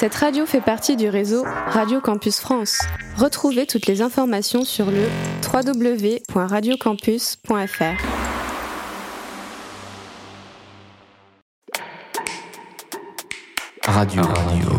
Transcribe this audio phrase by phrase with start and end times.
[0.00, 2.78] Cette radio fait partie du réseau Radio Campus France.
[3.16, 5.08] Retrouvez toutes les informations sur le
[5.42, 7.82] www.radiocampus.fr.
[13.88, 14.70] Radio Radio.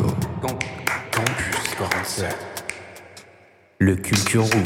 [1.11, 2.33] Campus 47.
[3.79, 4.63] Le Culture Room.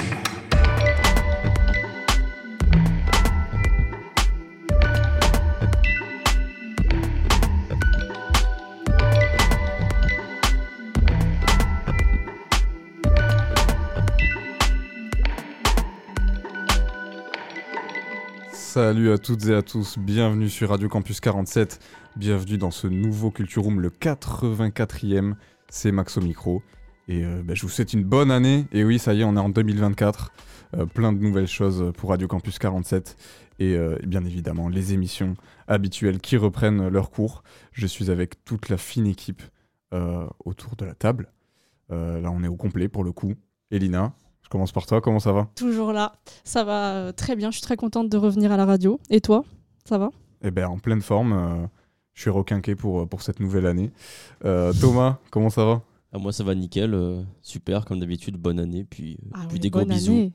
[18.73, 21.80] Salut à toutes et à tous, bienvenue sur Radio Campus 47,
[22.16, 25.36] bienvenue dans ce nouveau Culture Room, le 84e,
[25.70, 26.63] c'est Max au micro,
[27.08, 29.36] et euh, bah, je vous souhaite une bonne année, et oui ça y est on
[29.36, 30.32] est en 2024,
[30.73, 33.16] euh, plein de nouvelles choses pour Radio Campus 47,
[33.59, 35.35] et, euh, et bien évidemment les émissions
[35.68, 37.44] habituelles qui reprennent leur cours,
[37.74, 39.44] je suis avec toute la fine équipe
[40.46, 41.32] autour de la table,
[41.91, 43.35] là on est au complet pour le coup,
[43.70, 46.13] Elina, je commence par toi, comment ça va Toujours là.
[46.44, 47.49] Ça va euh, très bien.
[47.49, 49.00] Je suis très contente de revenir à la radio.
[49.10, 49.44] Et toi
[49.85, 50.10] Ça va
[50.44, 51.34] Eh ben, en pleine forme.
[51.34, 51.68] euh,
[52.13, 53.91] je suis requinqué pour, pour cette nouvelle année.
[54.46, 56.94] Euh, Thomas, comment ça va Ah, moi, ça va nickel.
[56.94, 58.38] euh, super, comme d'habitude.
[58.38, 58.84] Bonne année.
[58.84, 60.12] Puis, euh, Ah puis des gros bisous.
[60.12, 60.34] année.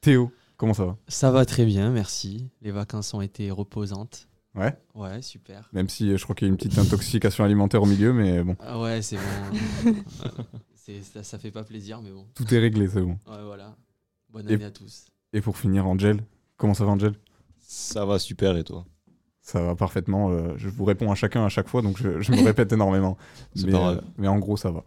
[0.00, 2.50] Théo, comment ça va Ça va très bien, merci.
[2.62, 4.26] Les vacances ont été reposantes.
[4.54, 5.68] Ouais Ouais, super.
[5.72, 8.42] Même si euh, je crois qu'il y a une petite intoxication alimentaire au milieu, mais
[8.42, 9.92] bon, Ah ouais, c'est bon.
[11.02, 12.26] Ça, ça fait pas plaisir, mais bon.
[12.34, 13.18] tout est réglé, c'est bon.
[13.28, 13.76] Ouais, voilà.
[14.30, 15.06] Bonne Et- année à tous.
[15.32, 16.20] Et pour finir, Angel,
[16.56, 17.14] comment ça va, Angel?
[17.60, 18.86] Ça va super et toi?
[19.42, 20.30] Ça va parfaitement.
[20.30, 23.16] euh, je vous réponds à chacun à chaque fois, donc je, je me répète énormément.
[23.54, 23.96] C'est Mais, pas grave.
[23.98, 24.84] euh, mais en gros, ça va.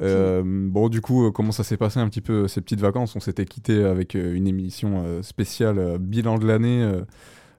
[0.00, 3.14] Euh, bon, du coup, comment ça s'est passé un petit peu ces petites vacances?
[3.16, 7.00] On s'était quitté avec une émission spéciale bilan de l'année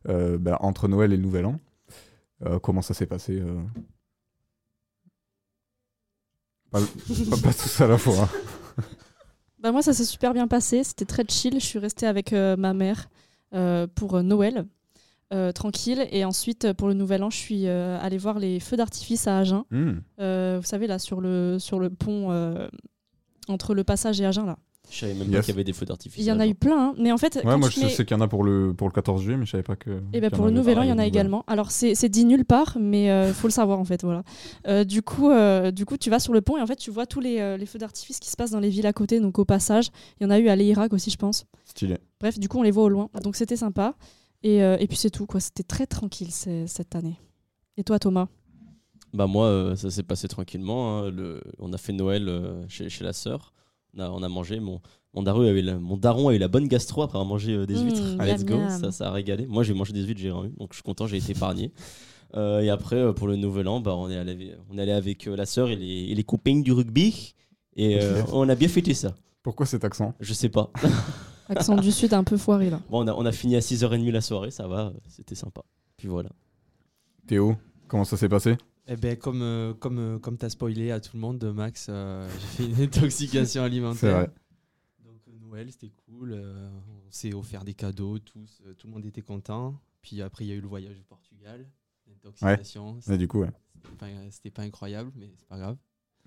[0.08, 1.60] bah, entre Noël et le Nouvel An.
[2.46, 3.62] Euh, comment ça s'est passé euh?
[6.80, 8.16] Pas, pas- pas tous à la fois.
[8.24, 8.30] hein.
[9.60, 10.84] Bah, moi, ça s'est super bien passé.
[10.84, 11.56] C'était très chill.
[11.60, 13.08] Je suis restée avec euh, ma mère
[13.56, 14.66] euh, pour euh, Noël.
[15.34, 19.26] euh, tranquille et ensuite pour le nouvel an je suis allée voir les feux d'artifice
[19.28, 19.64] à Agen.
[20.20, 22.30] Euh, vous savez là sur le sur le pont
[23.48, 24.58] entre le passage et Agen là
[24.90, 25.36] Je savais même Yes.
[25.38, 26.24] pas qu'il y avait des feux d'artifice.
[26.24, 26.96] il y en a eu plein hein.
[26.98, 28.88] mais en fait Ouais, moi je mets- sais qu'il y en a pour le, pour
[28.88, 29.90] le 14 juillet, mais je savais pas que.
[30.14, 31.44] Et ben qu'il y pour le nouvel an, pareil il y en a également.
[31.48, 34.04] Alors c'est c'est dit nulle part, mais il faut le savoir en fait.
[34.04, 34.24] Voilà.
[34.68, 36.92] Euh, du coup, euh, du coup, tu vas sur le pont et en fait, tu
[36.92, 39.20] vois tous les, euh, les feux d'artifice qui se passent dans les villes à côté.
[39.20, 41.46] Donc au passage, il y en a eu à l'Irak aussi, je pense.
[41.66, 41.98] Stylé.
[42.20, 43.10] Bref, du coup, on les voit au loin.
[43.24, 43.96] Donc c'était sympa.
[44.44, 45.40] Et, euh, et puis c'est tout quoi.
[45.40, 47.16] C'était très tranquille cette année.
[47.78, 48.28] Et toi, Thomas?
[49.14, 51.00] Bah, moi, euh, ça s'est passé tranquillement.
[51.00, 51.10] hein.
[51.10, 51.42] Le...
[51.60, 53.54] On a fait Noël euh, chez, chez la sœur.
[53.96, 54.60] On a, on a mangé.
[54.60, 54.82] Mon,
[55.14, 55.78] mon, daron avait la...
[55.80, 58.16] mon daron a eu la bonne gastro après avoir mangé euh, des Mmh, huîtres.
[58.18, 58.58] miam, Let's go.
[58.70, 59.46] Ça, ça a régalé.
[59.48, 60.54] Moi, j'ai mangé des huîtres, j'ai rien eu.
[60.58, 61.72] Donc, je suis content, j'ai été épargné.
[62.36, 64.92] Euh, et après, euh, pour le nouvel an, bah, on, est allé, on est allé
[64.92, 67.34] avec euh, la sœur et les, et les copains du rugby.
[67.78, 69.16] Et euh, on a bien fêté ça.
[69.44, 70.14] Pourquoi cet accent?
[70.20, 70.72] Je sais pas.
[71.50, 72.80] Accent du Sud un peu foiré là.
[72.90, 75.62] Bon, on a, on a fini à 6h30 la soirée, ça va, c'était sympa.
[75.96, 76.30] Puis voilà.
[77.28, 77.56] Théo,
[77.88, 78.58] comment ça s'est passé?
[78.88, 82.30] Eh ben, comme, euh, comme, euh, comme t'as spoilé à tout le monde, Max, euh,
[82.40, 84.18] j'ai fait une intoxication alimentaire.
[84.18, 84.32] vrai.
[85.04, 86.34] Donc euh, Noël, c'était cool.
[86.34, 86.70] euh,
[87.08, 89.80] on s'est offert des cadeaux, tous, euh, tout le monde était content.
[90.02, 91.66] Puis après, il y a eu le voyage au Portugal.
[92.08, 93.00] L'intoxication.
[93.10, 93.52] Et du coup, ouais.
[94.30, 95.78] C'était pas, incroyable, mais c'est pas grave.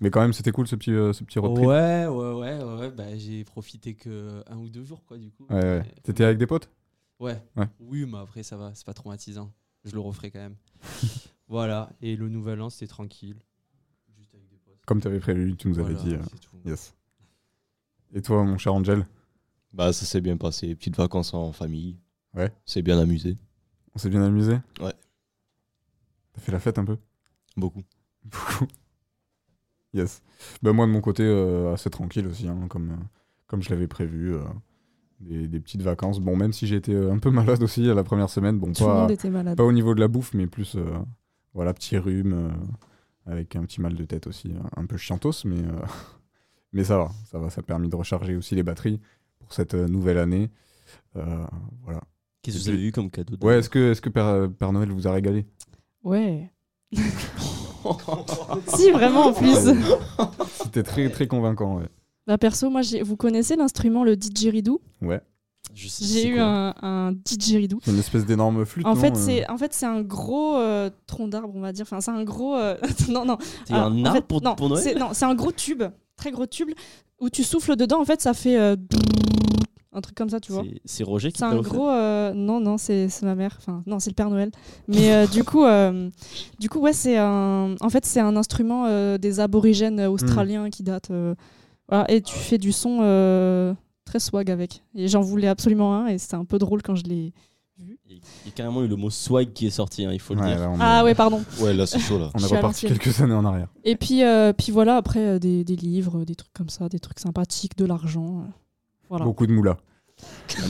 [0.01, 1.67] Mais quand même, c'était cool ce petit, euh, ce petit road trip.
[1.67, 5.31] Ouais, ouais, ouais, ouais, ouais, bah, j'ai profité que un ou deux jours, quoi, du
[5.31, 5.45] coup.
[5.49, 5.83] Ouais, ouais.
[6.03, 6.69] T'étais avec des potes?
[7.19, 7.41] Ouais.
[7.55, 7.67] Ouais.
[7.79, 9.53] Oui, mais après, ça va, c'est pas traumatisant.
[9.85, 10.55] Je le referai quand même.
[11.49, 13.35] voilà, et le nouvel an, c'était tranquille.
[14.17, 14.79] Juste avec des potes.
[14.85, 16.13] Comme t'avais prévu, tu nous avais dit.
[16.13, 16.55] euh, c'est tout.
[16.65, 16.95] Yes.
[18.13, 19.05] Et toi, mon cher Angel
[19.73, 21.97] Bah ça s'est bien passé, petites vacances en famille.
[22.33, 22.51] Ouais.
[22.65, 23.37] C'est bien amusé,
[23.95, 24.93] On s'est bien amusé Ouais.
[26.33, 26.97] T'as fait la fête un peu
[27.57, 27.83] beaucoup.
[28.23, 28.65] Beaucoup.
[29.93, 30.21] Yes.
[30.61, 32.95] Bah moi de mon côté, euh, assez tranquille aussi, hein, comme, euh,
[33.47, 34.35] comme je l'avais prévu.
[34.35, 34.43] euh,
[35.19, 36.19] des, des petites vacances.
[36.19, 38.71] Bon, même si j'ai été euh, un peu malade aussi à la première semaine, bon,
[38.71, 39.57] Tout le pas, monde était malade.
[39.57, 40.85] pas au niveau de la bouffe, mais plus, euh,
[41.53, 42.49] voilà, petit rhume, euh,
[43.31, 45.71] avec un petit mal de tête aussi, un peu chiantos, mais, euh,
[46.73, 48.99] mais ça va, ça va, ça a permis de recharger aussi les batteries
[49.39, 50.49] pour cette euh, nouvelle année.
[51.15, 51.45] Euh,
[51.83, 52.01] voilà.
[52.41, 54.71] Qu'est-ce que vous avez eu comme cadeau de- Ouais, est-ce que, est que Père, Père
[54.71, 55.45] Noël vous a régalé?
[56.03, 56.49] Ouais.
[58.67, 59.55] si vraiment en plus.
[60.63, 61.87] C'était très, très convaincant, ouais.
[62.27, 64.81] Bah perso, moi, j'ai- vous connaissez l'instrument le didgeridoo?
[65.01, 65.21] Ouais.
[65.75, 67.79] J'ai eu un, un didgeridoo.
[67.83, 68.85] C'est une espèce d'énorme flûte.
[68.85, 71.71] En non, fait, euh c'est en fait c'est un gros euh, tronc d'arbre, on va
[71.71, 71.83] dire.
[71.83, 72.55] Enfin, c'est un gros.
[72.55, 72.75] euh,
[73.09, 73.37] non, non.
[73.65, 75.83] C'est un arbre fait, pour, non, pour Noël c'est- Non, c'est un gros tube,
[76.17, 76.69] très gros tube,
[77.21, 78.01] où tu souffles dedans.
[78.01, 78.57] En fait, ça fait.
[78.57, 78.75] euh,
[79.91, 80.63] un truc comme ça, tu vois.
[80.63, 81.89] C'est- C'est Roger qui C'est t'a un offert gros.
[81.89, 83.55] euh, non, non, c'est c'est ma mère.
[83.59, 84.51] Enfin, non, c'est le Père Noël.
[84.87, 86.09] Mais euh, du coup, euh,
[86.59, 87.75] du coup, ouais, c'est un.
[87.81, 91.09] En fait, c'est un instrument euh, des aborigènes australiens qui date.
[91.11, 91.33] euh,
[91.87, 93.73] voilà, et tu fais du son euh,
[94.09, 94.83] très swag avec.
[94.95, 97.33] Et j'en voulais absolument un, et c'était un peu drôle quand je l'ai.
[98.09, 100.41] Il y a carrément eu le mot swag qui est sorti, hein, il faut le
[100.41, 100.59] Ouais, dire.
[100.59, 101.41] là, on est- Ah ouais, pardon.
[101.61, 102.29] Ouais, là, c'est chaud, là.
[102.35, 103.69] On est reparti quelques années en arrière.
[103.85, 106.99] Et puis, euh, puis voilà, après euh, des, des livres, des trucs comme ça, des
[106.99, 108.39] trucs sympathiques, de l'argent.
[108.39, 108.49] euh,
[109.09, 109.23] voilà.
[109.23, 109.77] Beaucoup de moula.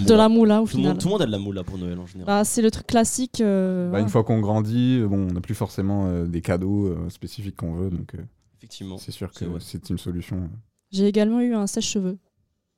[0.06, 0.92] De la moula au Tout le, final.
[0.92, 2.28] monde, tout le monde a de la moula pour Noël en général.
[2.28, 3.42] Bah, c'est le truc classique.
[3.42, 4.00] euh, Bah.
[4.02, 7.56] Une fois qu'on grandit, euh, bon, on n'a plus forcément euh, des cadeaux euh, spécifiques
[7.56, 8.20] qu'on veut, donc euh,
[8.60, 9.00] Effectivement.
[9.00, 10.48] c'est sûr que c'est une solution.
[10.92, 12.20] J'ai également eu un sèche-cheveux.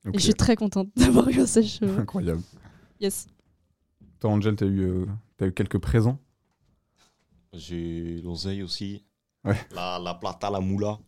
[0.06, 0.14] Ok.
[0.14, 1.98] Et je suis très contente d'avoir eu un sèche-cheveux.
[1.98, 2.42] Incroyable.
[3.00, 3.26] yes.
[4.20, 5.06] Toi, Angel, t'as eu, euh,
[5.36, 6.18] t'as eu quelques présents?
[7.52, 9.04] J'ai l'oseille aussi.
[9.44, 9.58] Ouais.
[9.74, 10.98] La, la plata, la moula.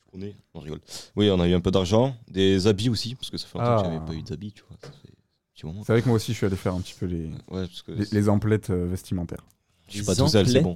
[0.00, 0.36] Tu connais?
[0.54, 0.80] On rigole.
[1.16, 2.14] Oui, on a eu un peu d'argent.
[2.28, 3.92] Des habits aussi, parce que ça fait longtemps que Ah.
[3.92, 4.76] j'avais pas eu d'habits, tu vois.
[4.80, 5.82] Ça fait un petit moment.
[5.84, 7.82] C'est vrai que moi aussi, je suis allé faire un petit peu les, Ouais, parce
[7.82, 9.44] que les, les emplettes euh, vestimentaires.
[9.88, 10.74] je suis pas tout seul, c'est bon.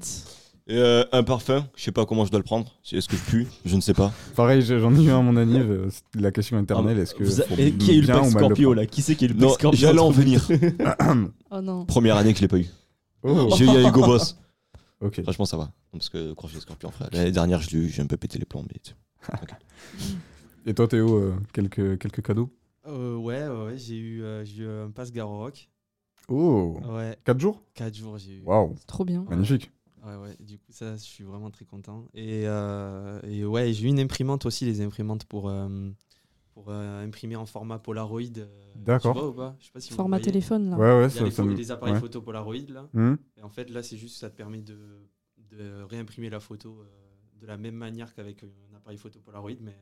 [0.67, 2.73] Et, euh, un parfum, je sais pas comment je dois le prendre.
[2.91, 3.47] Est-ce que je pue?
[3.67, 4.13] Je ne sais pas.
[4.35, 5.71] Pareil, j'en ai eu un à mon anniv.
[5.71, 7.25] euh, c'est la question éternelle, Ah, est-ce que.
[7.43, 8.87] a- et qui a eu le pack le Scorpio prendre là?
[8.87, 10.49] Qui c'est qui a eu le pack Scorpio j'allais en venir.
[11.51, 11.85] Oh non.
[11.85, 12.67] Première année que je l'ai pas eu.
[13.23, 14.39] Oh, J'ai eu à Hugo Boss.
[15.23, 15.71] Franchement, ça va.
[15.93, 17.11] Parce que crochet scorpion, frère.
[17.13, 18.65] L'année dernière, je l'ai eu, j'ai un peu pété les plombs.
[18.67, 18.81] Mais...
[20.67, 22.51] Et toi, Théo, euh, quelques, quelques cadeaux?
[22.87, 25.69] Euh, ouais, ouais, j'ai eu, euh, j'ai eu un passe Garo Rock.
[26.29, 27.63] Oh Ouais, 4 jours?
[27.75, 28.43] 4 jours j'ai eu.
[28.47, 29.27] Waouh, trop bien.
[29.29, 29.71] magnifique.
[30.05, 32.09] Ouais, ouais, du coup, ça, je suis vraiment très content.
[32.15, 35.91] Et, euh, et ouais, j'ai eu une imprimante aussi, les imprimantes pour, euh,
[36.53, 38.21] pour euh, imprimer en format Polaroid.
[38.77, 39.55] D'accord.
[39.59, 40.77] Je sais pas si Format téléphone là.
[40.77, 41.55] Ouais, ouais, Il y a ça, les, ça pho- me.
[41.55, 42.01] les appareils ouais.
[42.01, 42.89] photo Polaroid là.
[42.93, 44.79] Hmm Et en fait, là, c'est juste ça te permet de,
[45.51, 49.77] de réimprimer la photo euh, de la même manière qu'avec un appareil photo Polaroid, mais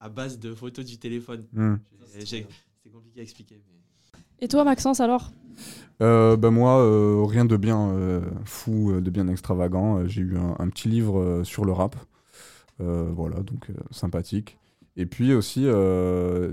[0.00, 1.46] à, base de photos du téléphone.
[1.52, 1.76] Hmm.
[2.24, 3.62] C'est compliqué à expliquer.
[3.68, 3.79] Mais...
[4.40, 5.32] Et toi, Maxence, alors?
[6.02, 10.06] Euh, bah moi, euh, rien de bien euh, fou, euh, de bien extravagant.
[10.06, 11.96] J'ai eu un, un petit livre sur le rap.
[12.78, 14.56] Voilà, donc sympathique.
[14.96, 15.66] Et puis aussi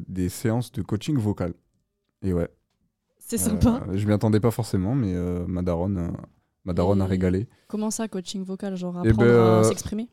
[0.10, 1.54] des séances de coaching vocal.
[2.22, 2.50] Et ouais.
[3.18, 3.82] C'est sympa.
[3.94, 5.14] Je m'y attendais pas forcément, mais
[5.48, 6.12] ma daronne,
[6.66, 7.48] ma daronne a régalé.
[7.70, 10.10] Comment ça, coaching vocal Genre apprendre ben, à s'exprimer?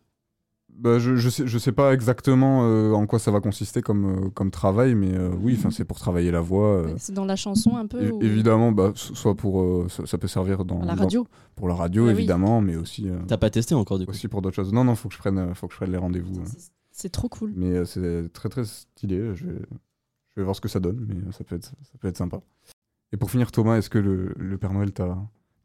[0.77, 4.27] Bah, je, je, sais, je sais pas exactement euh, en quoi ça va consister comme,
[4.27, 6.67] euh, comme travail, mais euh, oui, enfin, c'est pour travailler la voix.
[6.83, 8.21] euh, C'est dans la chanson un peu ou?
[8.23, 9.63] Évidemment, bah, so- soit pour.
[9.63, 12.13] euh, ça, ça peut servir dans, la dans- radio pour la radio, Ah oui.
[12.15, 14.11] évidemment, mais aussi, euh, T'as pas testé encore du coup?
[14.11, 14.73] aussi pour d'autres choses.
[14.73, 16.41] Non, non, faut que je prenne, faut que je prenne les rendez-vous.
[16.41, 16.45] euh.
[16.91, 17.53] C'est- trop cool.
[17.57, 19.35] Mais euh, c'est très très stylé.
[19.35, 19.59] Je vais,
[20.37, 22.41] je vais voir ce que ça donne, mais ça peut être, ça peut être sympa.
[23.13, 25.17] Et pour finir, Thomas, est-ce que le, le Père Noël t'a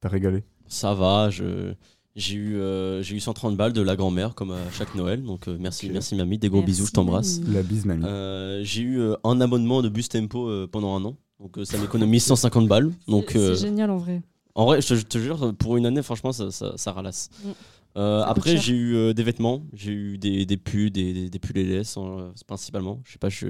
[0.02, 0.44] t'a régalé?
[0.68, 1.74] Ça va, je.
[2.20, 5.48] J'ai eu, euh, j'ai eu 130 balles de la grand-mère comme à chaque Noël, donc
[5.48, 7.40] euh, merci, merci mamie, des gros Merci, bisous, je t'embrasse.
[7.48, 8.04] La bise, mamie.
[8.06, 11.64] Euh, j'ai eu euh, un abonnement de bus tempo euh, pendant un an, donc euh,
[11.64, 12.92] ça m'économise 150 balles.
[13.08, 14.22] Donc C'est- euh, génial en vrai.
[14.54, 17.30] en vrai, je te, je te jure, pour une année, franchement, ça, ça, ça ralasse.
[17.44, 17.50] Mm.
[17.98, 21.30] Euh, Ça après, j'ai eu euh, des vêtements, j'ai eu des, des pulls, des, des,
[21.30, 23.02] des pulls LS hein, principalement.
[23.06, 23.48] Je sais pas, je,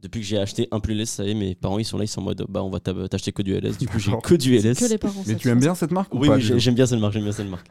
[0.00, 2.04] depuis que j'ai acheté un pull LS, ça y est, mes parents ils sont là,
[2.04, 3.78] ils sont en mode bah on va t'acheter que du LS.
[3.78, 4.78] Du coup, j'ai que du LS.
[4.78, 5.22] Que les parents.
[5.26, 7.32] Mais tu aimes bien cette marque ou Oui, tout j'aime bien cette marque, j'aime bien
[7.32, 7.68] cette marque.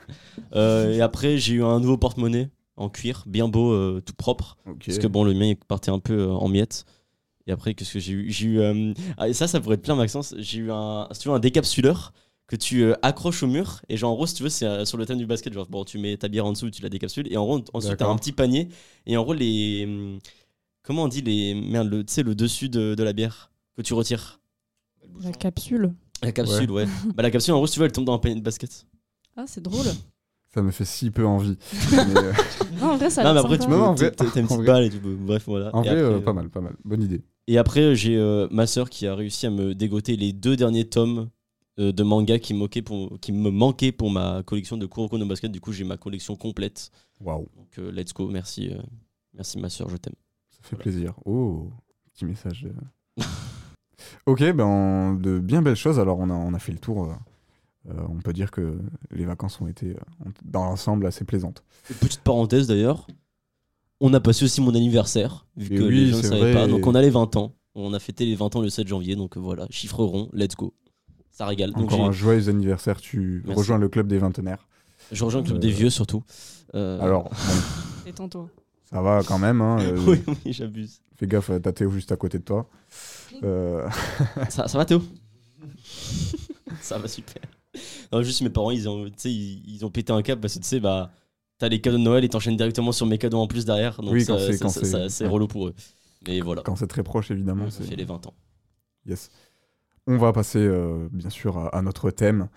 [0.55, 4.57] Euh, et après, j'ai eu un nouveau porte-monnaie en cuir, bien beau, euh, tout propre.
[4.85, 6.85] Parce que bon, le mien il partait un peu euh, en miettes.
[7.47, 8.29] Et après, qu'est-ce que j'ai eu?
[8.29, 8.59] J'ai eu.
[8.59, 10.35] euh, ah, et ça, ça pourrait être plein, Maxence.
[10.37, 12.11] J'ai eu un, si tu veux, un décapsuleur
[12.47, 13.81] que tu euh, accroches au mur.
[13.89, 15.53] Et genre, en gros, si tu veux, c'est euh, sur le thème du basket.
[15.53, 17.31] Genre, bon, tu mets ta bière en dessous, tu la décapsules.
[17.31, 18.67] Et en gros, ensuite, t'as un petit panier.
[19.05, 20.19] Et en gros, les.
[20.87, 21.53] Comment on dit les.
[21.53, 24.39] Merde, le- tu sais, le dessus de, de la bière que tu retires
[25.21, 25.93] La capsule.
[26.23, 26.85] La capsule, ouais.
[27.13, 28.85] bah, la capsule, en gros, si tu veux, elle tombe dans un panier de basket.
[29.35, 29.85] Ah, c'est drôle.
[30.53, 31.57] Ça me fait si peu envie.
[31.91, 32.33] Mais, euh,
[32.79, 33.75] Non, en vrai, ça a non, mais l'air après, tu sympa.
[33.75, 34.65] Non, non, en vrai- T'as t'as une en petite vrai.
[34.65, 35.13] balle et tu peux.
[35.13, 35.75] Bref, voilà.
[35.75, 36.75] en Et vrai, après, euh, euh, pas mal, pas mal.
[36.85, 37.21] Bonne idée.
[37.47, 40.85] Et après, j'ai euh, ma sœur qui a réussi à me dégoter les deux derniers
[40.87, 41.29] tomes
[41.79, 45.17] euh, de manga qui, me manquaient pour, qui me manquaient pour ma collection de Kuroko
[45.17, 45.51] no Basket.
[45.51, 46.89] Du coup, j'ai ma collection complète.
[47.19, 48.27] Waouh, Donc, euh, let's go.
[48.29, 48.77] Merci, euh,
[49.33, 50.15] merci ma sœur, je t'aime.
[50.61, 51.13] Ça fait plaisir.
[51.25, 51.69] Oh,
[52.13, 52.67] petit message.
[53.19, 53.23] euh.
[54.25, 55.99] ok, ben on- de bien belles choses.
[55.99, 57.05] Alors, on a, on a fait le tour.
[57.05, 57.13] euh,
[57.89, 58.77] euh, on peut dire que
[59.11, 59.95] les vacances ont été,
[60.25, 61.63] ont- dans l'ensemble, assez plaisantes.
[61.89, 63.07] Et Petite parenthèse d'ailleurs,
[64.01, 66.41] on a passé aussi mon anniversaire, vu Et que oui, les gens ne c'est savaient
[66.41, 66.53] vrai.
[66.53, 66.67] pas.
[66.67, 67.53] Donc, on a les 20 ans.
[67.75, 69.15] On a fêté les 20 ans le 7 janvier.
[69.15, 70.73] Donc, voilà, chiffre rond, let's go.
[71.31, 71.71] Ça régale.
[71.71, 72.99] Donc, Encore un joyeux anniversaire.
[72.99, 73.59] Tu Merci.
[73.59, 74.67] rejoins le club des vingtenaires.
[75.11, 76.23] je rejoins le club Euh, des vieux surtout.
[76.75, 77.53] Euh, Alors, bon,
[78.05, 78.49] Détends-toi.
[78.89, 79.61] Ça va quand même.
[79.61, 81.01] hein, euh, oui, oui, j'abuse.
[81.15, 82.69] Fais gaffe, t'as Théo juste à côté de toi.
[83.43, 83.87] Euh,
[84.49, 85.01] Ça, ça va Théo?
[86.81, 87.41] Ça va super.
[88.11, 90.65] Non, juste mes parents, ils ont, ils, ils ont pété un câble parce que tu
[90.67, 91.11] sais, bah,
[91.57, 94.01] t'as les cadeaux de Noël et t'enchaînes directement sur mes cadeaux en plus derrière.
[94.01, 95.29] Donc Oui, ça- quand c'est- ça- quand ça- c'est- ça- c'est ouais.
[95.29, 95.73] relou pour eux.
[96.27, 97.69] Mais voilà, quand c'est très proche, évidemment.
[97.69, 98.33] c'est- fait les 20 ans.
[99.05, 99.29] Yes.
[100.07, 102.47] On va passer euh, bien sûr à, à notre thème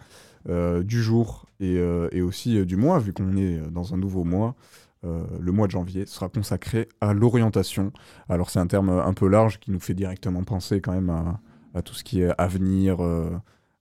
[0.48, 4.24] euh, du jour et, euh, et aussi du mois, vu qu'on est dans un nouveau
[4.24, 4.54] mois.
[5.04, 7.92] Euh, le mois de janvier sera consacré à l'orientation.
[8.28, 11.10] Alors c'est un terme un peu large qui nous fait directement penser quand même
[11.74, 13.30] à, tout ce qui est avenir euh,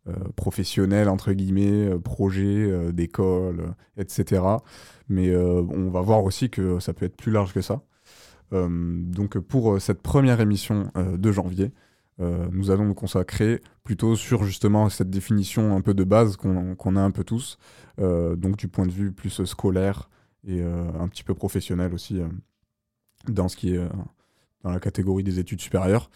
[0.07, 4.43] euh, professionnel, entre guillemets, projet d'école, etc.
[5.09, 7.81] Mais on va voir aussi que ça peut être plus large que ça.
[8.51, 11.71] Donc pour cette première émission de janvier,
[12.19, 17.01] nous allons nous consacrer plutôt sur justement cette définition un peu de base qu'on a
[17.01, 17.57] un peu tous,
[17.97, 20.09] donc du point de vue plus scolaire
[20.47, 22.27] et euh, un petit peu professionnel aussi euh,
[23.27, 23.89] dans ce qui est euh,
[24.63, 26.09] dans la catégorie des études supérieures.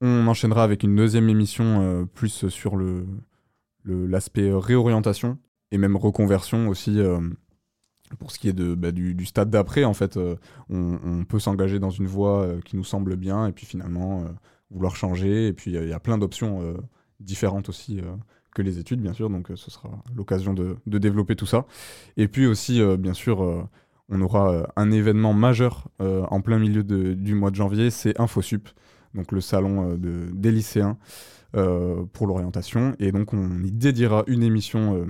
[0.00, 3.06] On enchaînera avec une deuxième émission plus sur le
[3.84, 5.38] l'aspect réorientation
[5.72, 7.00] et même reconversion aussi
[8.18, 9.84] pour ce qui est de, bah, du, stade d'après.
[9.84, 10.18] En fait,
[10.70, 14.24] on, peut s'engager dans une voie qui nous semble bien et puis finalement
[14.70, 15.48] vouloir changer.
[15.48, 16.74] Et puis il y a plein d'options
[17.18, 18.00] différentes aussi
[18.54, 19.30] que les études, bien sûr.
[19.30, 21.66] Donc euh, ce sera l'occasion de, de développer tout ça.
[22.16, 23.62] Et puis aussi, euh, bien sûr, euh,
[24.08, 28.68] on aura un événement majeur en plein milieu de- du mois de janvier, c'est InfoSup,
[29.14, 30.98] donc le salon de, des lycéens
[31.52, 32.96] pour l'orientation.
[32.98, 35.06] Et donc on y dédiera une émission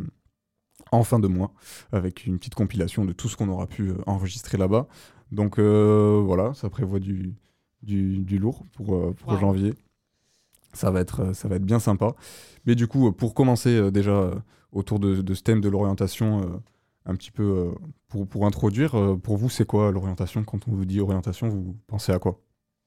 [0.93, 1.55] en fin de mois
[1.93, 4.87] avec une petite compilation de tout ce qu'on aura pu enregistrer là-bas.
[5.33, 7.35] Donc euh, voilà, ça prévoit du,
[7.83, 9.39] du, du lourd pour, pour Wow.
[9.39, 9.73] janvier.
[10.73, 12.15] Ça va, être, ça va être bien sympa.
[12.67, 14.35] Mais du coup, euh, pour commencer euh, déjà euh,
[14.73, 16.63] autour de, ce thème de l'orientation,
[17.07, 17.75] un petit peu
[18.09, 20.45] pour, pour introduire, pour vous, c'est quoi l'orientation?
[20.45, 22.41] Quand on vous dit orientation, vous pensez à quoi?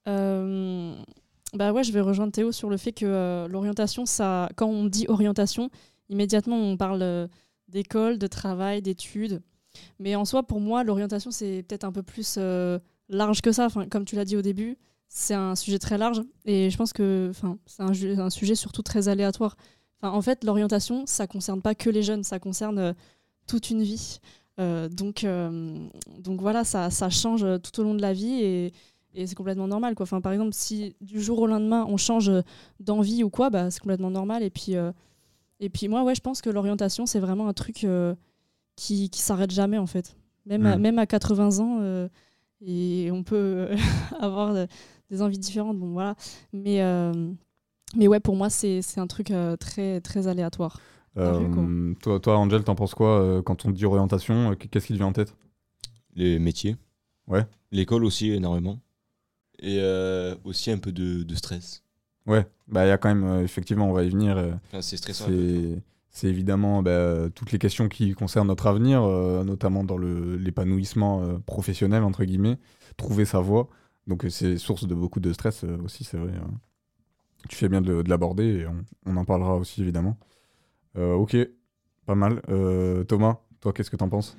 [0.05, 5.05] Bah ouais, je vais rejoindre Théo sur le fait que l'orientation, ça, quand on dit
[5.09, 5.69] orientation,
[6.07, 7.27] immédiatement on parle
[7.67, 9.41] d'école, de travail, d'études.
[9.99, 12.39] Mais en soi, pour moi, l'orientation, c'est peut-être un peu plus
[13.09, 13.65] large que ça.
[13.65, 14.77] Enfin, comme tu l'as dit au début,
[15.15, 16.23] c'est un sujet très large.
[16.43, 17.31] Et je pense que
[17.67, 19.55] c'est un, sujet surtout très aléatoire.
[20.01, 22.93] En fait, l'orientation, ça concerne pas que les jeunes, ça concerne euh,
[23.45, 24.19] toute une vie.
[24.59, 28.73] Euh, donc, euh, donc voilà, ça, ça change tout au long de la vie et,
[29.13, 29.93] et c'est complètement normal.
[29.93, 30.07] Quoi.
[30.19, 32.31] Par exemple, si du jour au lendemain on change
[32.79, 34.41] d'envie ou quoi, bah, c'est complètement normal.
[34.41, 34.73] Et puis,
[35.59, 37.85] et puis moi, ouais, je pense que l'orientation, c'est vraiment un truc
[38.75, 40.15] qui, qui s'arrête jamais en fait.
[40.47, 40.81] Même, à, Mm.
[40.81, 42.09] même à 80 ans,
[42.65, 43.69] et on peut
[44.19, 44.67] avoir
[45.13, 45.77] des envies différentes.
[45.79, 46.15] Bon, voilà.
[46.51, 47.13] Mais, euh,
[47.95, 50.79] mais ouais, pour moi, c'est c'est un truc euh, très, très aléatoire.
[51.15, 51.19] Ah.
[51.21, 54.93] Euh, toi, toi, Angel, t'en penses quoi euh, quand on dit orientation euh, Qu'est-ce qui
[54.93, 55.35] te vient en tête?
[56.15, 56.75] Les métiers.
[57.27, 57.45] Ouais.
[57.71, 58.79] L'école aussi, énormément.
[59.59, 61.83] Et euh, aussi un peu de, de stress.
[62.25, 64.37] Ouais, bah il y a quand même, euh, effectivement, on va y venir.
[64.37, 65.25] euh, Enfin, c'est stressant.
[66.09, 71.21] c'est évidemment bah, toutes les questions qui concernent notre avenir, euh, notamment dans le- l'épanouissement
[71.23, 72.57] euh, professionnel, entre guillemets,
[72.97, 73.67] trouver sa voie.
[74.07, 76.33] Donc euh, c'est source de beaucoup de stress euh, aussi, c'est vrai.
[76.35, 76.51] hein.
[77.49, 78.67] Tu fais bien de, de l'aborder et
[79.05, 80.17] on, en parlera aussi, évidemment.
[80.95, 81.35] Euh, ok,
[82.05, 82.41] pas mal.
[83.07, 84.37] Thomas, toi, qu'est-ce que t'en penses?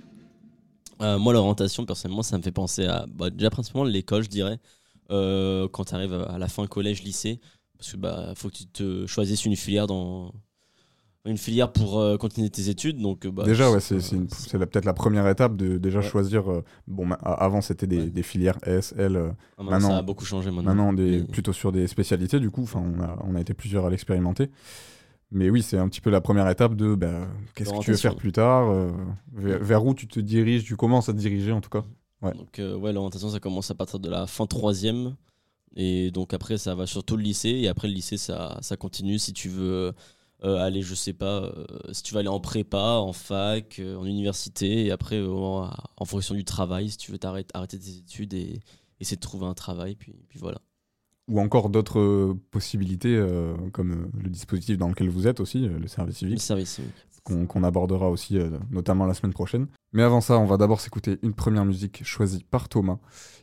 [1.01, 4.59] Moi, l'orientation, personnellement, ça me fait penser à bah, déjà principalement l'école, je dirais.
[5.11, 7.41] Quand tu arrives à la fin collège, lycée,
[7.77, 10.33] parce que bah faut que tu te choisisses une filière dans
[11.27, 12.99] une filière pour euh, continuer tes études.
[13.01, 13.97] Donc euh, bah, Déjà, ouais, c'est-
[14.59, 16.05] peut-être la première étape de déjà Ouais.
[16.05, 16.51] choisir.
[16.51, 18.07] euh, bon, avant, c'était des, Ouais.
[18.11, 19.17] des filières S, L.
[19.17, 20.75] euh, Ah, maintenant, ça a beaucoup changé maintenant.
[20.75, 22.63] Maintenant, des, Mais- plutôt sur des spécialités, du coup.
[22.65, 24.51] Enfin, on a, on a été plusieurs à l'expérimenter.
[25.31, 27.97] Mais oui, c'est un petit peu la première étape de bah, qu'est-ce que tu veux
[27.97, 28.71] faire plus tard,
[29.33, 31.83] vers, vers où tu te diriges, tu commences à te diriger en tout cas.
[32.23, 32.33] Ouais.
[32.35, 35.17] Donc ouais, l'orientation ça commence à partir de la fin troisième
[35.77, 39.19] et donc après ça va surtout le lycée et après le lycée ça, ça continue
[39.19, 39.93] si tu veux
[40.45, 43.97] euh, aller je sais pas euh, si tu veux aller en prépa, en fac, euh,
[43.97, 47.99] en université et après en, en fonction du travail si tu veux t'arrêter arrêter tes
[47.99, 48.61] études et
[49.01, 50.61] essayer de trouver un travail puis, puis voilà.
[51.29, 53.19] Ou encore d'autres possibilités,
[53.73, 56.93] comme le dispositif dans lequel vous êtes aussi, le service Le civique, service civique.
[57.25, 59.67] Qu'on abordera aussi, euh, notamment la semaine prochaine.
[59.93, 62.99] Mais avant ça, on va d'abord s'écouter une première musique choisie par Thomas.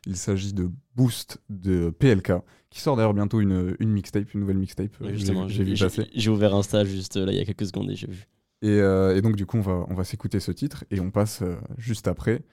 [0.05, 2.33] Il s'agit de Boost de PLK,
[2.69, 4.95] qui sort d'ailleurs bientôt une, une mixtape, une nouvelle mixtape.
[5.01, 6.07] Euh, j'ai vu passer.
[6.13, 8.27] j'ai ouvert Insta juste euh, là il y a quelques secondes et j'ai vu.
[8.61, 11.09] Et, euh, et donc, du coup, on va, on va s'écouter ce titre et on
[11.09, 11.43] passe
[11.77, 12.43] juste après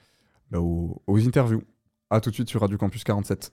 [0.50, 1.62] bah, aux, aux interviews.
[2.11, 3.52] A tout de suite sur Radio Campus 47.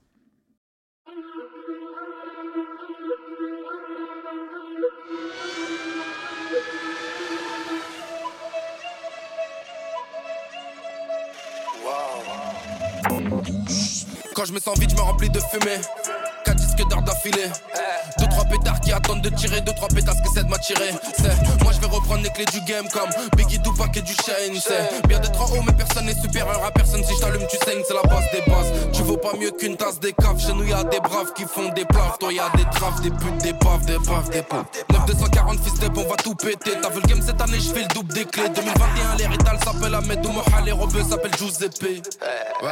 [14.36, 15.80] Quand je me sens vide, je me remplis de fumée.
[16.44, 17.48] 4 disques d'heures d'affilée.
[18.18, 20.90] Deux trois pétards qui attendent de tirer, deux trois pétasses que c'est de m'attirer.
[21.16, 24.60] C'est moi je vais reprendre les clés du game comme Biggie Tupac et du Shane.
[24.60, 27.02] C'est bien d'être en haut, mais personne n'est supérieur à personne.
[27.02, 28.90] Si je t'allume, tu saignes, c'est la base des bases.
[28.92, 30.38] Tu vaux pas mieux qu'une tasse des caves.
[30.38, 32.18] Chez nous y a des braves qui font des plaves.
[32.20, 34.66] Toi y a des traves, des putes, des paves, des paves, des paves.
[34.90, 36.72] 9240 fils step, on va tout péter.
[36.82, 38.50] T'as vu le game cette année, je fais le double des clés.
[38.50, 41.82] 2021, l'hérital s'appelle Ahmed Mohal, les rebeux s'appellent Giuseppe.
[41.82, 42.70] Ouais.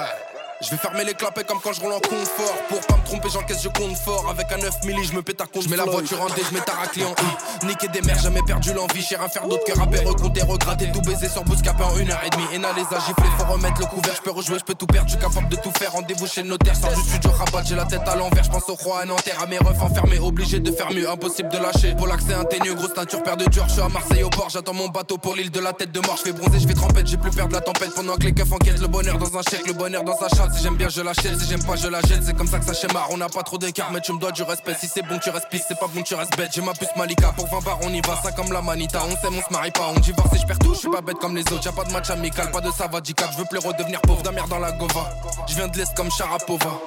[0.64, 2.56] Je vais fermer les clapets comme quand je roule en confort.
[2.70, 4.30] Pour pas me tromper, j'encaisse, je compte fort.
[4.30, 5.64] Avec un 9 milli, je me pète à compte.
[5.64, 7.66] Je mets la voiture en D, je mets ta raclée en I.
[7.66, 9.02] Niquer des mères, jamais perdu l'envie.
[9.02, 10.90] Cher à faire d'autres que rapper, recompter, regratter.
[10.90, 12.46] Tout baiser sur Bouscapé en une heure et demie.
[12.54, 14.14] Ena les a giflés, faut remettre le couvert.
[14.16, 15.06] Je peux rejouer, je peux tout perdre.
[15.06, 15.92] Je suis capable de tout faire.
[15.92, 16.76] Rendez-vous chez le notaire.
[16.76, 18.44] Sors du studio, rabat, j'ai la tête à l'envers.
[18.44, 20.18] Je pense au roi à Nanterre, à mes refs enfermés.
[20.18, 21.94] Obligé de faire mieux, impossible de lâcher.
[21.94, 23.64] Pour l'accès inteigneux, grosse teinture, père de dur.
[23.68, 26.00] Je suis à Marseille au port, j'attends mon bateau pour l'île de la tête de
[26.00, 26.16] mort.
[26.16, 27.94] Je fais bronzer, je trempette, j'ai plus peur de la tempête.
[27.94, 30.53] Pendant que les keufs enquêtent, le bonheur dans un chèque, le bonheur dans sa chatte.
[30.54, 32.22] Si j'aime bien, je lâche si j'aime pas, je la jette.
[32.24, 33.06] C'est comme ça que ça schéma.
[33.10, 34.74] On n'a pas trop d'écart, mais tu me dois du respect.
[34.78, 35.64] Si c'est bon, tu restes pisse.
[35.68, 36.50] C'est pas bon, tu restes bête.
[36.54, 37.32] J'ai ma puce Malika.
[37.32, 38.16] Pour 20 bars, on y va.
[38.22, 39.00] Ça comme la manita.
[39.04, 39.88] On s'aime, on se marie pas.
[39.94, 40.74] On divorce et je perds tout.
[40.74, 41.64] Je suis pas bête comme les autres.
[41.64, 43.28] Y'a pas de match amical, pas de savadical.
[43.32, 45.10] Je veux plus redevenir pauvre d'un dans la gova.
[45.48, 46.80] Je viens de l'Est comme Sharapova.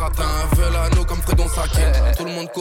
[0.00, 0.59] satan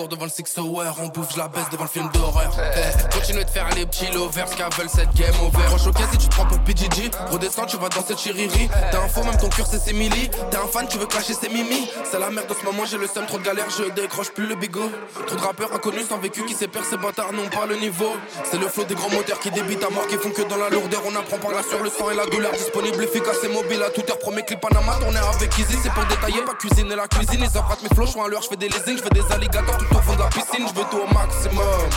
[0.08, 0.84] devant le Six Hour.
[1.02, 2.56] On bouffe, la baisse devant le film d'horreur.
[2.58, 5.64] Eh, Continue de faire les petits lovers, veulent cette game over.
[5.66, 7.12] Proche au si tu te prends pour PGG.
[7.32, 8.70] Redescends, tu vas dans cette chiriri.
[8.92, 9.94] T'es un faux, même ton cœur c'est ses.
[9.94, 11.90] T'es un fan, tu veux clasher ses mimi.
[12.10, 14.48] C'est la merde en ce moment, j'ai le seum, trop de galères, je décroche plus
[14.48, 14.90] le bigot.
[15.28, 18.12] Trop de rappeurs inconnus sans vécu qui s'épercent, ces bâtards n'ont pas le niveau.
[18.50, 20.70] C'est le flot des grands moteurs qui débitent à mort, qui font que dans la
[20.70, 21.02] lourdeur.
[21.06, 22.52] On apprend par là sur le sang et la douleur.
[22.54, 24.20] Disponible, efficace et mobile à toute heure.
[24.20, 25.78] Premier clip Panama, tourné avec Easy.
[25.82, 27.44] C'est pour détailler, pas cuisiner la cuisine.
[27.44, 30.02] Ils empruntent mes flots, je suis je fais des leasing, je fais des alligators au
[30.02, 30.68] fond de la piscine.
[30.68, 31.90] Je veux tout au maximum.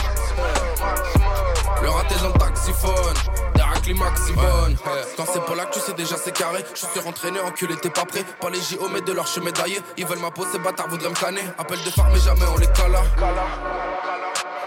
[1.81, 3.15] Le raté dans le taxiphone.
[3.91, 4.75] Maximum.
[5.17, 6.63] Quand c'est pas là que tu sais déjà c'est carré.
[6.73, 8.23] Je suis rentraîné, enculé, t'es pas prêt.
[8.39, 9.81] Pas les JO, mais de leur chemin médaillé.
[9.97, 11.43] Ils veulent ma peau, ces bâtards voudraient me canner.
[11.57, 13.03] Appel de phare, mais jamais on les cala.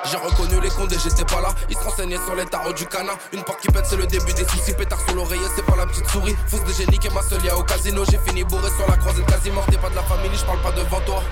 [0.04, 1.48] J'ai reconnu les condés, j'étais pas là.
[1.70, 3.12] Ils se renseignaient sur les tarots du cana.
[3.32, 4.74] Une porte qui pète, c'est le début des soucis.
[4.74, 6.36] Pétard sur l'oreiller, c'est pas la petite souris.
[6.46, 8.04] Fousse de génie qui m'a seul au casino.
[8.04, 9.64] J'ai fini bourré sur la croisette quasi mort.
[9.70, 11.22] T'es pas de la famille, je parle pas devant toi.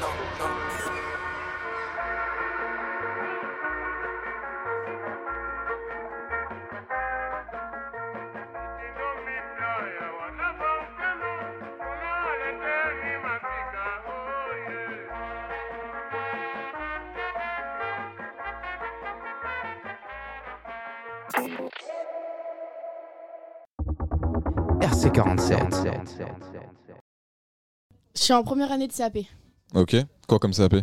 [24.94, 25.58] RC47.
[28.14, 29.18] Je suis en première année de CAP.
[29.74, 29.96] Ok.
[30.28, 30.76] Quoi comme CAP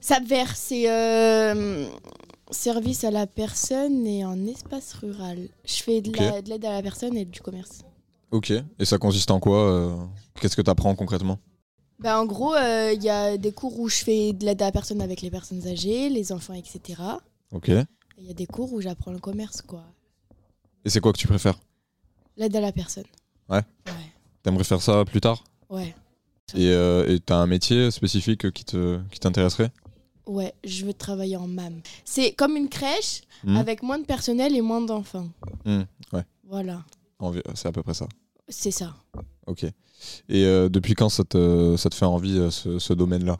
[0.00, 1.86] SAP vert, c'est euh,
[2.50, 5.50] service à la personne et en espace rural.
[5.66, 6.10] Je fais de
[6.48, 7.82] l'aide à la personne et du commerce.
[8.30, 8.50] Ok.
[8.78, 9.94] Et ça consiste en quoi euh,
[10.40, 11.38] Qu'est-ce que t'apprends concrètement?
[11.98, 14.66] Bah, en gros, euh, il y a des cours où je fais de l'aide à
[14.66, 17.02] la personne avec les personnes âgées, les enfants, etc.
[17.52, 17.68] Ok.
[17.68, 17.84] Et
[18.16, 19.84] Il y a des cours où j'apprends le commerce, quoi.
[20.86, 21.58] Et c'est quoi que tu préfères?
[22.36, 23.04] L'aide à la personne.
[23.48, 23.62] Ouais.
[24.42, 25.94] T'aimerais faire ça plus tard Ouais.
[26.54, 29.70] Et euh, t'as un métier spécifique qui te qui t'intéresserait?
[30.26, 31.80] Ouais, je veux travailler en MAM.
[32.04, 33.56] C'est comme une crèche Mhm.
[33.56, 35.28] avec moins de personnel et moins d'enfants.
[35.64, 36.24] Hmm, Ouais.
[36.44, 36.84] Voilà,
[37.54, 38.06] C'est à peu près ça.
[38.48, 38.94] c'est ça.
[39.46, 39.64] Ok.
[39.64, 43.36] Et euh, depuis quand ça te, ça te fait envie euh, ce, ce domaine-là?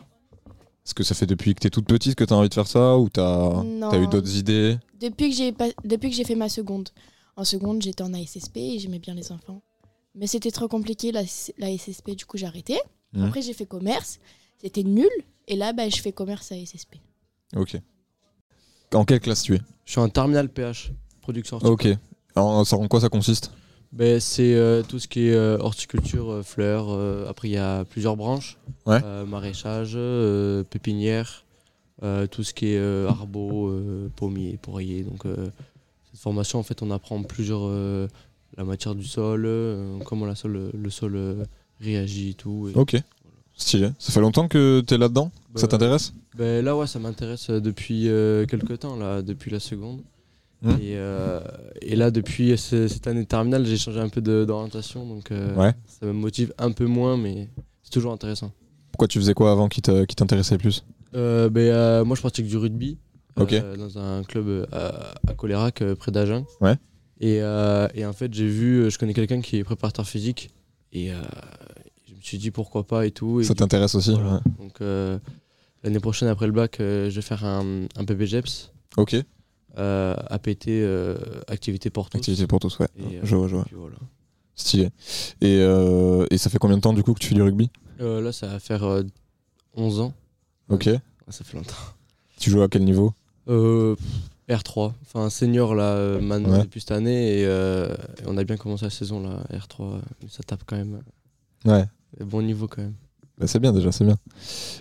[0.85, 2.97] Est-ce que ça fait depuis que t'es toute petite que t'as envie de faire ça
[2.97, 4.79] ou t'as as eu d'autres idées?
[5.01, 6.89] Depuis que j'ai fait ma seconde.
[7.37, 9.61] En seconde, j'étais en ASSP et j'aimais bien les enfants.
[10.15, 11.23] Mais c'était trop compliqué la,
[11.59, 12.79] la SSP, du coup j'ai arrêté.
[13.13, 13.25] Mhm.
[13.25, 14.19] Après j'ai fait commerce,
[14.59, 15.09] c'était nul.
[15.49, 16.97] Et là, bah, je fais commerce à SSP.
[17.55, 17.77] Ok.
[18.95, 19.61] En quelle classe tu es?
[19.85, 21.87] Je suis en terminal PH, production Ok.
[22.35, 23.51] Alors, en quoi ça consiste?
[23.93, 26.89] Ben, c'est euh, tout ce qui est euh, horticulture, euh, fleurs.
[26.91, 29.01] euh, après, il y a plusieurs branches Ouais.
[29.05, 31.45] Euh, maraîchage, euh, pépinière,
[32.03, 35.03] euh, tout ce qui est euh, arbo, euh, pommier, poirier.
[35.05, 35.49] Donc, euh,
[36.17, 37.61] cette formation, en fait, on apprend plusieurs.
[37.65, 38.09] euh,
[38.57, 41.45] la matière du sol, euh, comment la sol, le sol euh,
[41.79, 42.71] réagit et tout.
[42.75, 42.97] et- Ok.
[43.55, 43.91] Stylé.
[43.99, 45.31] Ça fait longtemps que t'es là-dedans?
[45.57, 46.15] Ça Bah, t'intéresse?
[46.39, 50.01] Ben là, ouais, ça m'intéresse euh, depuis euh, quelques temps, là, depuis la seconde.
[50.63, 50.71] Hmm.
[50.81, 51.41] Et, euh,
[51.83, 55.55] et là, depuis ce- cette année de terminale, j'ai changé un peu d'orientation, donc euh,
[55.55, 55.75] Ouais.
[55.87, 57.49] ça me motive un peu moins, mais
[57.83, 58.53] c'est toujours intéressant.
[58.93, 60.83] Pourquoi tu faisais quoi avant qui t'intéressait plus?
[61.15, 62.97] Euh, ben, euh, moi, je pratique du rugby
[63.39, 66.45] euh, dans un club euh, à, à Colérac, euh, près d'Agen.
[66.61, 66.77] Ouais.
[67.21, 70.51] Et, et en fait, j'ai vu, je connais quelqu'un qui est préparateur physique,
[70.93, 71.09] et
[72.07, 73.41] je me suis dit pourquoi pas et tout.
[73.41, 74.35] Et Ça t'intéresse aussi Voilà.
[74.35, 74.41] ouais.
[74.59, 74.81] Donc
[75.83, 79.17] l'année prochaine après le bac, je vais faire un, un PPGEPS, Ok.
[79.77, 80.69] APT,
[81.49, 82.19] activité pour tous.
[82.19, 82.89] Activité pour tous, ouais.
[82.99, 83.65] Et, Je vois, je vois.
[83.73, 83.97] voilà.
[84.55, 84.91] Stylé.
[85.41, 87.71] Et, euh, et ça fait combien de temps du coup que tu fais du rugby?
[88.01, 89.03] Euh, là, ça va faire euh,
[89.75, 90.15] 11 ans.
[90.69, 90.87] Ok.
[90.87, 91.75] Ouais, ça fait longtemps.
[92.39, 93.13] Tu joues à quel niveau?
[93.49, 96.63] R3, enfin senior là euh, maintenant Ouais.
[96.63, 99.99] depuis cette année et, euh, et on a bien commencé la saison là R3, euh,
[100.23, 101.01] mais ça tape quand même.
[101.65, 101.85] Ouais.
[102.21, 102.95] euh, Bon niveau quand même.
[103.39, 104.17] Bah, c'est bien déjà, c'est bien.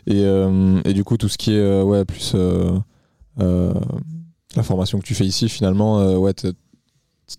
[0.08, 2.72] Et, euh, et du coup, tout ce qui est euh, ouais, plus euh,
[3.40, 3.74] euh,
[4.56, 6.34] la formation que tu fais ici, finalement, euh, ouais,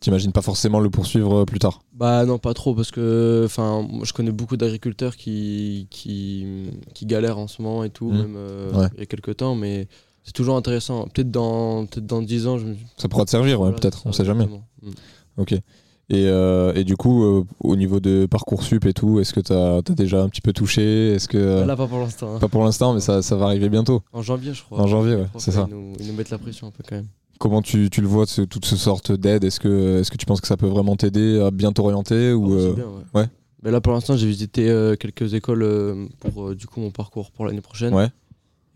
[0.01, 1.81] t'imagines pas forcément le poursuivre euh, plus tard?
[1.95, 6.45] Bah non, pas trop, parce que enfin, je connais beaucoup d'agriculteurs qui, qui,
[6.93, 8.19] qui galèrent en ce moment et tout, Mhm.
[8.19, 8.89] même euh, Ouais.
[8.95, 9.89] il y a quelques temps, mais
[10.27, 11.07] c'est toujours intéressant.
[11.09, 12.75] Peut-être dans, peut dans 10 ans, je me...
[12.99, 14.45] Ça pourra te servir, ouais, peut-être, on ça, sait jamais.
[14.83, 14.93] Mhm.
[15.39, 15.53] Ok.
[15.53, 15.63] Et,
[16.29, 19.83] euh, et du coup, euh, au niveau de Parcoursup et tout, est-ce que t'as as
[19.83, 21.13] déjà un petit peu touché?
[21.15, 22.37] Est-ce que euh, Là, pas pour l'instant.
[22.37, 22.39] hein.
[22.39, 24.03] pas pour l'instant, mais ça, ça va arriver bientôt.
[24.13, 24.81] En janvier, je crois.
[24.81, 25.67] En janvier, ouais, c'est ça.
[25.69, 27.09] Ils nous, ils nous mettent la pression un peu quand même.
[27.39, 29.43] Comment tu, tu le vois, ce- toute ce sorte d'aide?
[29.45, 32.53] Est-ce que, est que tu penses que ça peut vraiment t'aider à bien t'orienter ou
[32.55, 33.21] Oh, c'est euh, bien, ouais.
[33.23, 33.27] ouais.
[33.65, 37.61] Mais là, pour l'instant, j'ai visité quelques écoles pour du coup mon parcours pour l'année
[37.61, 37.93] prochaine.
[37.93, 38.09] Ouais.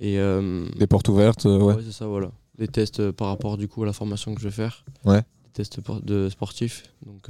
[0.00, 1.74] Et euh, Des portes ouvertes, euh, ouais.
[1.74, 2.30] ouais, c'est ça, voilà.
[2.58, 4.84] Des tests euh, par rapport du coup à la formation que je vais faire.
[5.04, 5.20] Ouais.
[5.44, 6.84] Des tests de sportifs.
[7.06, 7.28] Donc,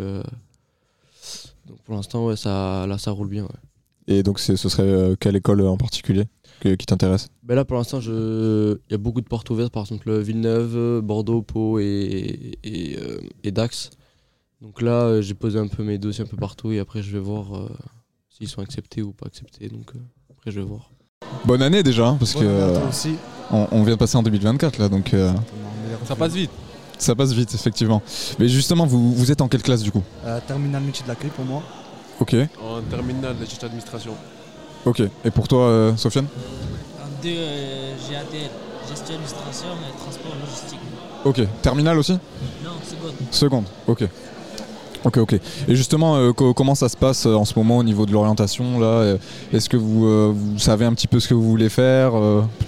[1.66, 3.44] donc pour l'instant, ouais, ça, là, ça roule bien.
[3.44, 3.50] Ouais.
[4.16, 6.24] Et donc, ce serait quelle école en particulier
[6.60, 7.28] que- qui t'intéresse?
[7.42, 8.74] Ben là, pour l'instant, je...
[8.88, 13.20] il y a beaucoup de portes ouvertes, par exemple Villeneuve, Bordeaux, Pau et, et, euh,
[13.44, 13.90] et Dax.
[14.60, 17.12] Donc là, euh, j'ai posé un peu mes dossiers un peu partout et après, je
[17.12, 17.68] vais voir euh,
[18.28, 19.68] s'ils sont acceptés ou pas acceptés.
[19.68, 19.92] Donc
[20.30, 20.90] après, je vais voir.
[21.44, 23.16] Bonne année déjà, hein, parce Bonne que année euh, aussi.
[23.50, 25.32] on, on vient de passer en 2024 là, donc euh,
[26.06, 26.50] Ça passe vite.
[26.98, 28.02] ça passe vite effectivement.
[28.38, 30.02] Mais justement, vous, vous êtes en quelle classe du coup?
[30.24, 31.62] Euh, terminal métier de l'accueil pour moi.
[32.20, 34.12] Ok, En terminale de gestion d'administration.
[34.84, 35.02] ok.
[35.24, 36.26] Et pour toi, euh, Sofiane?
[36.26, 38.50] En deux, euh, GADL,
[38.88, 40.80] gestion administration et transport logistique.
[41.24, 41.40] Ok.
[41.62, 42.12] Terminal aussi?
[42.62, 43.14] Non, seconde.
[43.30, 44.04] Seconde, ok.
[45.04, 45.32] Ok, ok.
[45.68, 48.12] Et justement, euh, co- comment ça se passe euh, en ce moment au niveau de
[48.12, 49.16] l'orientation là euh,
[49.52, 52.12] Est-ce que vous, euh, vous savez un petit peu ce que vous voulez faire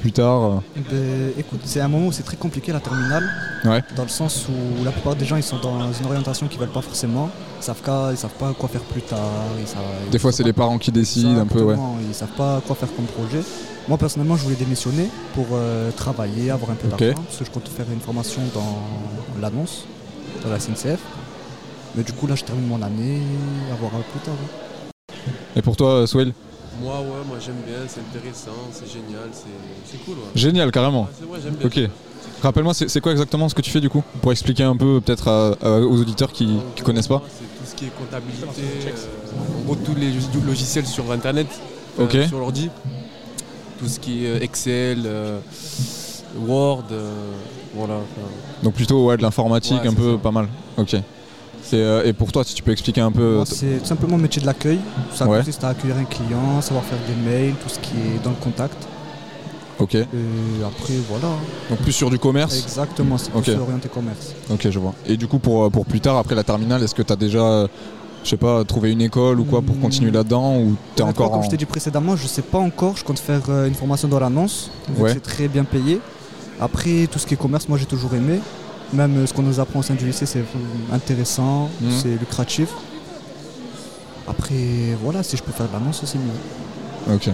[0.01, 0.57] plus tard euh
[0.91, 3.29] Ben, écoute, c'est un moment où c'est très compliqué la terminale.
[3.65, 3.83] Ouais.
[3.97, 6.69] Dans le sens où la plupart des gens ils sont dans une orientation qu'ils veulent
[6.71, 7.29] pas forcément.
[7.61, 9.19] Ils savent, qu'à- ils savent pas quoi faire plus tard.
[9.61, 11.77] Ils savent- Des fois, c'est les parents qui décident un peu, ouais.
[12.09, 13.45] Ils savent pas quoi faire comme projet.
[13.89, 15.47] Moi personnellement, je voulais démissionner pour
[15.97, 19.85] travailler, avoir un peu d'argent, parce que je compte faire une formation dans l'annonce,
[20.45, 20.99] dans la SNCF.
[21.95, 23.21] Mais du coup, là, je termine mon année,
[23.71, 24.35] à voir plus tard.
[24.35, 25.33] ouais.
[25.57, 26.33] Et pour toi, euh, Swell
[26.81, 29.29] Moi, ouais, moi j'aime bien, c'est intéressant, c'est génial,
[29.85, 30.15] c'est cool.
[30.15, 30.21] Ouais.
[30.35, 31.03] Génial, carrément.
[31.03, 31.67] Ouais, c'est- ouais, j'aime bien.
[31.87, 31.91] Ok.
[32.43, 35.57] Rappelle-moi, c'est quoi exactement ce que tu fais du coup Pour expliquer un peu peut-être
[35.63, 37.23] aux auditeurs qui, qui connaissent pas.
[37.29, 38.47] C'est tout ce qui est comptabilité,
[38.89, 41.47] euh, en gros tous les log- logiciels sur internet,
[42.01, 42.69] euh, sur l'ordi.
[43.79, 45.39] Tout ce qui est euh, Excel, euh,
[46.47, 47.13] Word, euh,
[47.75, 47.95] voilà.
[47.95, 48.27] enfin,
[48.65, 50.19] Donc plutôt ouais, de l'informatique, Ouais, un peu ça.
[50.19, 50.49] pas mal.
[50.79, 50.97] Ok.
[51.75, 53.43] Euh, et pour toi, si tu peux expliquer un peu.
[53.47, 54.79] C'est tout simplement le métier de l'accueil.
[55.15, 55.39] Ça Ouais.
[55.39, 58.37] consiste à accueillir un client, savoir faire des mails, tout ce qui est dans le
[58.37, 58.77] contact.
[59.79, 59.95] Ok.
[59.95, 60.07] Et
[60.65, 61.35] après, voilà.
[61.71, 64.35] Donc plus sur du commerce Exactement, c'est plus orienté commerce.
[64.51, 64.95] Ok, je vois.
[65.07, 67.17] Et du coup, pour, euh, pour plus tard, après la terminale, est-ce que tu as
[67.17, 67.69] déjà, euh,
[68.23, 71.41] je sais pas, trouvé une école ou quoi pour continuer là-dedans Ou t'es encore Comme
[71.41, 71.43] en...
[71.43, 72.97] je t'ai dit précédemment, je sais pas encore.
[72.97, 74.71] Je compte faire euh, une formation dans l'annonce.
[74.99, 75.15] Ouais.
[75.15, 75.99] C'est très bien payé.
[76.61, 78.39] Après, tout ce qui est commerce, moi j'ai toujours aimé.
[78.93, 80.45] Même euh, ce qu'on nous apprend au sein du lycée, c'est
[80.93, 81.91] intéressant, Mhm.
[82.03, 82.69] c'est lucratif.
[84.29, 84.55] Après,
[85.03, 87.15] voilà, si je peux faire de l'annonce, c'est mieux.
[87.15, 87.29] Ok.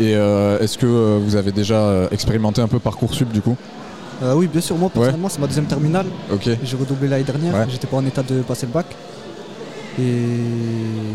[0.00, 3.56] Et euh, est-ce que euh, vous avez déjà expérimenté un peu Parcoursup du coup?
[4.22, 6.06] Euh, oui, bien sûr, moi personnellement, c'est ma deuxième terminale.
[6.32, 6.48] Ok.
[6.62, 7.66] J'ai redoublé l'année dernière, Ouais.
[7.68, 8.86] j'étais pas en état de passer le bac.
[9.98, 10.02] Et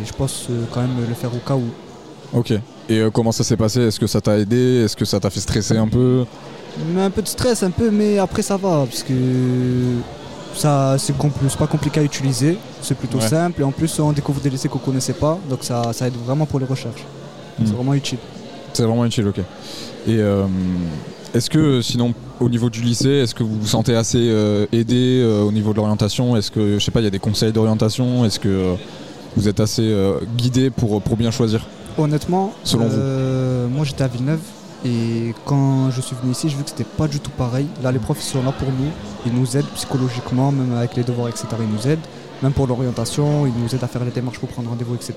[0.06, 1.63] je pense quand même le faire au cas où.
[2.38, 2.54] Ok.
[2.89, 3.82] Et comment ça s'est passé?
[3.82, 4.84] Est-ce que ça t'a aidé?
[4.86, 6.26] Est-ce que ça t'a fait stresser un peu?
[6.99, 9.13] Un peu de stress, un peu, mais après ça va, parce que
[10.55, 11.13] ça c'est
[11.49, 13.27] c'est pas compliqué à utiliser, c'est plutôt Ouais.
[13.27, 16.15] simple, et en plus on découvre des lycées qu'on connaissait pas, donc ça, ça aide
[16.25, 17.05] vraiment pour les recherches.
[17.57, 17.75] C'est Hmm.
[17.75, 18.19] vraiment utile.
[18.73, 19.39] C'est vraiment utile, ok.
[19.39, 19.43] Et
[20.19, 20.45] euh,
[21.33, 25.21] est-ce que sinon, au niveau du lycée, est-ce que vous vous sentez assez euh, aidé
[25.23, 26.37] euh, au niveau de l'orientation?
[26.37, 28.23] Est-ce que, je sais pas, il y a des conseils d'orientation?
[28.25, 28.75] Est-ce que,
[29.35, 29.93] vous êtes assez
[30.35, 31.65] guidé pour, pour bien choisir?
[31.97, 34.39] Honnêtement, Selon vous moi j'étais à Villeneuve
[34.88, 37.67] et quand je suis venu ici, j'ai vu que c'était pas du tout pareil.
[37.84, 38.91] Là, les profs ils sont là pour nous,
[39.26, 41.45] ils nous aident psychologiquement, même avec les devoirs, etc.
[41.60, 42.06] Ils nous aident,
[42.41, 45.13] même pour l'orientation, ils nous aident à faire les démarches pour prendre rendez-vous, etc.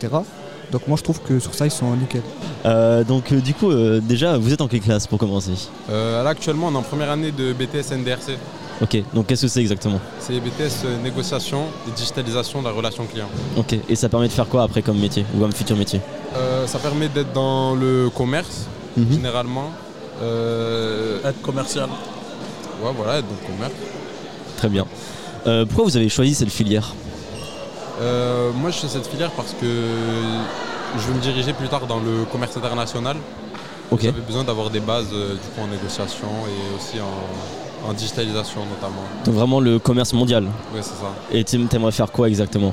[0.73, 2.23] Donc moi je trouve que sur ça ils sont nickel.
[2.65, 5.53] Euh, donc euh, du coup, euh, déjà, vous êtes en quelle classe pour commencer?
[5.91, 8.39] Euh, là actuellement on est en première année de BTS NDRC.
[8.83, 10.01] Ok, donc qu'est-ce que c'est exactement?
[10.21, 13.29] C'est BTS euh, négociation et digitalisation de la relation client.
[13.57, 15.27] Ok, et ça permet de faire quoi après comme métier?
[15.37, 16.01] Ou comme futur métier?
[16.35, 19.13] Euh, ça permet d'être dans le commerce Mhm.
[19.13, 19.71] généralement.
[20.23, 21.89] Euh, Être commercial.
[22.83, 23.73] Ouais voilà, être dans le commerce.
[24.57, 24.87] Très bien.
[25.47, 26.95] Euh, pourquoi vous avez choisi cette filière
[28.01, 29.67] Euh, moi je fais cette filière parce que
[30.99, 33.17] je veux me diriger plus tard dans le commerce international.
[33.91, 34.03] Ok.
[34.03, 38.61] J'avais besoin d'avoir des bases euh, du coup en négociation et aussi en, en digitalisation
[38.67, 39.03] notamment.
[39.25, 41.13] Donc vraiment le commerce mondial Oui c'est ça.
[41.33, 42.73] Et tu aimerais faire quoi exactement?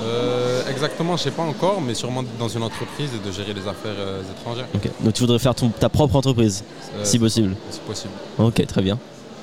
[0.00, 3.62] Euh, exactement, je sais pas encore, mais sûrement dans une entreprise et de gérer les
[3.62, 4.66] affaires euh, étrangères.
[4.74, 6.62] Ok, donc tu voudrais faire ton- ta propre entreprise,
[6.96, 8.12] Euh, si possible Si possible.
[8.38, 8.98] Ok, très bien.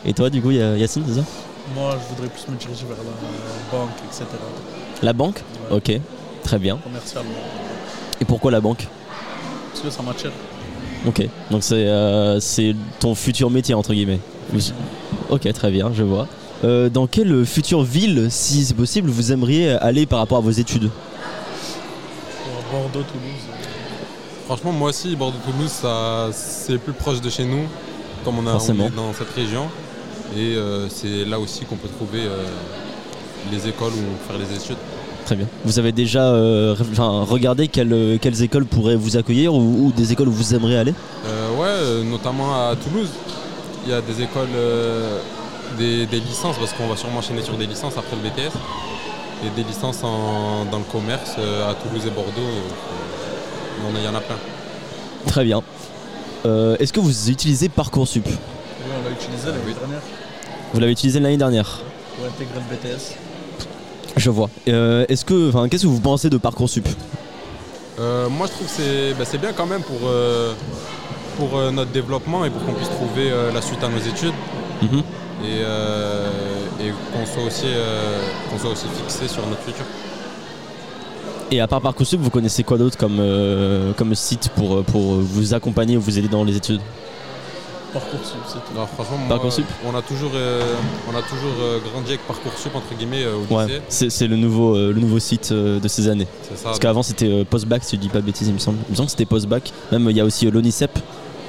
[0.05, 1.25] Et toi, du coup, Ya- Yacine, c'est ça?
[1.75, 4.23] Moi, je voudrais plus me diriger vers la banque, etc.
[5.01, 5.41] La banque?
[5.71, 5.99] Ok,
[6.43, 6.77] très bien.
[6.77, 7.29] Commercialement.
[8.21, 8.87] Et pourquoi la banque?
[9.71, 10.31] Parce que ça m'attire.
[11.07, 14.19] Ok, donc c'est euh, c'est ton futur métier, entre guillemets.
[14.53, 14.71] Oui.
[15.29, 16.27] Ok, très bien, je vois.
[16.65, 20.51] Euh, dans quelle future ville, si c'est possible, vous aimeriez aller par rapport à vos
[20.51, 20.89] études
[22.43, 23.45] Pour Bordeaux, Toulouse.
[24.45, 27.63] Franchement, moi aussi, Bordeaux-Toulouse, ça, c'est plus proche de chez nous,
[28.23, 29.67] comme on, a, on est dans cette région.
[30.35, 32.43] Et euh, c'est là aussi qu'on peut trouver euh,
[33.51, 34.77] les écoles où faire les études.
[35.25, 35.47] Très bien.
[35.63, 40.27] Vous avez déjà euh, regardé quelles, quelles écoles pourraient vous accueillir ou, ou des écoles
[40.27, 40.93] où vous aimeriez aller?
[41.25, 43.09] Euh, ouais, euh, notamment à Toulouse.
[43.85, 45.19] Il y a des écoles, euh,
[45.77, 48.53] des, des licences, parce qu'on va sûrement enchaîner sur des licences après le BTS.
[49.45, 52.31] Et des licences en- dans le commerce euh, à Toulouse et Bordeaux.
[52.37, 54.37] euh, il y en a- il y en a plein.
[55.27, 55.61] Très bien.
[56.45, 58.25] Euh, Est-ce que vous utilisez Parcoursup?
[58.27, 58.33] Oui,
[58.99, 59.99] on l'a utilisé l'année dernière
[60.73, 61.81] Vous l'avez utilisé l'année dernière?
[62.15, 63.15] Pour intégrer le BTS.
[64.15, 64.49] Je vois.
[64.69, 66.87] Euh, Est-ce que, enfin, qu'est-ce que vous pensez de Parcoursup?
[67.99, 70.53] Euh, moi, je trouve que c'est bah, c'est bien quand même pour, euh,
[71.37, 74.33] pour euh, notre développement et pour qu'on puisse trouver euh, la suite à nos études.
[74.81, 75.03] Mhm.
[75.43, 76.27] Et, euh,
[76.81, 78.19] et qu'on soit, aussi, euh,
[78.49, 79.85] qu'on soit aussi fixé sur notre futur.
[81.51, 85.53] Et à part Parcoursup, vous connaissez quoi d'autre comme, euh, comme site pour, pour vous
[85.53, 86.81] accompagner ou vous aider dans les études?
[87.93, 88.73] Parcoursup, c'est tout.
[88.75, 89.65] Alors, franchement, moi, Parcoursup?
[89.85, 90.73] on a toujours, euh,
[91.13, 93.81] on a toujours euh, grandi avec Parcoursup entre guillemets euh, au Ouais, lycée.
[93.89, 96.27] c'est c'est le nouveau, euh, le nouveau site euh, de ces années.
[96.55, 98.79] Ça, Parce qu'avant c'était euh, Postbac, si je dis pas de bêtises, il me semble.
[98.89, 99.71] Il me semble que c'était Postbac.
[99.91, 100.97] Même il y a aussi euh, l'ONICEP.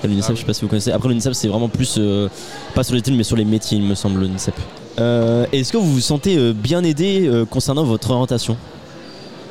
[0.07, 0.93] A L'ONICEP, Ah je sais pas si vous connaissez.
[0.93, 2.29] Après l'ONICEP, c'est vraiment plus, euh,
[2.75, 4.55] pas sur les études, mais sur les métiers, il me semble, l'ONICEP.
[4.99, 8.57] Euh, Est-ce que vous vous sentez euh, bien aidé euh, concernant votre orientation?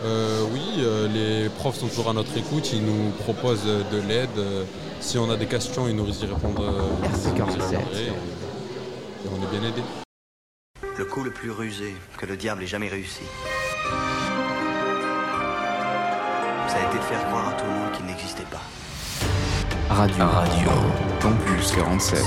[0.03, 4.07] Euh, oui, euh, les profs sont toujours à notre écoute, ils nous proposent euh, de
[4.07, 4.29] l'aide.
[4.37, 4.63] euh,
[5.01, 6.59] si on a des questions, ils nous y répondent.
[6.61, 7.69] euh, RC ils nous y 47.
[7.69, 9.83] répondent, et, et on est bien aidés.
[10.97, 13.21] Le coup le plus rusé que le diable ait jamais réussi.
[16.67, 17.84] Ça a été de faire croire à tout le monde.
[19.89, 20.25] Radio.
[20.25, 20.71] Radio.
[21.21, 22.19] Campus 47.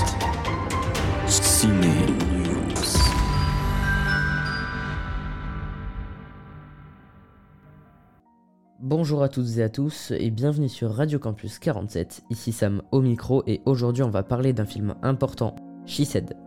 [1.27, 2.97] Ciné News.
[8.79, 13.01] Bonjour à toutes et à tous et bienvenue sur Radio Campus 47, ici Sam au
[13.01, 16.37] micro et aujourd'hui on va parler d'un film important, She Said.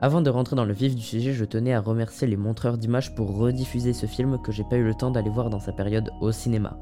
[0.00, 3.14] Avant de rentrer dans le vif du sujet, je tenais à remercier les montreurs d'images
[3.16, 6.10] pour rediffuser ce film que j'ai pas eu le temps d'aller voir dans sa période
[6.20, 6.78] au cinéma.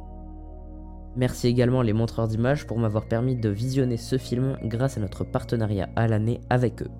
[1.14, 5.24] Merci également les montreurs d'images pour m'avoir permis de visionner ce film grâce à notre
[5.24, 6.90] partenariat à l'année avec eux.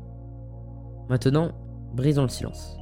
[1.09, 1.53] Maintenant,
[1.95, 2.77] brisons le silence.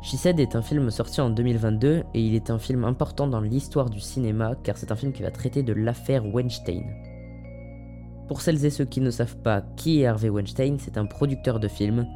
[0.00, 3.40] She Said est un film sorti en 2022 et il est un film important dans
[3.40, 6.84] l'histoire du cinéma car c'est un film qui va traiter de l'affaire Weinstein.
[8.28, 11.58] Pour celles et ceux qui ne savent pas qui est Harvey Weinstein, c'est un producteur
[11.58, 12.06] de films,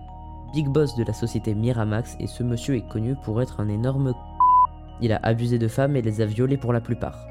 [0.54, 4.14] big boss de la société Miramax et ce monsieur est connu pour être un énorme
[5.00, 7.26] Il a abusé de femmes et les a violées pour la plupart.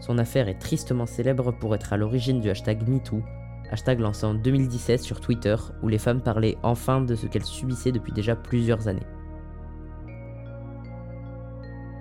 [0.00, 3.22] Son affaire est tristement célèbre pour être à l'origine du hashtag MeToo,
[3.70, 7.92] hashtag lancé en 2017 sur Twitter où les femmes parlaient enfin de ce qu'elles subissaient
[7.92, 9.06] depuis déjà plusieurs années.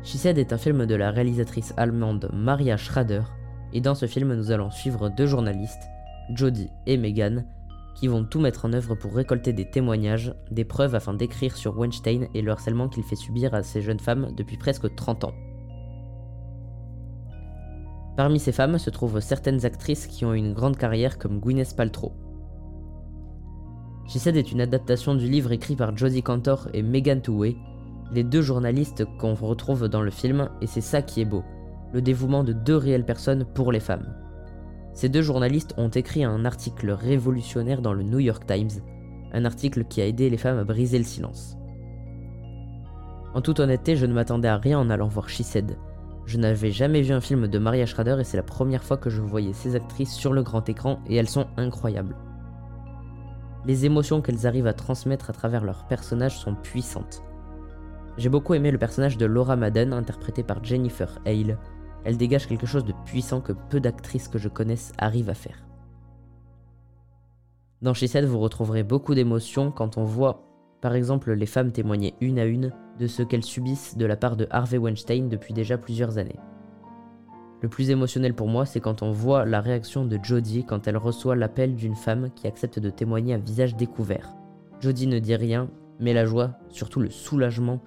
[0.04, 3.24] She est un film de la réalisatrice allemande Maria Schrader,
[3.74, 5.84] et dans ce film nous allons suivre deux journalistes,
[6.34, 7.46] Jodie et Megan,
[7.96, 11.78] qui vont tout mettre en œuvre pour récolter des témoignages, des preuves afin d'écrire sur
[11.78, 15.34] Weinstein et le harcèlement qu'il fait subir à ces jeunes femmes depuis presque 30 ans.
[18.20, 22.12] Parmi ces femmes se trouvent certaines actrices qui ont une grande carrière comme Gwyneth Paltrow.
[24.10, 27.56] She Said est une adaptation du livre écrit par Jodie Cantor et Megan Toohey,
[28.12, 31.46] les deux journalistes qu'on retrouve dans le film, et c'est ça qui est beau,
[31.94, 34.14] le dévouement de deux réelles personnes pour les femmes.
[34.94, 38.84] Ces deux journalistes ont écrit un article révolutionnaire dans le New York Times,
[39.32, 41.56] un article qui a aidé les femmes à briser le silence.
[43.34, 45.78] En toute honnêteté, je ne m'attendais à rien en allant voir She Said.
[46.30, 49.10] Je n'avais jamais vu un film de Maria Schrader et c'est la première fois que
[49.10, 52.16] je voyais ces actrices sur le grand écran et elles sont incroyables.
[53.66, 57.24] Les émotions qu'elles arrivent à transmettre à travers leurs personnages sont puissantes.
[58.18, 61.58] J'ai beaucoup aimé le personnage de Laura Madden interprétée par Jennifer Hale.
[62.04, 65.66] Elle dégage quelque chose de puissant que peu d'actrices que je connaisse arrivent à faire.
[67.82, 70.44] Dans She vous retrouverez beaucoup d'émotions quand on voit,
[70.82, 74.38] par exemple, les femmes témoigner une à une de ce qu'elles subissent de la part
[74.38, 76.40] de Harvey Weinstein depuis déjà plusieurs années.
[77.62, 80.96] Le plus émotionnel pour moi, c'est quand on voit la réaction de Jodie quand elle
[80.96, 84.34] reçoit l'appel d'une femme qui accepte de témoigner à visage découvert.
[84.80, 87.82] Jodie ne dit rien, mais la joie, surtout le soulagement,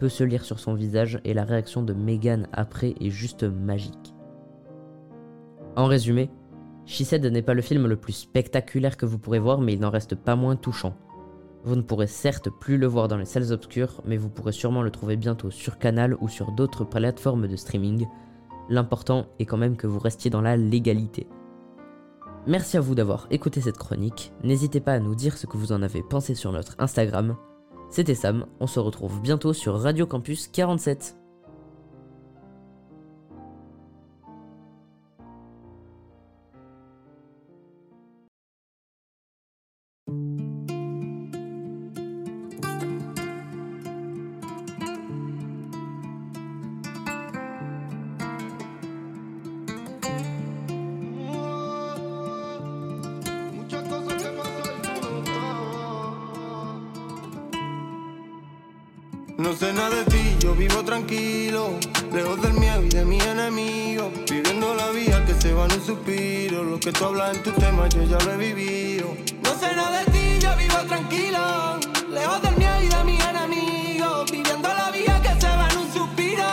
[0.00, 4.14] peut se lire sur son visage et la réaction de Megan après est juste magique.
[5.76, 6.28] En résumé,
[6.84, 9.80] She Said n'est pas le film le plus spectaculaire que vous pourrez voir, mais il
[9.80, 10.96] n'en reste pas moins touchant.
[11.64, 14.82] Vous ne pourrez certes plus le voir dans les salles obscures, mais vous pourrez sûrement
[14.82, 18.06] le trouver bientôt sur Canal ou sur d'autres plateformes de streaming.
[18.68, 21.28] L'important est quand même que vous restiez dans la légalité.
[22.46, 24.32] Merci à vous d'avoir écouté cette chronique.
[24.42, 27.36] N'hésitez pas à nous dire ce que vous en avez pensé sur notre Instagram.
[27.90, 31.21] C'était Sam, on se retrouve bientôt sur Radio Campus 47.
[59.52, 61.78] No sé nada de ti, yo vivo tranquilo,
[62.10, 65.84] lejos del miedo y de mis enemigos, viviendo la vida que se va en un
[65.84, 66.64] suspiro.
[66.64, 69.14] Lo que tú hablas en tu tema, yo ya lo he vivido.
[69.42, 74.30] No sé nada de ti, yo vivo tranquilo, lejos del miedo y de mis enemigos,
[74.30, 76.44] viviendo la vida que se va en un suspiro.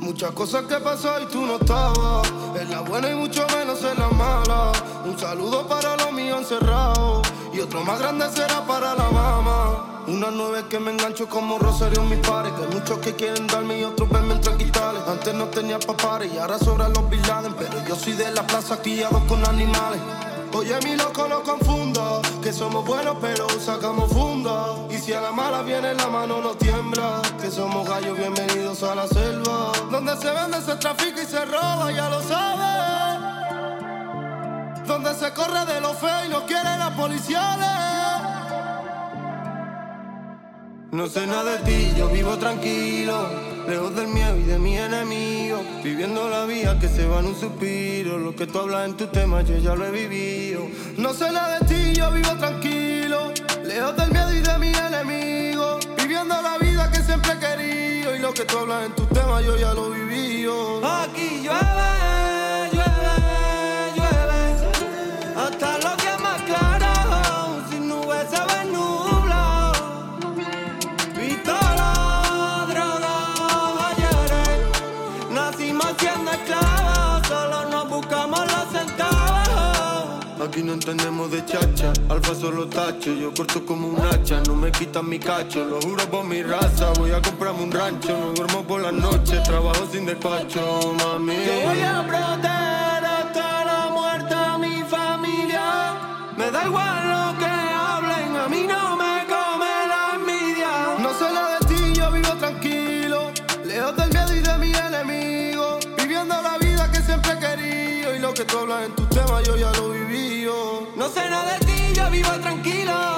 [0.00, 3.96] Muchas cosas que pasó y tú no estabas, en la buena y mucho menos en
[3.96, 4.72] la mala.
[5.04, 9.85] Un saludo para los míos encerrados y otro más grande será para la mamá.
[10.08, 12.52] Una nueve que me engancho como Rosario en mis pares.
[12.52, 15.02] Que hay muchos que quieren darme y otros verme entre quitales.
[15.08, 17.54] Antes no tenía papares y ahora sobran los biladen.
[17.54, 20.00] Pero yo soy de la plaza criado con animales.
[20.52, 22.22] Oye, mi loco, no confunda.
[22.40, 24.76] Que somos buenos, pero sacamos funda.
[24.90, 27.20] Y si a la mala viene la mano, no tiembla.
[27.40, 29.72] Que somos gallos, bienvenidos a la selva.
[29.90, 33.26] Donde se vende, se trafica y se roba, ya lo sabes.
[34.86, 37.95] Donde se corre de lo feo y no quieren las policiales.
[40.92, 43.28] No sé nada de ti, yo vivo tranquilo,
[43.68, 47.34] lejos del miedo y de mis enemigos, viviendo la vida que se va en un
[47.34, 48.18] suspiro.
[48.18, 50.68] Lo que tú hablas en tu tema, yo ya lo he vivido.
[50.96, 53.32] No sé nada de ti, yo vivo tranquilo,
[53.64, 58.14] lejos del miedo y de mis enemigos, viviendo la vida que siempre he querido.
[58.14, 60.86] Y lo que tú hablas en tu tema, yo ya lo he vivido.
[60.86, 62.05] Aquí llueve,
[80.56, 81.92] Aquí no entendemos de chacha.
[82.08, 84.40] Alfa solo tacho Yo corto como un hacha.
[84.46, 86.94] No me quitan mi cacho Lo juro por mi raza.
[86.98, 91.34] Voy a comprarme un rancho No duermo por las noches Trabajo sin despacho, mami.
[91.34, 95.92] Yo voy a proteger hasta la muerte a mi familia.
[96.38, 97.05] Me da igual
[108.36, 110.46] que tú hablas en tus temas yo ya lo viví
[110.94, 113.15] No sé nada de ti, yo vivo tranquilo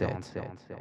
[0.00, 0.76] RC47.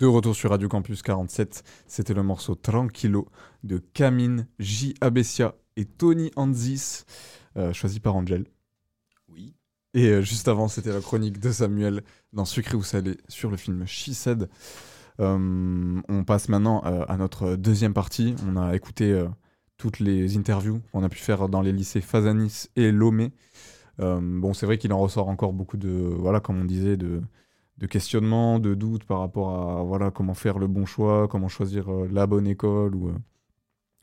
[0.00, 3.28] De retour sur Radio Campus 47, c'était le morceau Tranquilo
[3.64, 4.94] de Camille, J.
[5.00, 7.04] Abessia et Tony Anzis,
[7.56, 8.46] euh, choisi par Angel.
[9.28, 9.54] Oui.
[9.94, 12.02] Et euh, juste avant, c'était la chronique de Samuel
[12.32, 14.48] dans Sucré ou Salé sur le film She Said.
[15.20, 18.36] Euh, on passe maintenant à notre deuxième partie.
[18.46, 19.20] On a écouté
[19.76, 23.32] toutes les interviews qu'on a pu faire dans les lycées Fazanis et Lomé.
[23.98, 27.20] Bon, c'est vrai qu'il en ressort encore beaucoup de, voilà, comme on disait, de,
[27.78, 31.88] de questionnements, de doutes par rapport à voilà, comment faire le bon choix, comment choisir
[31.90, 33.14] euh, la bonne école ou euh,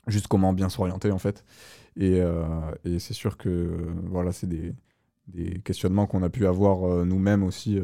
[0.06, 1.44] juste comment bien s'orienter en fait.
[1.96, 2.44] Et, euh,
[2.84, 4.74] et c'est sûr que voilà, c'est des,
[5.28, 7.80] des questionnements qu'on a pu avoir nous-mêmes aussi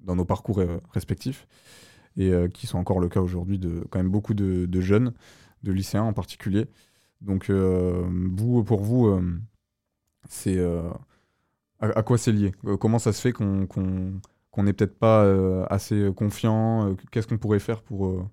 [0.00, 0.60] dans nos parcours
[0.92, 1.46] respectifs
[2.16, 5.14] et qui sont encore le cas aujourd'hui de quand même beaucoup de, de jeunes,
[5.62, 6.66] de lycéens en particulier.
[7.20, 9.22] Donc vous, pour vous,
[10.28, 10.58] c'est
[11.80, 12.52] à, quoi c'est lié?
[12.64, 14.20] Euh, Comment ça se fait qu'on qu'on
[14.50, 16.88] qu'on n'est peut-être pas euh, assez confiant?
[16.90, 18.28] Euh, Qu'est-ce qu'on pourrait faire pour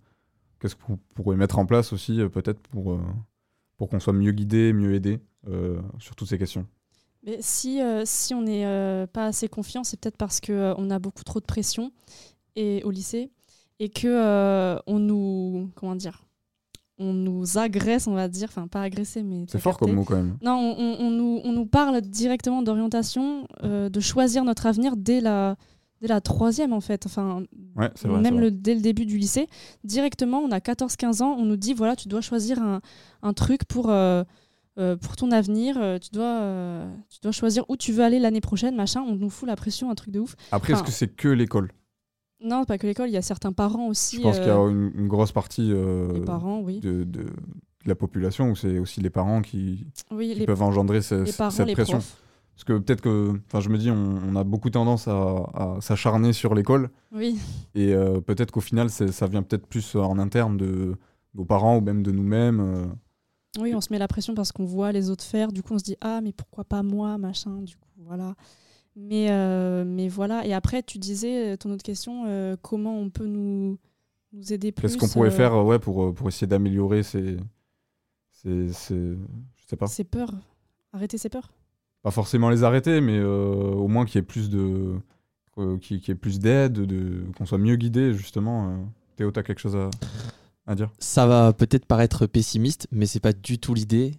[0.60, 3.00] qu'est-ce qu'on pourrait mettre en place aussi peut-être pour
[3.78, 5.20] pour qu'on soit mieux guidé, mieux aidé
[6.00, 6.66] sur toutes ces questions?
[7.40, 11.46] Si, si on n'est pas assez confiant, c'est peut-être parce qu'on a beaucoup trop de
[11.46, 11.92] pression
[12.56, 13.32] et, au lycée
[13.80, 15.70] et que on nous.
[15.76, 16.26] Comment dire
[16.98, 19.46] on nous agresse, on va dire, enfin pas agresser, mais...
[19.50, 20.38] C'est fort comme mot quand même.
[20.42, 24.96] Non, on, on- on nous, on nous parle directement d'orientation, euh, de choisir notre avenir
[24.96, 25.58] dès la,
[26.02, 27.44] dès la troisième en fait, enfin
[27.76, 28.52] Ouais, c'est vrai, même c'est le, vrai.
[28.52, 29.48] dès le début du lycée.
[29.84, 32.80] Directement, on a 14-15 ans, on nous dit voilà, tu dois choisir un,
[33.22, 34.24] un truc pour, euh,
[34.78, 38.20] euh, pour ton avenir, euh, tu, dois, euh, tu dois choisir où tu veux aller
[38.20, 40.36] l'année prochaine, machin, on nous fout la pression, un truc de ouf.
[40.52, 41.72] Après, Enfin, est-ce que c'est que l'école?
[42.44, 44.18] Non, pas que l'école, il y a certains parents aussi.
[44.18, 46.80] Je pense qu'il y a euh, une, une grosse partie euh, parents, oui.
[46.80, 47.08] de,
[47.86, 51.00] la population où c'est aussi les parents qui, Oui, qui les- peuvent engendrer
[51.38, 51.98] parents, cette pression.
[52.00, 52.22] profs.
[52.56, 55.14] Parce que peut-être que, enfin, je me dis, on, on a beaucoup tendance à,
[55.54, 56.90] à s'acharner sur l'école.
[57.12, 57.38] Oui.
[57.76, 60.96] Et euh, peut-être qu'au final, ça vient peut-être plus en interne de
[61.36, 62.96] nos parents ou même de nous-mêmes.
[63.60, 65.52] Oui, on se met la pression parce qu'on voit les autres faire.
[65.52, 67.62] Du coup, on se dit ah mais pourquoi pas moi, machin.
[67.62, 68.36] Du coup, voilà.
[68.96, 70.46] Mais euh, mais voilà.
[70.46, 73.78] Et après, tu disais euh, ton autre question, euh, comment on peut nous
[74.34, 74.84] nous aider plus.
[74.88, 77.38] Qu'est-ce qu'on pourrait euh, faire ouais, pour, pour essayer d'améliorer ces,
[78.32, 78.96] ces, ces-
[79.58, 79.88] Je sais pas.
[79.88, 80.34] Ces peurs.
[80.94, 81.52] Arrêter ses peurs.
[82.04, 84.96] Pas forcément les arrêter, mais euh, au moins qu'il y ait plus de.
[85.58, 88.86] euh, qu'il y ait plus d'aide, de, qu'on soit mieux guidé, justement.
[89.18, 89.90] Théo, t'as quelque chose à,
[90.68, 90.90] à dire?
[91.00, 94.12] Ça va peut-être paraître pessimiste, mais c'est pas du tout l'idée.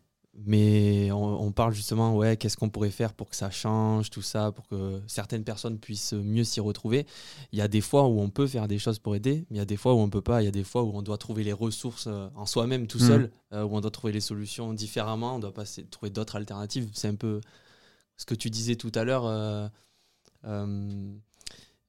[0.45, 4.21] Mais on, on parle justement, ouais, qu'est-ce qu'on pourrait faire pour que ça change, tout
[4.23, 7.07] ça, pour que certaines personnes puissent mieux s'y retrouver.
[7.53, 9.59] Il y a des fois où on peut faire des choses pour aider, mais il
[9.59, 10.43] y a des fois où on peut pas.
[10.43, 12.99] Il y a des fois où on doit trouver les ressources euh, en soi-même tout
[12.99, 13.07] Mhm.
[13.07, 16.11] seul, euh, où on doit trouver les solutions différemment, on doit pas essayer de trouver
[16.11, 16.91] d'autres alternatives.
[16.93, 17.41] C'est un peu
[18.19, 19.25] ce que tu disais tout à l'heure.
[19.27, 19.69] euh,
[20.45, 21.15] euh,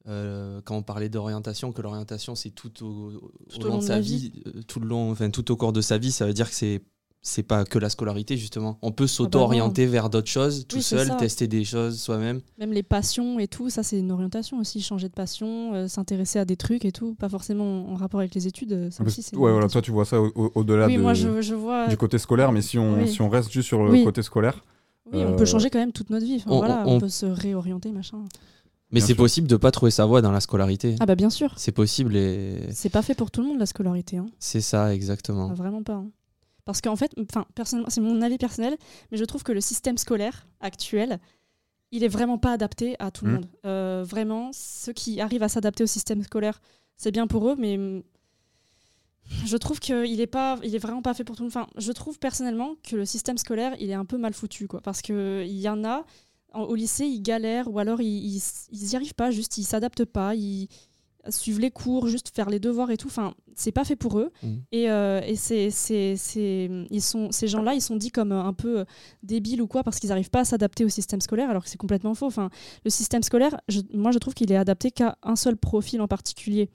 [0.08, 3.78] euh, quand on parlait d'orientation, que l'orientation c'est tout au, au Tout au long long
[3.80, 6.26] de sa vie, euh, tout le long, enfin tout au cours de sa vie, ça
[6.26, 6.82] veut dire que c'est
[7.22, 8.78] c'est pas que la scolarité justement.
[8.82, 12.41] On peut s'auto-orienter vers d'autres choses tout Oui, c'est seul, tester des choses soi-même.
[12.57, 14.82] Même les passions et tout, ça c'est une orientation aussi.
[14.82, 18.34] Changer de passion, euh, s'intéresser à des trucs et tout, pas forcément en rapport avec
[18.34, 18.72] les études.
[18.72, 20.88] euh, Ça Parce- aussi, c'est une ouais, voilà, toi, tu vois ça au- au- au-delà
[20.88, 23.09] Oui, de- moi, je- je vois- du côté scolaire, mais si on, Oui.
[23.09, 24.03] si on reste juste sur le Oui.
[24.03, 24.63] côté scolaire.
[25.11, 26.36] Oui, on euh, peut changer quand même toute notre vie.
[26.38, 28.20] Enfin, on- voilà, on- on peut se réorienter, machin.
[28.91, 30.95] Mais c'est possible de pas trouver sa voie dans la scolarité.
[31.01, 31.53] Ah bah bien sûr.
[31.57, 34.15] C'est possible et C'est pas fait pour tout le monde la scolarité.
[34.18, 34.28] Hein.
[34.39, 35.49] c'est ça exactement.
[35.51, 35.95] Ah, vraiment pas.
[35.95, 36.07] hein.
[36.68, 38.78] Parce qu'en fait, enfin, personnellement, c'est mon avis personnel,
[39.09, 41.20] mais je trouve que le système scolaire actuel,
[41.91, 43.36] il est vraiment pas adapté à tout le Mhm.
[43.38, 43.49] monde.
[43.65, 46.61] Euh, vraiment, ceux qui arrivent à s'adapter au système scolaire,
[46.97, 48.03] c'est bien pour eux, mais
[49.45, 51.55] je trouve qu'il est pas, il est vraiment pas fait pour tout le monde.
[51.57, 54.82] Enfin, je trouve personnellement que le système scolaire, il est un peu mal foutu, quoi,
[54.82, 56.05] parce que il y en a
[56.53, 58.41] en- au lycée, ils galèrent ou alors ils, ils,
[58.72, 60.68] ils y arrivent pas, juste ils s'adaptent pas, ils
[61.30, 63.07] suivent les cours, juste faire les devoirs et tout.
[63.07, 64.32] Enfin, c'est pas fait pour eux.
[64.43, 64.61] Mhm.
[64.71, 68.41] Et, euh, et c'est, c'est, c'est- ils sont, ces gens-là, ils sont dits comme euh,
[68.43, 68.86] un peu euh,
[69.23, 71.78] débiles ou quoi parce qu'ils n'arrivent pas à s'adapter au système scolaire, alors que c'est
[71.78, 72.25] complètement faux.
[72.28, 72.49] Enfin,
[72.86, 76.07] le système scolaire, je- moi, je trouve qu'il est adapté qu'à un seul profil en
[76.07, 76.69] particulier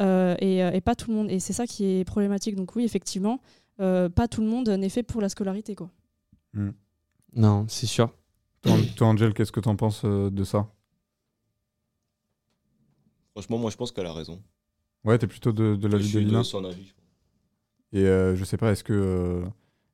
[0.00, 1.30] euh, et, et pas tout le monde.
[1.30, 2.56] Et c'est ça qui est problématique.
[2.56, 3.40] Donc oui, effectivement,
[3.80, 5.90] euh, pas tout le monde n'est fait pour la scolarité, quoi.
[7.34, 8.12] Non, c'est sûr.
[8.62, 10.68] Toi, toi, Angel, qu'est-ce que t'en penses euh, de ça?
[13.32, 14.42] Franchement, moi, je pense qu'elle a raison.
[15.04, 16.92] Ouais, t'es plutôt de, de l'avis de Lina son avis.
[17.92, 19.44] Et euh, je sais pas, est-ce que, euh,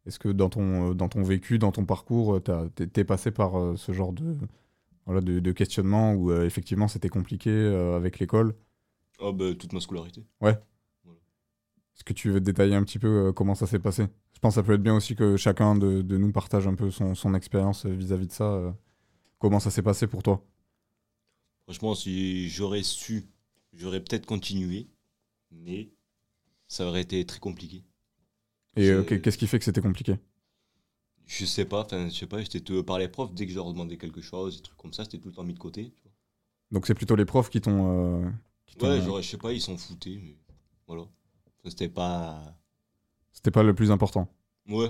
[0.07, 2.41] est-ce que dans, ton, euh, dans ton vécu, dans ton parcours,
[2.75, 4.37] t'es t'es passé par euh, ce genre de,
[5.07, 7.51] voilà, de, de questionnement où effectivement c'était compliqué
[7.97, 8.55] avec l'école?
[9.21, 10.25] Ah, bah, toute ma scolarité.
[10.41, 10.57] Ouais.
[11.97, 14.07] Est-ce que tu veux détailler un petit peu comment ça s'est passé?
[14.33, 16.75] Je pense que ça peut être bien aussi que chacun de, de nous partage un
[16.75, 18.77] peu son, son expérience vis-à-vis de ça.
[19.39, 20.45] comment ça s'est passé pour toi?
[21.69, 23.27] Franchement, si j'aurais su,
[23.75, 24.89] j'aurais peut-être continué,
[25.51, 25.91] mais
[26.67, 27.85] ça aurait été très compliqué.
[28.75, 30.17] Et euh, qu'est-ce qui fait que c'était compliqué?
[31.27, 33.71] Je sais pas, enfin, je sais pas, j'étais par les profs, dès que je leur
[33.71, 35.91] demandais quelque chose, des trucs comme ça, c'était tout le temps mis de côté.
[35.91, 36.13] tu vois.
[36.71, 38.23] Donc c'est plutôt les profs qui t'ont.
[38.23, 38.31] euh,
[38.81, 40.37] Ouais, genre, je sais pas, ils s'en foutaient, mais
[40.87, 41.05] voilà.
[41.67, 42.57] C'était pas.
[43.31, 44.33] C'était pas le plus important.
[44.71, 44.89] Ouais.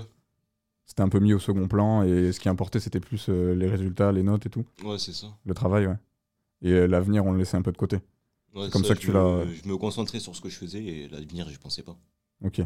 [0.85, 3.67] C'était un peu mis au second plan et ce qui importait, c'était plus euh, les
[3.67, 4.65] résultats, les notes et tout.
[4.83, 5.27] Ouais, c'est ça.
[5.45, 5.97] Le travail, ouais.
[6.61, 7.97] Et euh, l'avenir, on le laissait un peu de côté.
[8.55, 9.45] Ouais, c'est comme ça, que tu l'as.
[9.45, 11.97] Je me concentrais sur ce que je faisais et l'avenir, je pensais pas.
[12.43, 12.59] Ok.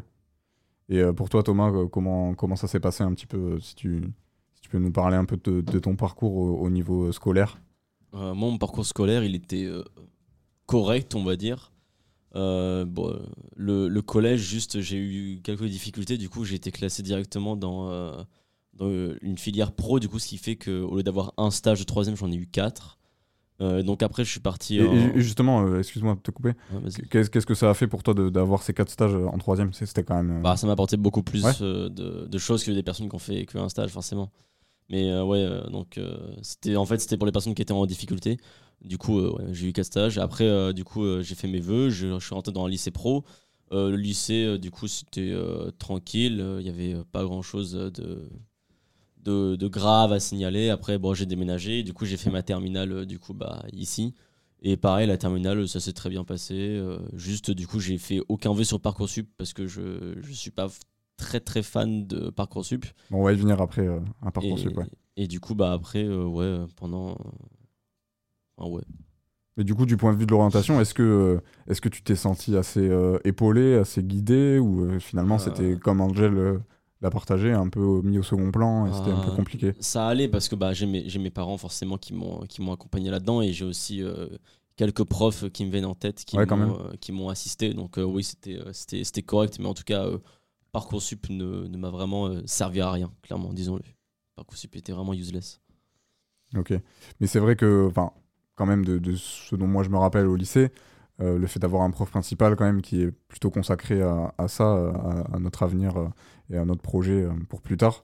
[0.89, 3.75] Et euh, pour toi, Thomas, euh, comment, comment ça s'est passé un petit peu si
[3.75, 4.01] tu,
[4.55, 7.59] si tu peux nous parler un peu de, de ton parcours au, au niveau scolaire?
[8.13, 9.83] Euh, moi, mon parcours scolaire, il était euh,
[10.65, 11.71] correct, on va dire.
[12.35, 13.19] Euh, bon,
[13.55, 16.17] le, le collège, juste, j'ai eu quelques difficultés.
[16.17, 18.25] Du coup, j'ai été classé directement dans,
[18.73, 19.99] dans une filière pro.
[19.99, 22.47] Du coup, ce qui fait qu'au lieu d'avoir un stage de troisième, j'en ai eu
[22.47, 22.97] quatre.
[23.61, 24.77] Euh, donc après, je suis parti.
[24.77, 26.53] Et, en- et justement, euh, excuse-moi de te couper.
[26.71, 26.89] Ouais.
[27.09, 29.71] Qu'est-ce qu'est-ce que ça a fait pour toi de- d'avoir ces quatre stages en troisième?
[29.73, 30.37] C'était quand même.
[30.39, 31.53] euh, Bah, ça m'a apporté beaucoup plus Ouais.
[31.59, 34.31] de, de choses que des personnes qui ont fait qu'un stage, forcément.
[34.89, 35.99] Mais ouais, donc
[36.41, 38.37] c'était en fait c'était pour les personnes qui étaient en difficulté.
[38.83, 40.17] Du coup, ouais, j'ai eu quatre stages.
[40.17, 41.89] Après, du coup, j'ai fait mes vœux.
[41.89, 43.23] Je, je suis rentré dans un lycée pro.
[43.71, 45.33] Le lycée, du coup, c'était
[45.79, 46.43] tranquille.
[46.59, 48.29] Il y avait pas grand chose de,
[49.23, 50.69] de, de grave à signaler.
[50.69, 51.83] Après, bon, j'ai déménagé.
[51.83, 54.13] Du coup, j'ai fait ma terminale euh, du coup bah ici.
[54.61, 56.53] Et pareil, la terminale, ça s'est très bien passé.
[56.55, 60.51] Euh, juste, du coup, j'ai fait aucun vœu sur Parcoursup parce que je je suis
[60.51, 60.69] pas
[61.17, 62.85] très très fan de Parcoursup.
[63.11, 64.85] Bon, on va y venir après euh, à Parcoursup, Et, ouais.
[65.17, 67.17] et du coup, bah après, euh, ouais, pendant.
[68.57, 68.83] Ah ouais.
[69.57, 72.15] Mais du coup, du point de vue de l'orientation, est-ce que, est-ce que tu t'es
[72.15, 72.89] senti assez
[73.23, 76.59] épaulé, assez guidé, ou finalement c'était comme Angel
[77.03, 80.07] l'a partagé, un peu mis au second plan et c'était un peu Euh, compliqué Ça
[80.07, 83.51] allait parce que bah, j'ai mes, parents forcément qui m'ont qui m'ont accompagné là-dedans et
[83.53, 84.27] j'ai aussi euh,
[84.77, 87.73] quelques profs qui me viennent en tête qui Ouais, m'ont euh, qui m'ont assisté.
[87.73, 90.07] Donc euh, oui, c'était c'était c'était correct, mais en tout cas,
[90.71, 93.83] Parcoursup ne, ne m'a vraiment servi à rien, clairement, disons-le.
[94.35, 95.59] Parcoursup était vraiment useless.
[96.55, 96.73] Ok.
[97.19, 98.11] Mais c'est vrai que, enfin,
[98.55, 100.71] quand même, de, de ce dont moi je me rappelle au lycée,
[101.21, 104.47] euh, le fait d'avoir un prof principal quand même qui est plutôt consacré à, à
[104.47, 106.07] ça, à, à notre avenir euh,
[106.53, 108.03] et à notre projet euh, pour plus tard,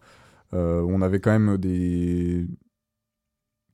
[0.54, 2.48] euh, on avait quand même des,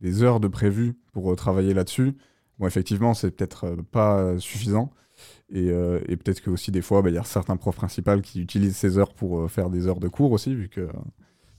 [0.02, 2.16] des heures de prévu pour euh, travailler là-dessus.
[2.60, 4.92] Bon, effectivement, c'est peut-être pas suffisant.
[5.50, 8.20] Et, euh, et peut-être que aussi des fois, bah, il y a certains profs principaux
[8.22, 10.90] qui utilisent ces heures pour faire des heures de cours aussi, vu que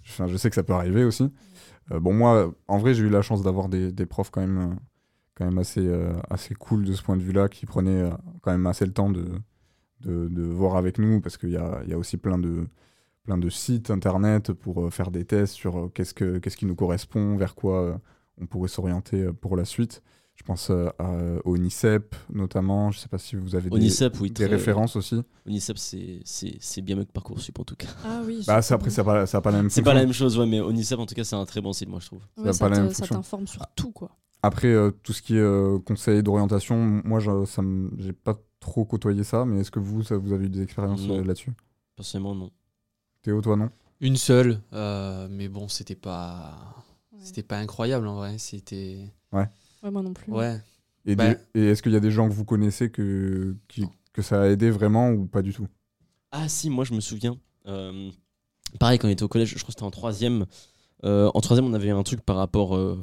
[0.02, 1.32] je sais que ça peut arriver aussi.
[1.90, 4.76] Bon, moi, en vrai, j'ai eu la chance d'avoir des, profs quand même,
[5.34, 5.88] quand même assez,
[6.30, 8.10] assez cool de ce point de vue-là, qui prenaient
[8.42, 9.26] quand même assez le temps de,
[10.04, 12.66] de, voir avec nous, parce qu'il y a, y a aussi plein de,
[13.26, 16.64] plein de sites internet pour euh, faire des tests sur euh, qu'est-ce, que, qu'est-ce qui
[16.66, 17.94] nous correspond, vers quoi euh,
[18.40, 20.02] on pourrait s'orienter euh, pour la suite.
[20.36, 21.10] Je pense euh, à,
[21.44, 22.90] au NICEP notamment.
[22.90, 25.22] Je sais pas si vous avez des, Onicep, oui, des très- références aussi.
[25.46, 27.88] Onicep, c'est c'est- c'est bien mieux que Parcoursup en tout cas.
[28.04, 29.94] Ah oui, Bah, c'est après, ça n'a pas, ça a pas la même C'est pas
[29.94, 32.00] la même chose, ouais, mais Onicep, en tout cas, c'est un très bon site, moi,
[32.00, 32.20] je trouve.
[32.36, 33.16] Ouais, ça pas la te- même ça fonction.
[33.16, 34.10] t'informe sur tout, quoi.
[34.42, 37.62] Après, euh, tout ce qui est euh, conseil d'orientation, moi, je- ça
[37.98, 41.02] j'ai pas trop côtoyé ça, mais est-ce que vous, ça, vous avez eu des expériences
[41.06, 41.16] Non.
[41.22, 41.52] là-dessus?
[41.96, 42.50] Personnellement, non.
[43.26, 43.70] Théo, toi, non?
[44.00, 46.54] Une seule, euh, mais bon, c'était pas,
[47.18, 48.38] c'était pas incroyable en vrai.
[48.38, 49.00] C'était.
[49.32, 49.48] Ouais.
[49.82, 50.30] Ouais, moi non plus.
[50.30, 50.60] Ouais.
[51.06, 53.88] Et, Bah, des- et est-ce qu'il y a des gens que vous connaissez que, qui-
[54.12, 55.66] que ça a aidé vraiment ou pas du tout?
[56.30, 57.36] Ah si, moi je me souviens.
[57.66, 58.12] Euh,
[58.78, 60.46] pareil, quand on était au collège, je crois que c'était en troisième.
[61.02, 63.02] Euh, en troisième, on avait un truc par rapport euh,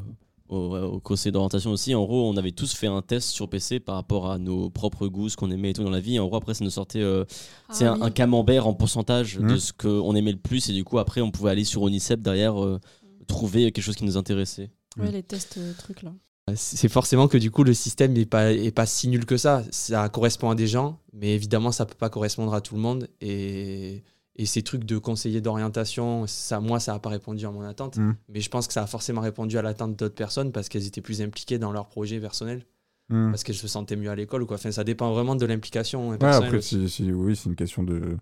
[0.54, 1.93] au, au conseil d'orientation aussi.
[1.95, 5.08] En gros, on avait tous fait un test sur PC par rapport à nos propres
[5.08, 6.16] goûts, ce qu'on aimait et tout dans la vie.
[6.16, 7.26] Et en gros, après, ça nous sortait euh,
[7.72, 8.01] c'est un, oui.
[8.04, 9.58] un camembert en pourcentage de Mhm.
[9.58, 10.70] ce qu'on aimait le plus.
[10.70, 12.80] Et du coup, après, on pouvait aller sur Onicep derrière, euh,
[13.28, 14.70] trouver quelque chose qui nous intéressait.
[14.97, 16.12] Ouais, les tests euh, trucs là.
[16.56, 19.64] C'est forcément que du coup le système n'est pas, est pas si nul que ça.
[19.72, 23.08] Ça correspond à des gens, mais évidemment ça peut pas correspondre à tout le monde.
[23.22, 24.04] Et,
[24.36, 27.98] et ces trucs de conseiller d'orientation, ça, moi ça n'a pas répondu à mon attente.
[27.98, 28.16] Mm.
[28.30, 31.02] Mais je pense que ça a forcément répondu à l'attente d'autres personnes parce qu'elles étaient
[31.02, 32.66] plus impliquées dans leur projet personnel.
[33.10, 33.30] Mm.
[33.32, 34.44] Parce qu'elles se sentaient mieux à l'école.
[34.44, 34.56] ou Quoi.
[34.56, 36.90] Enfin, ça dépend vraiment de l'implication hein, Ouais, après, aussi.
[36.90, 38.18] si, si- oui, c'est une question de,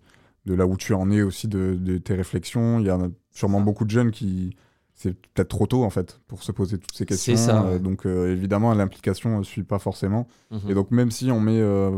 [0.45, 2.79] de là où tu en es aussi, de, de tes réflexions.
[2.79, 4.55] Il y en a sûrement beaucoup de jeunes qui.
[4.93, 7.35] C'est peut-être trop tôt, en fait, pour se poser toutes ces questions.
[7.35, 7.79] C'est ça, Euh, ouais.
[7.79, 10.27] donc, euh, évidemment, l'implication ne suit pas forcément.
[10.51, 10.59] Mhm.
[10.69, 11.97] Et donc, même si on met euh,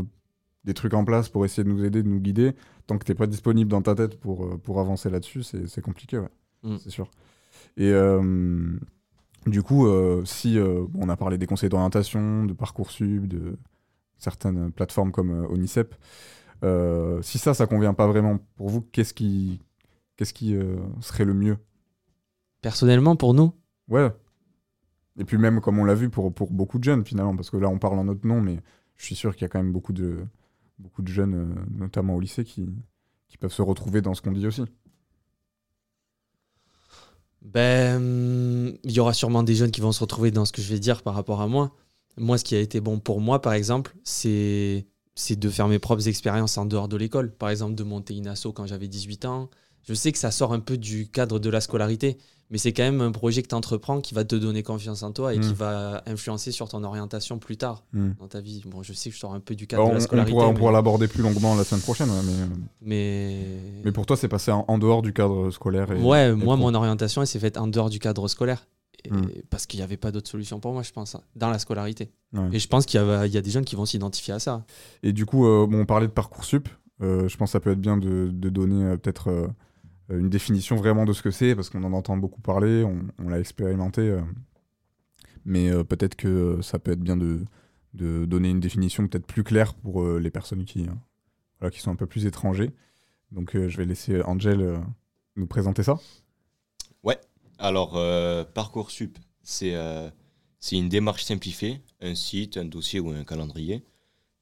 [0.64, 2.54] des trucs en place pour essayer de nous aider, de nous guider,
[2.86, 5.80] tant que tu n'es pas disponible dans ta tête pour, euh, pour avancer là-dessus, c'est
[5.80, 6.28] compliqué, ouais.
[6.62, 6.76] Mm.
[6.78, 7.08] C'est sûr.
[7.76, 8.78] Et euh,
[9.46, 13.56] du coup, euh, si euh, on a parlé des conseils d'orientation, de Parcoursup, de
[14.18, 15.94] certaines plateformes comme Onicep,
[17.22, 19.60] si ça, ça convient pas vraiment pour vous, qu'est-ce qui,
[20.16, 20.56] qu'est-ce qui
[21.02, 21.58] serait le mieux?
[22.62, 23.52] Personnellement, pour nous,
[23.88, 24.10] Ouais.
[25.18, 27.58] Et puis même, comme on l'a vu, pour, pour beaucoup de jeunes, finalement, parce que
[27.58, 28.60] là, on parle en notre nom, mais
[28.96, 30.24] je suis sûr qu'il y a quand même beaucoup de,
[30.84, 32.68] beaucoup de jeunes, euh, notamment au lycée, qui,
[33.26, 34.62] qui peuvent se retrouver dans ce qu'on dit aussi.
[37.42, 40.72] Ben, il y aura sûrement des jeunes qui vont se retrouver dans ce que je
[40.72, 41.72] vais dire par rapport à moi.
[42.16, 45.78] Moi, ce qui a été bon pour moi, par exemple, c'est c'est de faire mes
[45.78, 47.32] propres expériences en dehors de l'école.
[47.32, 49.50] Par exemple, de monter une asso quand j'avais 18 ans.
[49.82, 52.18] Je sais que ça sort un peu du cadre de la scolarité,
[52.50, 55.12] mais c'est quand même un projet que tu entreprends qui va te donner confiance en
[55.12, 55.54] toi et qui Mm.
[55.54, 58.10] va influencer sur ton orientation plus tard Mm.
[58.20, 58.62] dans ta vie.
[58.66, 60.00] Bon, je sais que je sors un peu du Bah, cadre on, de la on
[60.02, 60.32] scolarité.
[60.32, 62.46] pourra, on mais- pourra l'aborder plus longuement la semaine prochaine, ouais, mais, euh,
[62.82, 63.46] mais...
[63.84, 65.90] mais pour toi, c'est passé en, en dehors du cadre scolaire.
[65.92, 68.66] Et, ouais, et moi, mon orientation, elle s'est faite en dehors du cadre scolaire.
[69.06, 69.26] Et- Mm.
[69.50, 72.10] Parce qu'il n'y avait pas d'autre solution pour moi, je pense, hein, dans la scolarité.
[72.32, 72.48] Ouais.
[72.54, 74.38] Et je pense qu'il y, a- il y a des jeunes qui vont s'identifier à
[74.38, 74.64] ça.
[75.02, 76.68] Et du coup, euh, bon, on parlait de Parcoursup.
[77.02, 79.28] Euh, je pense que ça peut être bien de, de donner euh, peut-être
[80.10, 82.84] une définition vraiment de ce que c'est, parce qu'on en entend beaucoup parler,
[83.18, 84.02] on, l'a expérimenté.
[84.02, 84.20] euh,
[85.44, 87.44] mais euh, peut-être que euh, ça peut être bien de,
[87.92, 90.86] donner une définition peut-être plus claire pour euh, les personnes qui,
[91.62, 92.70] euh, qui sont un peu plus étrangers.
[93.30, 94.78] Donc euh, je vais laisser Angel euh,
[95.36, 95.98] nous présenter ça.
[97.02, 97.18] Ouais,
[97.58, 100.10] alors euh, Parcoursup, c'est euh,
[100.58, 103.84] c'est une démarche simplifiée, un site, un dossier ou un calendrier.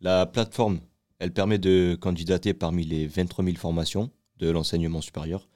[0.01, 0.81] La plateforme,
[1.19, 5.49] elle permet de candidater parmi les 23 000 formations de l'enseignement supérieur.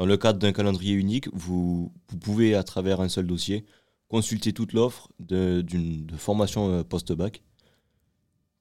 [0.00, 1.92] Dans le cadre d'un calendrier unique, vous,
[2.22, 3.66] pouvez, à travers un seul dossier,
[4.08, 5.62] consulter toute l'offre de,
[6.16, 7.42] formation euh, post-bac,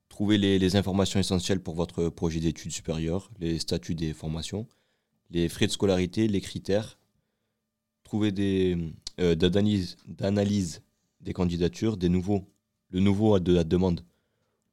[0.10, 4.68] trouver les, informations essentielles pour votre projet d'études supérieures, les statuts des formations,
[5.30, 7.00] les frais de scolarité, les critères,
[8.04, 8.78] trouver des
[9.22, 10.82] euh, d'analyse
[11.22, 12.50] des candidatures, des nouveaux,
[12.90, 14.02] le nouveau de la demande,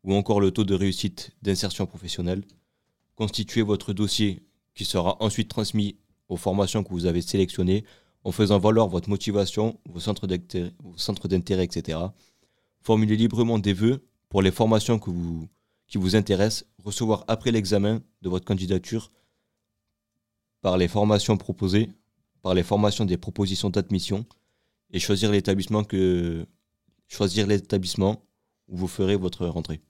[0.02, 2.42] ou encore le taux de réussite d'insertion professionnelle,
[3.14, 4.42] constituer votre dossier
[4.74, 5.94] qui sera ensuite transmis
[6.28, 7.84] aux formations que vous avez sélectionnées
[8.24, 11.98] en faisant valoir votre motivation, vos centres d'intérêt, etc.
[12.80, 15.48] Formuler librement des vœux pour les formations que vous,
[15.86, 19.12] qui vous intéressent, recevoir après l'examen de votre candidature
[20.60, 21.90] par les formations proposées,
[22.42, 24.26] par les formations des propositions d'admission
[24.90, 26.46] et choisir l'établissement que
[27.08, 28.24] choisir l'établissement
[28.68, 29.80] où vous ferez votre rentrée.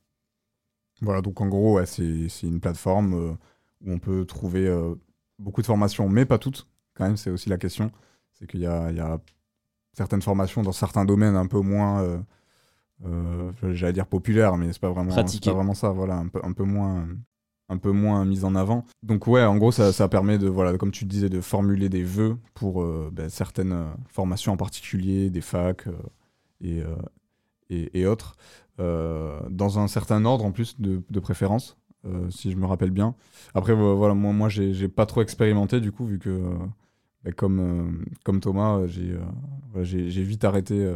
[1.01, 3.33] Voilà, donc en gros, ouais, c'est une plateforme euh,
[3.83, 4.95] où on peut trouver euh,
[5.39, 7.91] beaucoup de formations, mais pas toutes, quand même, c'est aussi la question.
[8.33, 9.19] C'est qu'il y y a
[9.93, 12.19] certaines formations dans certains domaines un peu moins, euh,
[13.07, 16.53] euh, j'allais dire populaires, mais c'est pas vraiment, pas vraiment ça, voilà, un peu, un
[16.53, 17.09] peu moins
[17.69, 18.85] un peu moins mise en avant.
[19.03, 22.05] Donc ouais, en gros, ça, ça permet de, voilà, comme tu disais, de formuler des
[22.05, 25.89] vœux pour euh, ben, certaines formations en particulier, des facs
[26.61, 26.83] et,
[27.69, 28.37] et, et autres,
[28.79, 31.77] dans un certain ordre en plus de, de préférence,
[32.07, 33.15] euh, si je me rappelle bien.
[33.55, 36.57] Après, vo- voilà, moi, moi j'ai pas trop expérimenté du coup, vu que, euh,
[37.25, 39.17] ben, comme, euh, comme Thomas, j'ai
[39.73, 39.85] voilà,
[40.25, 40.93] vite arrêté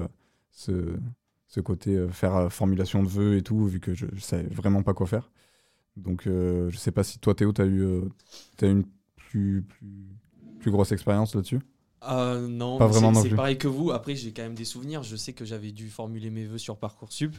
[0.53, 0.73] ce,
[1.49, 4.95] ce côté faire formulation de vœux et tout, vu que je, je savais vraiment pas
[4.95, 5.31] quoi faire.
[5.97, 7.85] Donc, je sais pas si toi, Théo, tu as eu,
[8.57, 8.85] t'as eu une
[9.17, 10.07] plus, plus,
[10.61, 11.61] plus grosse expérience là-dessus?
[12.05, 13.91] Euh, non, Pas mais vraiment c'est- pareil que vous.
[13.91, 15.03] Après, j'ai quand même des souvenirs.
[15.03, 17.35] Je sais que j'avais dû formuler mes vœux sur Parcoursup.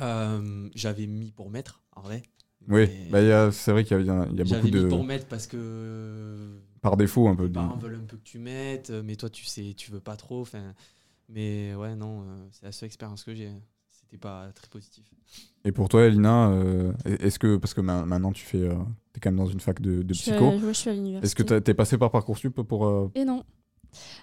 [0.00, 2.22] Euh, j'avais mis pour mettre, en vrai.
[2.68, 4.82] Oui, bah, il y a- c'est vrai qu'il y a, y a- J'avais beaucoup de.
[4.84, 6.58] mis pour mettre parce que.
[6.80, 7.44] Par défaut, un peu.
[7.44, 10.00] Les parents veulent un peu que tu mettes, euh, mais toi, tu sais, tu veux
[10.00, 10.40] pas trop.
[10.42, 10.74] Enfin,
[11.28, 13.50] mais ouais, non, euh, c'est la seule expérience que j'ai.
[13.90, 15.04] C'était pas très positif.
[15.64, 18.74] Et pour toi, Elina, euh, est-ce que, parce que ma- maintenant tu fais, euh,
[19.16, 20.90] es quand même dans une fac de, de Je suis psycho, à- ouais, je suis
[20.90, 21.26] à l'université.
[21.26, 22.86] est-ce que t'es passé par Parcoursup pour.
[22.86, 23.44] euh, Et non.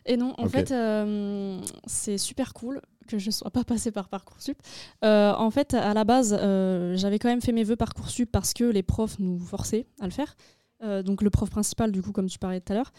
[0.05, 4.57] Et non, en fait, euh, c'est super cool que je sois pas passée par Parcoursup.
[5.03, 8.53] Euh, en fait, à la base, euh, j'avais quand même fait mes vœux Parcoursup parce
[8.53, 10.35] que les profs nous forçaient à le faire.
[10.83, 12.91] Euh, donc le prof principal, du coup, comme tu parlais tout à l'heure.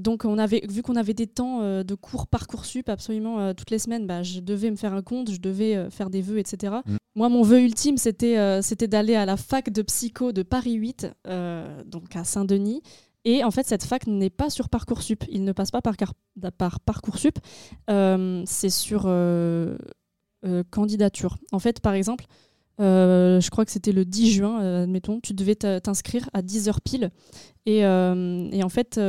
[0.00, 4.04] Donc on avait, vu qu'on avait des temps de cours Parcoursup absolument toutes les semaines,
[4.04, 6.74] bah, je devais me faire un compte, je devais faire des vœux, etc.
[6.84, 6.96] Mm.
[7.16, 11.82] Moi, mon vœu ultime, c'était d'aller à la fac de psycho de Paris 8, euh,
[11.84, 12.82] donc à Saint-Denis.
[13.24, 15.24] Et en fait, cette fac n'est pas sur Parcoursup.
[15.30, 17.38] Il ne passe pas par, Parcoursup.
[17.88, 19.76] Euh, c'est sur euh,
[20.44, 21.38] euh, candidature.
[21.52, 22.26] En fait, par exemple,
[22.78, 27.10] je crois que c'était le 10 juin, admettons, tu devais t'inscrire à 10h pile.
[27.66, 29.00] Et, en fait,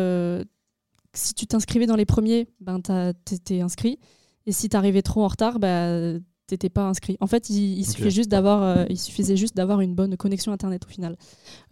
[1.13, 2.79] si tu t'inscrivais dans les premiers, ben,
[3.25, 3.99] t'étais inscrit.
[4.45, 6.13] Et si t'arrivais trop en retard, bah,
[6.47, 7.17] t'étais pas inscrit.
[7.21, 10.85] En fait, il, il juste d'avoir, euh, il suffisait juste d'avoir une bonne connexion internet
[10.85, 11.17] au final.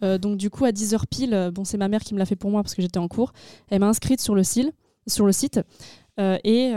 [0.02, 2.26] Euh, donc du coup, à 10h pile, euh, bon, c'est ma mère qui me l'a
[2.26, 3.32] fait pour moi parce que j'étais en cours.
[3.70, 4.72] Elle m'a inscrite sur le, sil-
[5.06, 5.60] sur le site
[6.18, 6.72] euh, et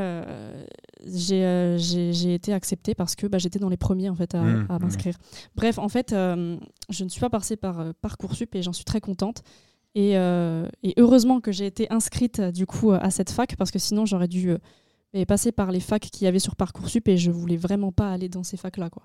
[1.06, 4.78] j'ai été acceptée parce que bah, j'étais dans les premiers en fait à, Mmh, à
[4.80, 4.82] mmh.
[4.84, 5.18] m'inscrire.
[5.56, 9.44] Bref, en fait, je ne suis pas passée par Parcoursup et j'en suis très contente.
[9.96, 14.06] Et, et heureusement que j'ai été inscrite du coup à cette fac parce que sinon
[14.06, 14.56] j'aurais dû
[15.14, 18.12] mais passer par les facs qu'il y avait sur Parcoursup et je voulais vraiment pas
[18.12, 19.04] aller dans ces facs là quoi.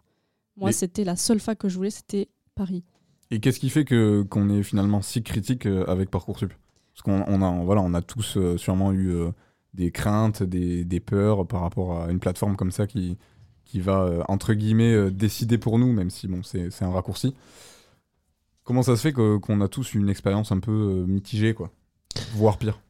[0.56, 2.84] Moi, Mais- c'était la seule fac que je voulais, c'était Paris.
[3.30, 6.52] Et qu'est-ce qui fait que qu'on est finalement si critique euh, avec Parcoursup?
[6.94, 9.30] Parce qu'on on a, voilà, on a tous euh, sûrement eu euh,
[9.72, 13.16] des craintes, des, des peurs par rapport à une plateforme comme ça qui,
[13.64, 17.34] qui va, euh, entre guillemets, décider pour nous, même si bon, c'est c'est un raccourci.
[18.64, 21.70] Comment ça se fait que- qu'on a tous une expérience un peu mitigée, quoi?
[22.34, 22.80] Voire pire.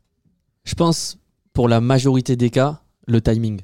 [0.64, 1.18] Je pense,
[1.52, 3.60] pour la majorité des cas, le timing.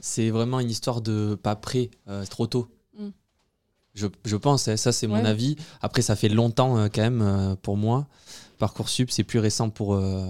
[0.00, 2.68] C'est vraiment une histoire de pas prêt, euh, trop tôt.
[2.96, 3.08] Mm.
[3.94, 5.56] Je, je pense, hein, ça c'est mon avis.
[5.80, 8.06] Après, ça fait longtemps euh, quand même euh, pour moi.
[8.58, 10.26] Parcoursup, c'est plus récent pour, euh,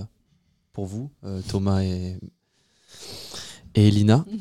[0.73, 2.19] pour vous, euh, Thomas et,
[3.75, 4.25] et Elina.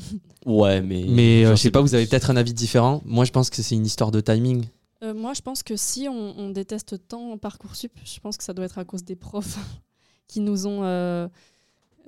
[0.46, 1.04] Ouais, mais.
[1.06, 3.02] Mais euh, je sais pas, vous avez peut-être un avis différent.
[3.04, 4.64] Moi, je pense que c'est une histoire de timing.
[5.02, 8.54] Euh, moi, je pense que si on, on déteste tant Parcoursup, je pense que ça
[8.54, 9.58] doit être à cause des profs
[10.26, 11.28] qui nous ont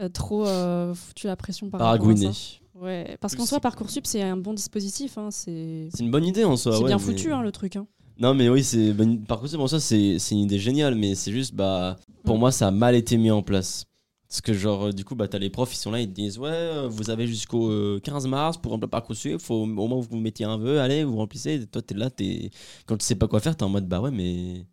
[0.09, 2.33] trop euh, foutu la pression par rapport à Paragouiné.
[2.33, 2.39] ça.
[2.81, 5.19] Ouais, parce qu'en soi, Parcoursup, c'est un bon dispositif.
[5.19, 6.73] hein, c'est une bonne idée en soi.
[6.73, 7.77] c'est ouais, bien mais- foutu, hein, le truc.
[7.77, 7.87] hein.
[8.19, 8.93] Non, mais oui, c'est.
[8.93, 11.97] ben, par contre, en soi, c'est une idée géniale, mais c'est juste, bah.
[12.25, 12.41] Pour Mm.
[12.41, 13.85] moi, ça a mal été mis en place.
[14.29, 16.13] Parce que, genre, euh, du coup, bah, t'as les profs, ils sont là, ils te
[16.13, 20.01] disent, ouais, euh, vous avez jusqu'au euh, 15 mars pour remplir Parcoursup, faut au moins
[20.01, 21.55] que vous mettiez un vœu, allez, vous remplissez.
[21.55, 22.51] Et toi, t'es là, t'es.
[22.87, 24.65] Quand tu sais pas quoi faire, t'es en mode, bah ouais, mais.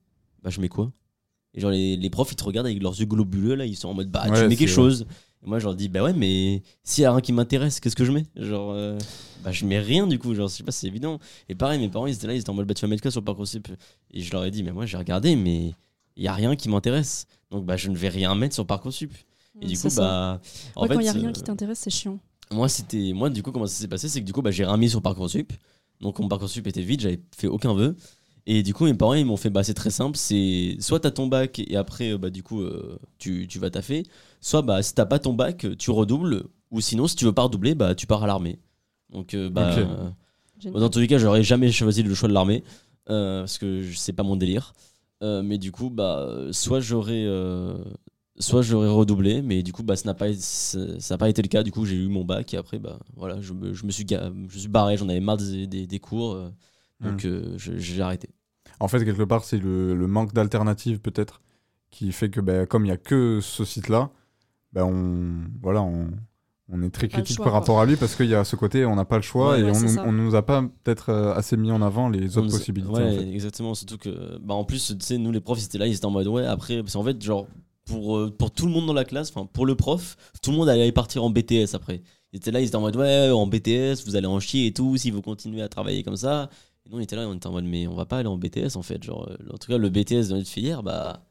[0.44, 0.92] Bah, je mets quoi?
[1.58, 3.90] Et genre, les, les profs, ils te regardent avec leurs yeux globuleux, là, ils sont
[3.90, 5.06] en mode, bah, Ouais, tu mets quelque chose.
[5.44, 7.96] Et moi, je leur dis, bah ouais, mais s'il y a rien qui m'intéresse, qu'est-ce
[7.96, 8.26] que je mets?
[8.36, 8.98] Genre, euh,
[9.44, 11.20] bah, je mets rien du coup, genre, je sais pas, c'est évident.
[11.50, 13.02] Et pareil, mes parents, ils étaient là, ils étaient en mode, bah, tu vas mettre
[13.02, 13.68] quoi sur Parcoursup
[14.12, 15.74] Et je leur ai dit, mais moi, j'ai regardé, mais
[16.16, 17.26] il y a rien qui m'intéresse.
[17.52, 19.14] Donc, bah, je ne vais rien mettre sur Parcoursup.
[19.62, 20.02] Et du coup, ça.
[20.02, 20.42] bah.
[20.76, 22.20] En Ouais, fait, quand il n'y a rien euh, qui t'intéresse, c'est chiant.
[22.52, 23.14] moi, c'était.
[23.14, 24.08] Moi, du coup, comment ça s'est passé?
[24.10, 25.52] C'est que du coup, bah, j'ai rien mis sur Parcoursup.
[26.02, 27.96] Donc, mon Parcoursup était vide, j'avais fait aucun vœu.
[28.50, 30.18] Et du coup, mes parents, ils m'ont fait, bah, c'est très simple.
[30.18, 33.70] C'est soit t'as ton bac et après, euh, bah, du coup, euh, tu, tu vas
[33.70, 34.04] taffer.
[34.42, 36.46] Soit, bah, si t'as pas ton bac, tu redoubles.
[36.72, 38.60] Ou sinon, si tu veux pas redoubler, bah, tu pars à l'armée.
[39.12, 39.74] Donc, euh, bah.
[39.78, 40.10] Euh,
[40.80, 42.64] dans tous les cas, j'aurais jamais choisi le choix de l'armée.
[43.10, 44.74] euh, parce que c'est pas mon délire.
[45.24, 47.24] Euh, mais du coup, bah, soit j'aurais.
[47.26, 47.78] euh,
[48.40, 51.28] soit j'aurais redoublé, mais du coup, bah, ça n'a pas, été- ça ça n'a pas
[51.30, 51.64] été le cas.
[51.64, 54.06] Du coup, j'ai eu mon bac et après, bah, voilà, je me, je me suis,
[54.50, 56.50] je suis barré, j'en avais marre des, des, des cours, euh,
[57.02, 57.28] donc Mm.
[57.28, 58.30] euh, je- j'ai arrêté.
[58.80, 61.42] En fait, quelque part, c'est le, le manque d'alternatives, peut-être,
[61.90, 64.12] qui fait que, bah, comme il n'y a que ce site-là,
[64.74, 66.10] bah, on, voilà, on,
[66.70, 67.60] on est très critique choix, par quoi.
[67.62, 69.62] rapport à lui parce qu'il y a ce côté, on n'a pas le choix Ouais,
[69.62, 72.50] et ouais, on, c'est nous, a pas peut-être euh, assez mis en avant les autres
[72.52, 72.92] possibilités.
[72.92, 73.32] Ouais, en fait.
[73.32, 73.74] exactement.
[73.74, 76.06] Surtout que, bah, en plus, tu sais, nous les profs, ils étaient là, ils étaient
[76.06, 77.48] en mode, ouais, après, parce qu'en fait, genre,
[77.86, 80.58] pour, euh, pour tout le monde dans la classe, enfin, pour le prof, tout le
[80.58, 82.02] monde allait partir en BTS après.
[82.34, 84.74] Ils étaient là, ils étaient en mode, ouais, en BTS, vous allez en chier et
[84.74, 86.50] tout, si vous continuez à travailler comme ça.
[86.88, 88.38] Et nous, on était là, on était en mode, mais on va pas aller en
[88.38, 89.04] BTS, en fait.
[89.04, 91.26] Genre, euh, en tout cas, le BTS dans notre filière, bah,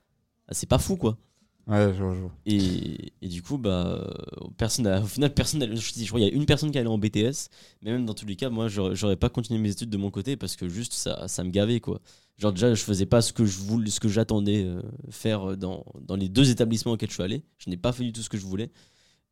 [0.48, 1.18] bah, c'est pas fou, quoi.
[1.66, 2.32] Ouais, je vois, je vois.
[2.48, 6.20] Et, et du coup, bah, euh, personne a- au final, personne, n'a- je, je crois
[6.20, 7.48] qu'il y a une personne qui allait en BTS,
[7.82, 10.12] mais même dans tous les cas, moi, j'aurais j'aurais pas continué mes études de mon
[10.12, 12.00] côté parce que juste ça, ça me gavait, quoi.
[12.38, 14.80] Genre, déjà, je faisais pas ce que je voulais, ce que j'attendais euh,
[15.10, 17.42] faire dans, dans les deux établissements auxquels je suis allé.
[17.58, 18.70] Je n'ai pas fait du tout ce que je voulais.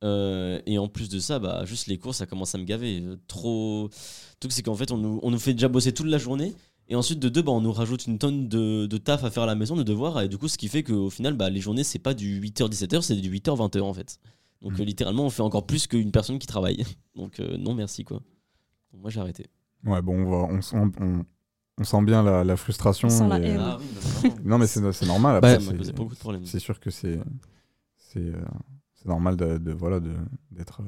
[0.02, 3.00] Euh, et en plus de ça, bah, juste les cours, ça commence à me gaver.
[3.00, 3.84] Euh, Trop.
[3.88, 6.52] Le truc, c'est qu'en fait, on nous, on nous fait déjà bosser toute la journée.
[6.88, 9.44] Et ensuite, de deux, bah, on nous rajoute une tonne de, de taf à faire
[9.44, 10.20] à la maison, de devoirs.
[10.20, 13.00] Et du coup, ce qui fait qu'au final, bah, les journées, c'est pas du 8h-17h,
[13.00, 14.18] c'est du 8h-20h en fait.
[14.60, 16.84] Donc, euh, littéralement, on fait encore plus qu'une personne qui travaille.
[17.16, 18.18] Donc, euh, non, merci quoi.
[18.92, 19.46] Donc, moi, j'ai arrêté.
[19.86, 21.24] Ouais, bon, on, va, on, sent, on,
[21.78, 23.08] on sent bien la, la frustration.
[23.08, 23.58] On sent la et- haine.
[23.60, 23.86] Ah oui,
[24.22, 24.36] vraiment.
[24.44, 25.40] non, mais c'est c'est normal.
[25.40, 26.44] Bah, après, ça m'a c'est- posé beaucoup de problèmes.
[26.46, 27.18] C'est sûr que c'est
[27.96, 28.34] c'est euh,
[29.04, 30.12] c'est normal de, de- voilà de
[30.50, 30.84] d'être euh,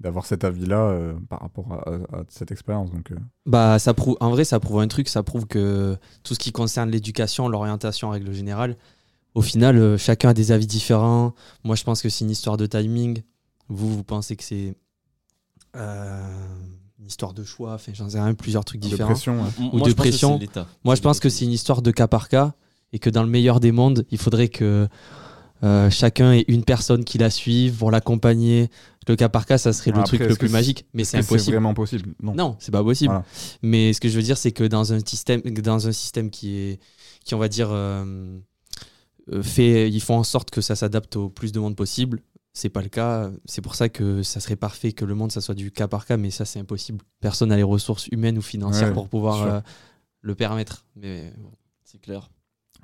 [0.00, 2.90] d'avoir cet avis-là euh, par rapport à, à- à cette expérience.
[2.90, 6.34] Donc, euh, Bah, ça prouve, en vrai, ça prouve un truc, ça prouve que tout
[6.34, 8.76] ce qui concerne l'éducation, l'orientation en règle générale,
[9.34, 11.34] au final, euh, chacun a des avis différents.
[11.64, 13.22] Moi, je pense que c'est une histoire de timing.
[13.68, 14.74] Vous, vous pensez que c'est
[15.76, 16.46] euh,
[16.98, 19.10] une histoire de choix, enfin, j'en sais rien, plusieurs trucs De différents.
[19.12, 19.48] pression, ouais.
[19.72, 20.38] Ou Moi, de pression.
[20.84, 22.54] Moi, je pense que c'est une histoire de cas par cas
[22.92, 24.88] et que dans le meilleur des mondes, il faudrait que
[25.64, 28.68] euh, chacun ait une personne qui la suive pour l'accompagner.
[29.06, 31.18] Le cas par cas, ça serait le Après, truc le plus que magique, mais c'est
[31.18, 31.56] que c'est impossible.
[31.56, 32.14] vraiment possible?
[32.22, 32.34] Non.
[32.34, 33.12] Non, c'est pas possible.
[33.12, 33.24] Voilà.
[33.62, 36.56] Mais ce que je veux dire, c'est que dans un système, dans un système qui
[36.56, 36.80] est,
[37.24, 38.38] qui on va dire, euh,
[39.32, 42.20] euh, fait, ils font en sorte que ça s'adapte au plus de monde possible.
[42.54, 43.30] C'est pas le cas.
[43.44, 46.06] C'est pour ça que ça serait parfait que le monde ça soit du cas par
[46.06, 46.98] cas, mais ça c'est impossible.
[47.20, 49.60] Personne n'a les ressources humaines ou financières Ouais, pour pouvoir euh,
[50.20, 50.84] le permettre.
[50.96, 51.50] Mais bon.
[51.84, 52.30] C'est clair.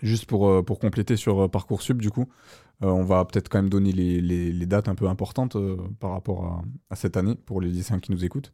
[0.00, 2.28] Juste pour, pour compléter sur Parcoursup, du coup,
[2.80, 6.96] on va peut-être quand même donner les, dates un peu importantes euh, par rapport à,
[6.96, 8.52] cette année pour les lycéens qui nous écoutent.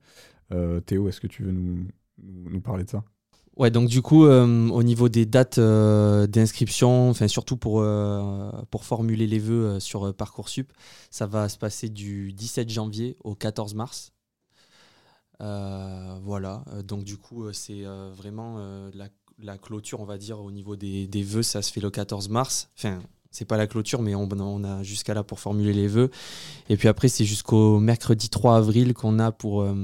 [0.53, 3.05] Euh, Théo, est-ce que tu veux nous, parler de ça?
[3.57, 8.51] Ouais, donc du coup, euh, au niveau des dates euh, d'inscription, surtout pour, euh,
[8.81, 10.73] formuler les vœux euh, sur euh, Parcoursup,
[11.11, 14.15] ça va se passer du 17 janvier au 14 mars.
[15.41, 18.91] Euh, voilà, Euh, donc du coup, euh, c'est euh, vraiment euh,
[19.39, 22.29] la, clôture, on va dire, au niveau des, des vœux, ça se fait le 14
[22.29, 22.71] mars.
[23.35, 26.09] C'est pas la clôture, mais on, on a jusqu'à là pour formuler les vœux.
[26.69, 29.63] Et puis après, c'est jusqu'au mercredi 3 avril qu'on a pour.
[29.63, 29.75] euh,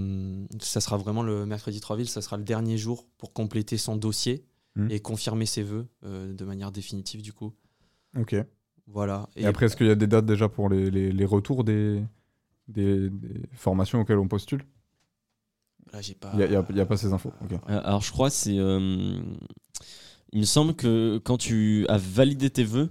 [0.60, 3.96] ça sera vraiment le mercredi 3 avril, ça sera le dernier jour pour compléter son
[3.96, 4.44] dossier
[4.76, 4.88] Mhm.
[4.92, 7.52] et confirmer ses vœux euh, de manière définitive, du coup.
[8.16, 8.36] Ok.
[8.86, 9.28] Voilà.
[9.34, 12.00] Et, après, est-ce qu'il y a des dates déjà pour les, les- les retours des,
[12.68, 14.62] des, des formations auxquelles on postule?
[15.92, 16.30] Là, j'ai pas.
[16.34, 17.32] Il n'y a, pas ces infos.
[17.50, 19.20] Euh, Alors je crois c'est euh,
[20.32, 22.90] il me semble que quand tu as validé tes vœux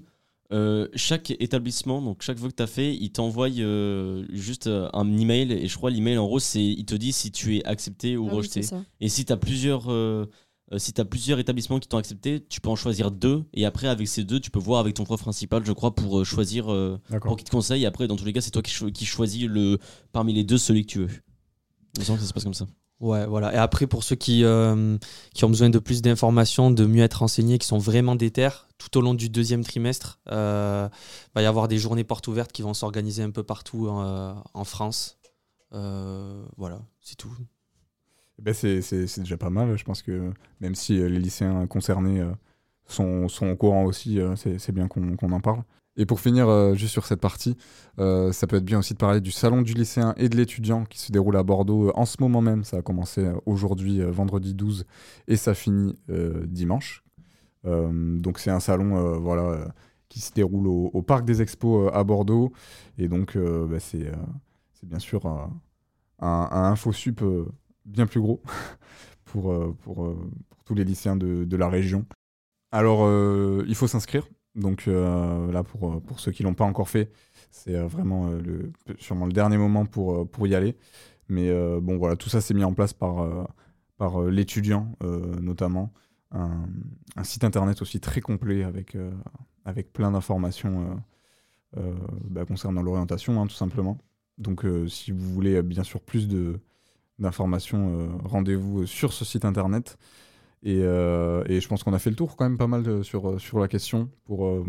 [0.52, 4.90] euh, chaque établissement donc chaque vœu que tu as fait il t'envoie euh, juste euh,
[4.94, 7.64] un email et je crois l'email en gros c'est il te dit si tu es
[7.66, 8.62] accepté ou Ah rejeté
[9.00, 10.26] et si tu as plusieurs euh,
[10.74, 13.66] euh, si tu as plusieurs établissements qui t'ont accepté, tu peux en choisir deux et
[13.66, 16.24] après avec ces deux, tu peux voir avec ton prof principal, je crois, pour euh,
[16.24, 17.88] choisir euh, pour qu'il te conseille.
[17.88, 19.80] Après, dans tous les cas, c'est toi qui, cho- qui choisis le
[20.12, 21.10] parmi les deux celui que tu veux.
[21.96, 22.68] Il me semble que ça se passe comme ça.
[23.00, 23.54] Ouais, voilà.
[23.54, 24.98] Et après, pour ceux qui, euh,
[25.34, 28.98] qui ont besoin de plus d'informations, de mieux être renseignés, qui sont vraiment déter, tout
[28.98, 30.90] au long du deuxième trimestre, euh,
[31.34, 34.64] va y avoir des journées portes ouvertes qui vont s'organiser un peu partout euh, en
[34.66, 35.18] France.
[35.72, 37.34] Voilà, c'est tout.
[38.38, 39.78] Eh ben, c'est déjà pas mal.
[39.78, 42.22] Je pense que même si les lycéens concernés
[42.86, 45.64] sont, sont au courant aussi, c'est bien qu'on en parle.
[46.00, 47.58] Et pour finir euh, juste sur cette partie,
[48.00, 50.86] euh, ça peut être bien aussi de parler du salon du lycéen et de l'étudiant
[50.86, 52.64] qui se déroule à Bordeaux euh, en ce moment même.
[52.64, 54.86] Ça a commencé aujourd'hui, vendredi 12,
[55.28, 56.00] et ça finit
[56.48, 57.04] dimanche.
[57.66, 59.74] Donc c'est un salon voilà,
[60.08, 62.54] qui se déroule au, Parc des Expos à Bordeaux.
[62.98, 64.10] Et donc bah, c'est
[64.84, 65.52] bien sûr un,
[66.20, 67.22] InfoSup
[67.86, 68.42] bien plus gros
[69.26, 72.06] pour, pour, pour tous les lycéens de, de la région.
[72.72, 73.06] Alors,
[73.68, 74.26] il faut s'inscrire.
[74.56, 77.12] Donc euh, là, pour, euh, pour ceux qui l'ont pas encore fait,
[77.52, 80.76] c'est euh, vraiment euh, sûrement le dernier moment pour, pour y aller.
[81.30, 83.48] Mais bon, voilà, tout ça s'est mis en place par,
[83.98, 84.96] par l'étudiant,
[85.40, 85.94] notamment.
[86.32, 86.66] Un,
[87.24, 88.98] site internet aussi très complet avec,
[89.64, 91.00] avec plein d'informations
[91.76, 94.00] bah, concernant l'orientation, hein, tout simplement.
[94.40, 96.28] Donc, si vous voulez, bien sûr, plus
[97.20, 100.00] d'informations, rendez-vous sur ce site internet.
[100.64, 103.02] Et, euh, et je pense qu'on a fait le tour quand même pas mal de-
[103.04, 104.66] sur, sur la question pour, euh,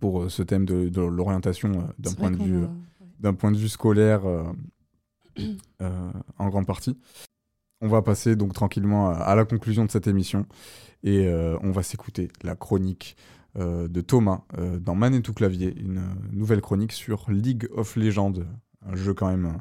[0.00, 3.50] pour euh, ce thème de, de l'orientation euh, d'un point, de vue, a- euh, point
[3.50, 4.44] de vue scolaire euh,
[5.82, 6.96] euh, en grande partie.
[7.80, 10.46] On va passer donc tranquillement à, à la conclusion de cette émission
[11.02, 13.16] et euh, on va s'écouter la chronique
[13.58, 17.96] euh, de Thomas euh, dans Manette ou Clavier, une euh, nouvelle chronique sur League of
[17.96, 18.32] Legends,
[18.86, 19.58] un jeu quand même euh,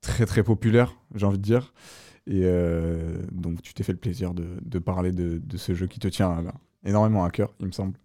[0.00, 1.72] très très populaire, j'ai envie de dire.
[2.26, 5.86] Et euh, donc tu t'es fait le plaisir de, de parler de, de ce jeu
[5.86, 6.50] qui te tient euh,
[6.84, 7.98] énormément à cœur, il me semble.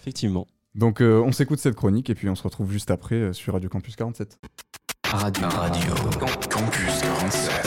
[0.00, 0.46] Effectivement.
[0.74, 3.52] Donc euh, on s'écoute cette chronique et puis on se retrouve juste après euh, sur
[3.52, 4.38] Radio Campus 47.
[5.06, 5.94] Radio, Radio,
[6.50, 7.62] Campus 47.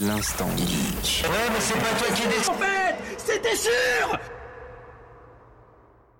[0.00, 1.24] L'instant geek.
[1.24, 2.50] Ouais, mais c'est pas toi qui décide.
[2.50, 4.18] En fait, c'était sûr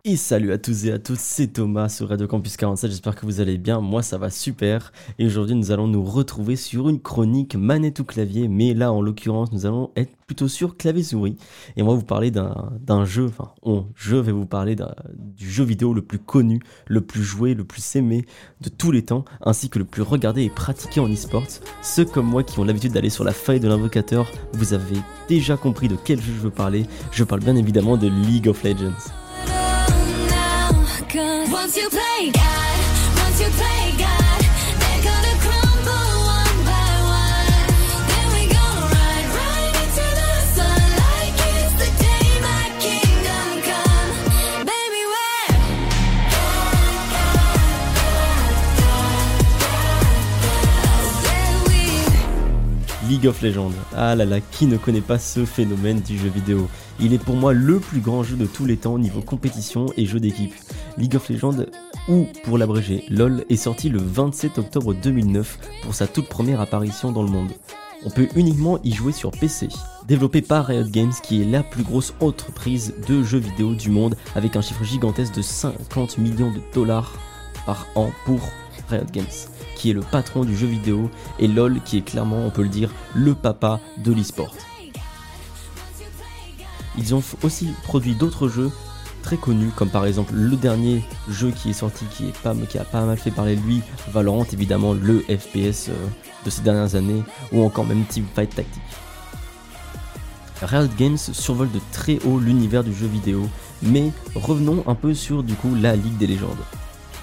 [0.02, 3.26] Et salut à tous et à toutes, c'est Thomas sur Radio Campus 47, j'espère que
[3.26, 4.92] vous allez bien, moi ça va super.
[5.18, 9.02] Et aujourd'hui nous allons nous retrouver sur une chronique manette ou clavier, mais là en
[9.02, 11.36] l'occurrence nous allons être plutôt sur clavier souris.
[11.76, 14.74] Et va vous parler d'un jeu, enfin on, je vais vous parler
[15.14, 18.24] du jeu vidéo le plus connu, le plus joué, le plus aimé
[18.62, 21.44] de tous les temps, ainsi que le plus regardé et pratiqué en e-sport.
[21.82, 24.96] Ceux comme moi qui ont l'habitude d'aller sur la faille de l'invocateur, vous avez
[25.28, 26.86] déjà compris de quel jeu je veux parler.
[27.12, 29.19] Je parle bien évidemment de League of Legends.
[53.08, 53.72] League of Legends.
[53.96, 56.68] Ah là là, qui ne connaît pas ce phénomène du jeu vidéo?
[56.98, 59.86] Il est pour moi le plus grand jeu de tous les temps au niveau compétition
[59.96, 60.54] et jeu d'équipe.
[61.00, 61.64] League of Legends,
[62.08, 67.10] ou pour l'abréger, LOL, est sorti le 27 octobre 2009 pour sa toute première apparition
[67.10, 67.50] dans le monde.
[68.04, 69.68] On peut uniquement y jouer sur PC.
[70.06, 74.14] Développé par Riot Games, qui est la plus grosse entreprise de jeux vidéo du monde,
[74.34, 77.12] avec un chiffre gigantesque de 50 millions de dollars
[77.64, 78.40] par an pour
[78.90, 79.24] Riot Games,
[79.76, 82.68] qui est le patron du jeu vidéo, et LOL, qui est clairement, on peut le
[82.68, 84.54] dire, le papa de l'e-sport.
[86.98, 88.70] Ils ont aussi produit d'autres jeux
[89.20, 92.32] très connus, comme par exemple le dernier jeu qui est sorti, qui,
[92.78, 96.06] a pas mal fait parler de lui, Valorant, évidemment, le FPS euh,
[96.44, 98.82] de ces dernières années, ou encore même Teamfight Tactique.
[100.62, 103.48] Riot Games survole de très haut l'univers du jeu vidéo,
[103.82, 106.50] mais revenons un peu sur du coup la Ligue des légendes.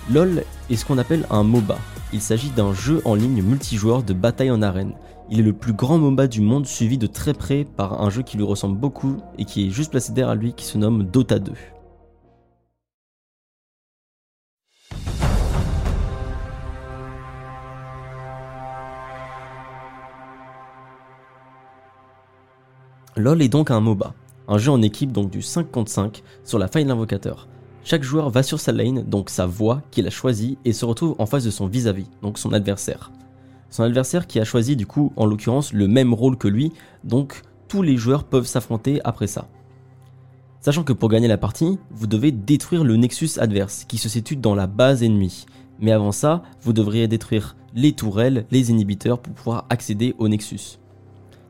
[0.09, 1.77] LoL est ce qu'on appelle un MOBA.
[2.13, 4.93] Il s'agit d'un jeu en ligne multijoueur de bataille en arène.
[5.29, 8.23] Il est le plus grand MOBA du monde suivi de très près par un jeu
[8.23, 11.39] qui lui ressemble beaucoup et qui est juste placé derrière lui qui se nomme Dota
[11.39, 11.51] 2.
[23.17, 24.13] LoL est donc un MOBA,
[24.47, 27.47] un jeu en équipe donc du 5 contre 5 sur la faille de l'invocateur.
[27.83, 31.15] Chaque joueur va sur sa lane, donc sa voie qu'il a choisie, et se retrouve
[31.17, 33.11] en face de son vis-à-vis, donc son adversaire.
[33.69, 37.41] Son adversaire qui a choisi du coup en l'occurrence le même rôle que lui, donc
[37.67, 39.47] tous les joueurs peuvent s'affronter après ça.
[40.59, 44.35] Sachant que pour gagner la partie, vous devez détruire le Nexus adverse qui se situe
[44.35, 45.45] dans la base ennemie.
[45.79, 50.79] Mais avant ça, vous devriez détruire les tourelles, les inhibiteurs pour pouvoir accéder au Nexus.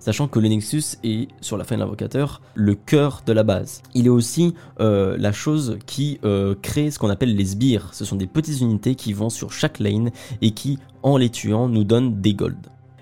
[0.07, 3.83] Sachant que le Nexus est, sur la fin de l'invocateur, le cœur de la base.
[3.93, 7.93] Il est aussi euh, la chose qui euh, crée ce qu'on appelle les sbires.
[7.93, 11.67] Ce sont des petites unités qui vont sur chaque lane et qui, en les tuant,
[11.67, 12.55] nous donnent des golds.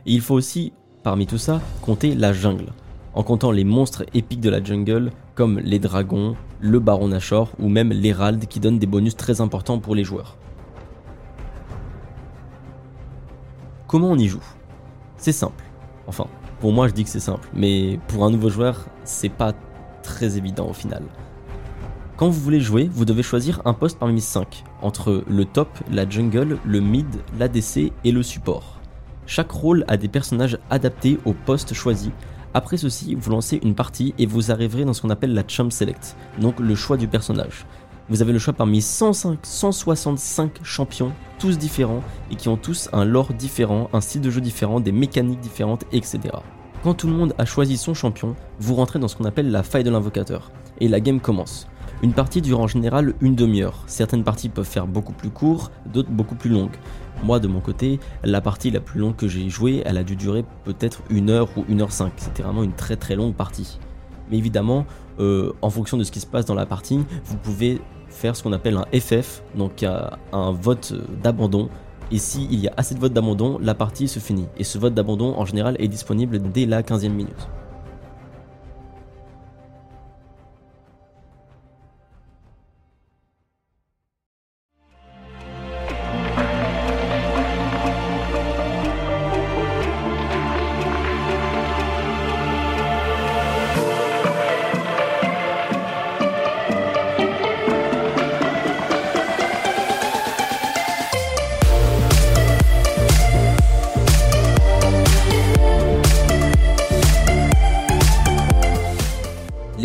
[0.08, 2.74] Et il faut aussi, parmi tout ça, compter la jungle.
[3.14, 7.70] En comptant les monstres épiques de la jungle, comme les dragons, le baron Nashor ou
[7.70, 10.40] même l'hérald qui donnent des bonus très importants pour les joueurs.
[13.86, 14.44] Comment on y joue?
[15.18, 15.64] C'est simple.
[16.08, 16.26] Enfin,
[16.60, 19.54] pour moi je dis que c'est simple, mais pour un nouveau joueur, c'est pas
[20.04, 21.04] très évident au final.
[22.18, 26.10] Quand vous voulez jouer, vous devez choisir un poste parmi 5, entre le top, la
[26.10, 28.80] jungle, le mid, l'ADC et le support.
[29.26, 32.12] Chaque rôle a des personnages adaptés au poste choisi.
[32.54, 35.70] Après ceci, vous lancez une partie et vous arriverez dans ce qu'on appelle la Champ
[35.70, 37.66] Select, donc le choix du personnage.
[38.08, 43.04] Vous avez le choix parmi 105, 165 champions, tous différents, et qui ont tous un
[43.04, 46.20] lore différent, un style de jeu différent, des mécaniques différentes, etc.
[46.84, 49.64] Quand tout le monde a choisi son champion, vous rentrez dans ce qu'on appelle la
[49.64, 51.68] faille de l'invocateur, et la game commence.
[52.04, 53.84] Une partie dure en général une demi-heure.
[53.88, 56.78] Certaines parties peuvent faire beaucoup plus court, d'autres beaucoup plus longues.
[57.24, 60.16] Moi, de mon côté, la partie la plus longue que j'ai jouée, elle a dû
[60.16, 62.12] durer peut-être une heure ou une heure cinq.
[62.18, 63.80] C'était vraiment une très très longue partie.
[64.30, 64.86] Mais évidemment,
[65.20, 67.82] euh, en fonction de ce qui se passe dans la partie, vous pouvez
[68.16, 71.70] faire ce qu'on appelle un FF, donc un vote d'abandon.
[72.12, 74.48] Et s'il y a assez de votes d'abandon, la partie se finit.
[74.58, 77.48] Et ce vote d'abandon, en général, est disponible dès la 15e minute.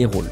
[0.01, 0.30] Les rôles.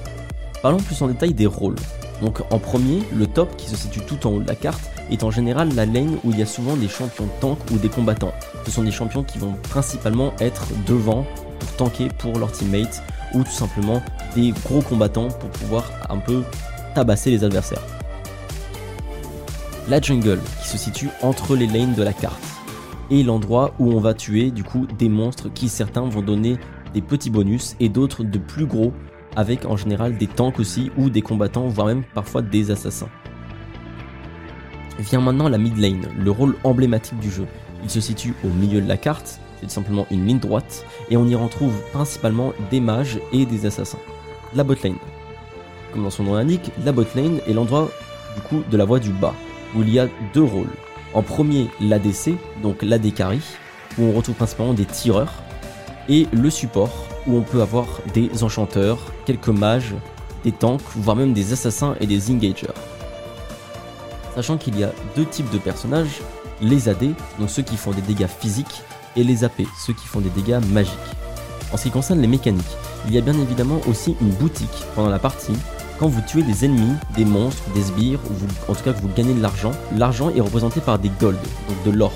[0.62, 1.76] Parlons plus en détail des rôles.
[2.22, 5.22] Donc en premier, le top qui se situe tout en haut de la carte est
[5.22, 8.32] en général la lane où il y a souvent des champions tank ou des combattants.
[8.64, 11.26] Ce sont des champions qui vont principalement être devant
[11.60, 13.02] pour tanker pour leur teammate
[13.34, 14.02] ou tout simplement
[14.34, 16.42] des gros combattants pour pouvoir un peu
[16.94, 17.84] tabasser les adversaires.
[19.88, 22.42] La jungle qui se situe entre les lanes de la carte
[23.10, 26.56] et l'endroit où on va tuer du coup des monstres qui certains vont donner
[26.94, 28.92] des petits bonus et d'autres de plus gros
[29.39, 33.09] avec en général des tanks aussi ou des combattants, voire même parfois des assassins.
[34.99, 37.47] Vient maintenant la mid lane, le rôle emblématique du jeu.
[37.84, 41.24] Il se situe au milieu de la carte, c'est simplement une ligne droite, et on
[41.28, 44.01] y retrouve principalement des mages et des assassins.
[44.57, 44.97] La bot lane.
[45.93, 47.89] Comme dans son nom l'indique, la bot lane est l'endroit
[48.34, 49.34] du coup de la voie du bas,
[49.76, 50.74] où il y a deux rôles.
[51.14, 53.41] En premier, l'ADC, donc l'AD carry,
[53.99, 55.32] où on retrouve principalement des tireurs,
[56.09, 59.95] et le support, où on peut avoir des enchanteurs, quelques mages,
[60.45, 62.66] des tanks, voire même des assassins et des engagers.
[64.35, 66.22] Sachant qu'il y a deux types de personnages,
[66.61, 68.83] les AD, donc ceux qui font des dégâts physiques,
[69.16, 70.95] et les AP, ceux qui font des dégâts magiques.
[71.72, 72.64] En ce qui concerne les mécaniques,
[73.07, 75.55] il y a bien évidemment aussi une boutique pendant la partie.
[75.99, 79.11] Quand vous tuez des ennemis, des monstres, des sbires, ou en tout cas que vous
[79.14, 81.37] gagnez de l'argent, l'argent est représenté par des golds,
[81.68, 82.12] donc de l'or.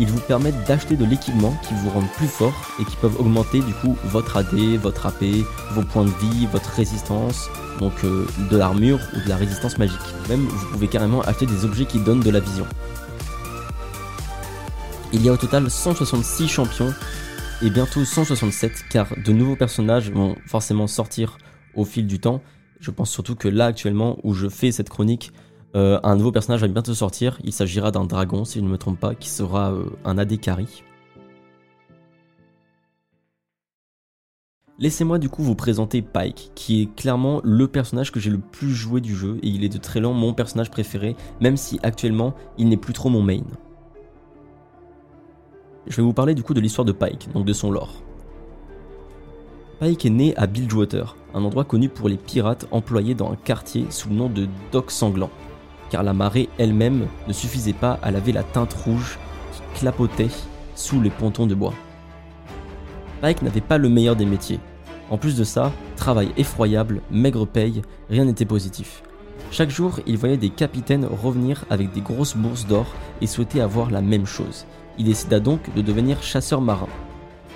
[0.00, 3.60] Ils vous permettent d'acheter de l'équipement qui vous rendent plus fort et qui peuvent augmenter
[3.60, 5.24] du coup votre AD, votre AP,
[5.72, 9.98] vos points de vie, votre résistance, donc euh, de l'armure ou de la résistance magique.
[10.28, 12.64] Même vous pouvez carrément acheter des objets qui donnent de la vision.
[15.12, 16.94] Il y a au total 166 champions
[17.60, 21.38] et bientôt 167 car de nouveaux personnages vont forcément sortir
[21.74, 22.40] au fil du temps.
[22.78, 25.32] Je pense surtout que là actuellement où je fais cette chronique,
[25.76, 27.38] euh, un nouveau personnage va bientôt sortir.
[27.44, 30.38] Il s'agira d'un dragon si je ne me trompe pas, qui sera euh, un AD.
[34.80, 38.70] Laissez-moi du coup vous présenter Pike, qui est clairement le personnage que j'ai le plus
[38.70, 42.34] joué du jeu et il est de très loin mon personnage préféré, même si actuellement
[42.58, 43.42] il n'est plus trop mon main.
[45.88, 48.04] Je vais vous parler du coup de l'histoire de Pike, donc de son lore.
[49.80, 53.86] Pike est né à Bilgewater, un endroit connu pour les pirates employés dans un quartier
[53.90, 55.30] sous le nom de Dock Sanglant,
[55.90, 59.18] car la marée elle-même ne suffisait pas à laver la teinte rouge
[59.52, 60.30] qui clapotait
[60.74, 61.74] sous les pontons de bois.
[63.20, 64.60] Pike n'avait pas le meilleur des métiers.
[65.10, 69.02] En plus de ça, travail effroyable, maigre paye, rien n'était positif.
[69.50, 72.86] Chaque jour, il voyait des capitaines revenir avec des grosses bourses d'or
[73.20, 74.66] et souhaitait avoir la même chose.
[74.98, 76.88] Il décida donc de devenir chasseur marin.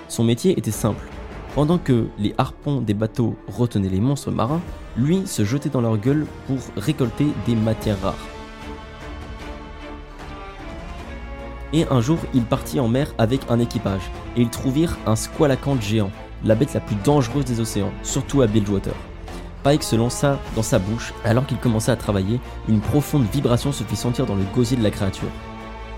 [0.07, 1.07] Son métier était simple.
[1.53, 4.61] Pendant que les harpons des bateaux retenaient les monstres marins,
[4.97, 8.15] lui se jetait dans leur gueule pour récolter des matières rares.
[11.73, 15.81] Et un jour, il partit en mer avec un équipage, et ils trouvèrent un squalacanthe
[15.81, 16.11] géant,
[16.43, 18.93] la bête la plus dangereuse des océans, surtout à Bilgewater.
[19.63, 23.83] Pike se lança dans sa bouche, alors qu'il commençait à travailler, une profonde vibration se
[23.83, 25.29] fit sentir dans le gosier de la créature.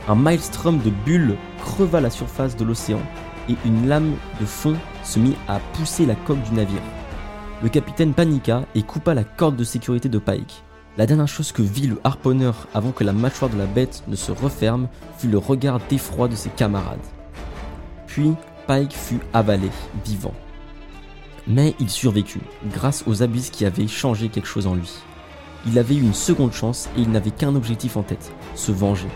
[0.07, 3.01] Un maelstrom de bulles creva la surface de l'océan,
[3.49, 6.81] et une lame de fond se mit à pousser la coque du navire.
[7.65, 10.61] Le capitaine paniqua et coupa la corde de sécurité de Pike.
[10.99, 14.15] La dernière chose que vit le harponneur avant que la mâchoire de la bête ne
[14.15, 14.87] se referme
[15.17, 16.99] fut le regard d'effroi de ses camarades.
[18.05, 18.33] Puis
[18.67, 19.71] Pike fut avalé,
[20.05, 20.35] vivant.
[21.47, 24.91] Mais il survécut, grâce aux abysses qui avaient changé quelque chose en lui.
[25.65, 29.09] Il avait eu une seconde chance et il n'avait qu'un objectif en tête, se venger.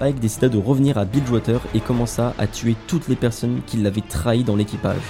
[0.00, 4.00] Pike décida de revenir à Bilgewater et commença à tuer toutes les personnes qui l'avaient
[4.00, 5.02] trahi dans l'équipage,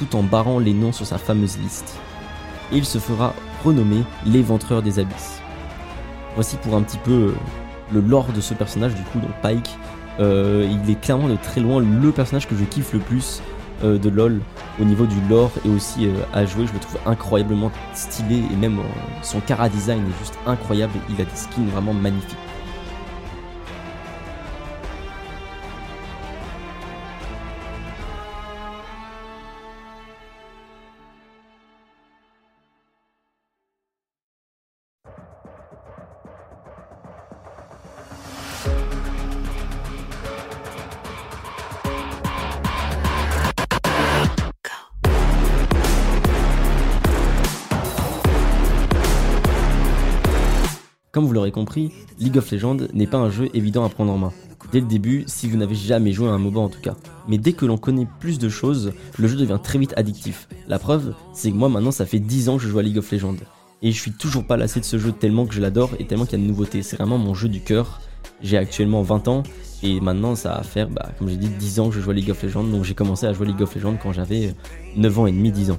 [0.00, 1.98] tout en barrant les noms sur sa fameuse liste.
[2.72, 3.34] Et il se fera
[3.64, 5.40] renommer l'éventreur des abysses.
[6.34, 7.34] Voici pour un petit peu euh,
[7.92, 9.70] le lore de ce personnage, du coup, donc Pike.
[10.18, 13.42] Euh, il est clairement de très loin le personnage que je kiffe le plus
[13.84, 14.40] euh, de LoL
[14.80, 16.66] au niveau du lore et aussi à jouer.
[16.66, 18.78] Je le trouve incroyablement stylé et même
[19.22, 20.92] son cara design est juste incroyable.
[21.10, 22.38] Il a des skins vraiment magnifiques.
[51.40, 54.32] L'aurez compris, League of Legends n'est pas un jeu évident à prendre en main.
[54.72, 56.94] Dès le début, si vous n'avez jamais joué à un MOBA en tout cas.
[57.28, 60.48] Mais dès que l'on connaît plus de choses, le jeu devient très vite addictif.
[60.68, 62.98] La preuve, c'est que moi maintenant ça fait 10 ans que je joue à League
[62.98, 63.36] of Legends.
[63.82, 66.26] Et je suis toujours pas lassé de ce jeu tellement que je l'adore et tellement
[66.26, 66.82] qu'il y a de nouveautés.
[66.82, 68.02] C'est vraiment mon jeu du cœur.
[68.42, 69.42] J'ai actuellement 20 ans
[69.82, 72.14] et maintenant ça va faire, bah, comme j'ai dit, 10 ans que je joue à
[72.14, 72.64] League of Legends.
[72.64, 74.54] Donc j'ai commencé à jouer à League of Legends quand j'avais
[74.96, 75.78] 9 ans et demi, 10 ans.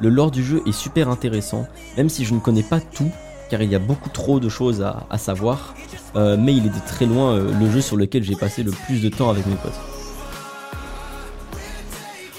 [0.00, 3.10] Le lore du jeu est super intéressant, même si je ne connais pas tout,
[3.50, 5.74] car il y a beaucoup trop de choses à, savoir,
[6.16, 8.70] euh, mais il est de très loin euh, le jeu sur lequel j'ai passé le
[8.70, 9.72] plus de temps avec mes potes.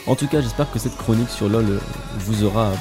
[0.07, 1.80] En tout cas, j'espère que cette chronique sur LoL euh,
[2.20, 2.72] vous aura,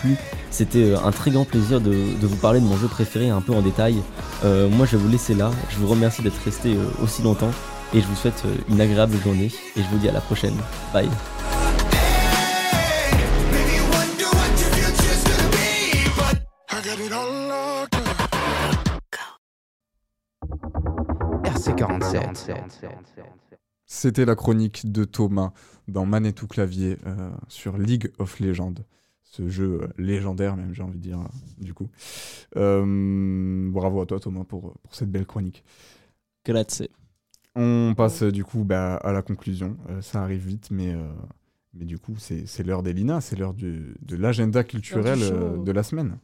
[0.00, 0.16] plu.
[0.50, 3.60] C'était un très grand plaisir de, vous parler de mon jeu préféré un peu en
[3.60, 3.96] détail.
[4.42, 5.50] Moi, je vais vous laisser là.
[5.68, 7.50] Je vous remercie d'être resté aussi longtemps
[7.92, 10.54] et je vous souhaite une agréable journée et je vous dis à la prochaine.
[10.94, 11.10] Bye.
[23.86, 25.52] C'était la chronique de Thomas
[25.88, 28.74] dans Manette ou Clavier euh, sur League of Legends.
[29.22, 31.88] Ce jeu euh, légendaire, même, j'ai envie de dire, euh, du coup.
[32.56, 35.64] Euh, bravo à toi, Thomas, pour, pour cette belle chronique.
[36.44, 36.90] Grazie.
[37.54, 39.76] On passe du coup bah, à la conclusion.
[39.88, 41.08] Euh, ça arrive vite, mais, euh,
[41.74, 45.82] mais du coup, c'est c'est l'heure des Lina, c'est l'heure de l'agenda culturel de la
[45.82, 46.18] semaine.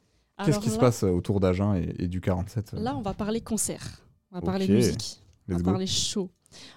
[0.44, 3.40] Qu'est-ce qui se passe autour d'Agen et, et du 47 euh Là, on va parler
[3.40, 4.02] concert.
[4.32, 5.23] On va parler Ok.
[5.48, 5.64] On va go.
[5.70, 6.30] parler show.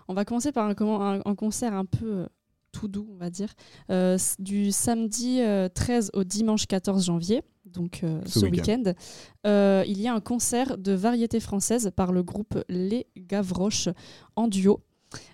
[0.07, 2.25] On va commencer par un, comment- un- un concert un peu euh,
[2.71, 3.53] tout doux, on va dire,
[3.91, 8.83] euh, du samedi euh, 13 au dimanche 14 janvier, donc euh, Ce ce, week-end.
[9.45, 13.89] Euh, il y a un concert de variété française par le groupe Les Gavroches
[14.35, 14.81] en duo.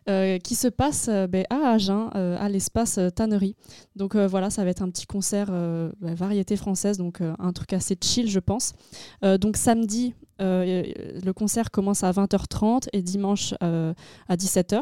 [0.10, 3.56] Euh, qui se passe euh, ben, à Agen, euh, à l'espace Tannerie.
[3.96, 7.96] Donc voilà, ça va être un petit concert ben, variété française, donc un truc assez
[8.02, 8.74] chill, je pense.
[9.22, 14.82] Donc samedi, le concert commence à 20h30 et dimanche à 17h.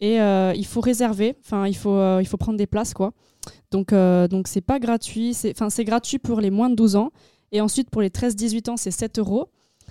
[0.00, 0.16] Et
[0.56, 3.12] il faut réserver, enfin il faut, il faut prendre des places quoi.
[3.70, 7.10] Donc donc c'est pas gratuit, c'est gratuit pour les moins de 12 ans
[7.52, 9.48] et ensuite pour les 13-18 ans c'est 7 euros.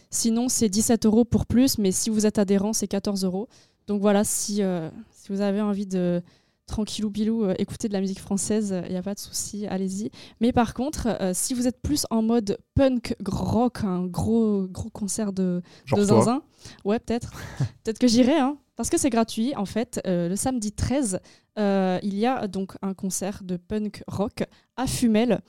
[0.10, 3.48] Sinon c'est 17 euros pour plus, mais si vous êtes adhérent c'est 14 euros.
[3.88, 6.22] Donc voilà si euh, si vous avez envie de
[6.66, 10.12] tranquillou bilou euh, écouter de la musique française, il n'y a pas de souci, allez-y.
[10.40, 14.90] Mais par contre, euh, si vous êtes plus en mode punk rock, un gros gros
[14.90, 15.62] concert de,
[15.96, 16.42] de zinzin,
[16.86, 17.32] ouais peut-être,
[17.84, 20.02] peut-être que j'irai, hein, parce que c'est gratuit en fait.
[20.08, 21.20] Euh, le samedi 13,
[21.60, 24.44] euh, il y a donc un concert de punk rock
[24.76, 25.42] à Fumel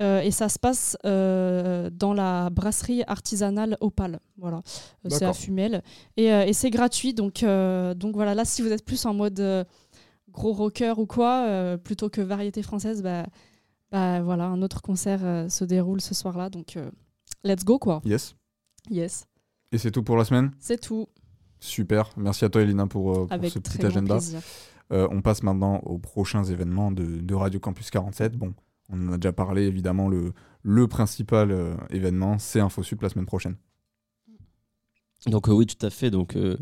[0.00, 4.20] euh, et ça se passe dans la brasserie artisanale Opal.
[4.36, 4.62] Voilà,
[5.08, 5.32] c'est à.
[5.32, 5.82] Fumel
[6.16, 9.66] et, et c'est gratuit donc donc voilà là si vous êtes plus en mode
[10.30, 13.26] gros rocker ou quoi, plutôt que variété française, bah,
[13.90, 16.48] bah voilà, un autre concert se déroule ce soir-là.
[16.48, 16.78] Donc,
[17.44, 18.00] let's go quoi.
[18.04, 18.34] Yes.
[18.90, 19.26] Yes,
[19.70, 20.50] Et c'est tout pour la semaine?
[20.58, 21.06] C'est tout.
[21.62, 22.10] Super.
[22.16, 24.18] Merci à toi, Elina, pour, euh, pour Avec ce très petit agenda.
[24.92, 28.36] Euh, on passe maintenant aux prochains événements de, de Radio Campus 47.
[28.36, 28.52] Bon,
[28.90, 30.32] on en a déjà parlé, évidemment, le,
[30.62, 33.54] le principal euh, événement, c'est InfoSup la semaine prochaine.
[35.26, 36.10] Donc euh, oui, tout à fait.
[36.10, 36.56] Donc euh,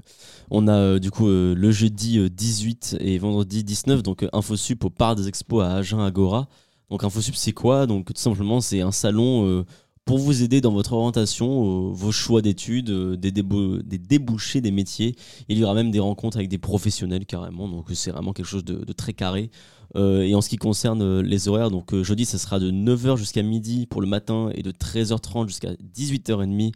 [0.50, 4.28] on a euh, du coup euh, le jeudi euh, 18 et vendredi 19 donc euh,
[4.34, 6.46] InfoSup au Parc des Expos à Agen Agora.
[6.90, 7.86] Donc InfoSup c'est quoi?
[7.86, 9.64] Donc tout simplement c'est un salon euh,
[10.04, 14.60] pour vous aider dans votre orientation, euh, vos choix d'études, euh, des, débou- des débouchés
[14.60, 15.14] des métiers.
[15.48, 17.68] Il y aura même des rencontres avec des professionnels carrément.
[17.68, 19.50] Donc euh, c'est vraiment quelque chose de, de très carré.
[19.96, 23.86] Et en ce qui concerne les horaires, donc jeudi ça sera de 9h jusqu'à midi
[23.86, 26.70] pour le matin et de 13h30 jusqu'à 18h30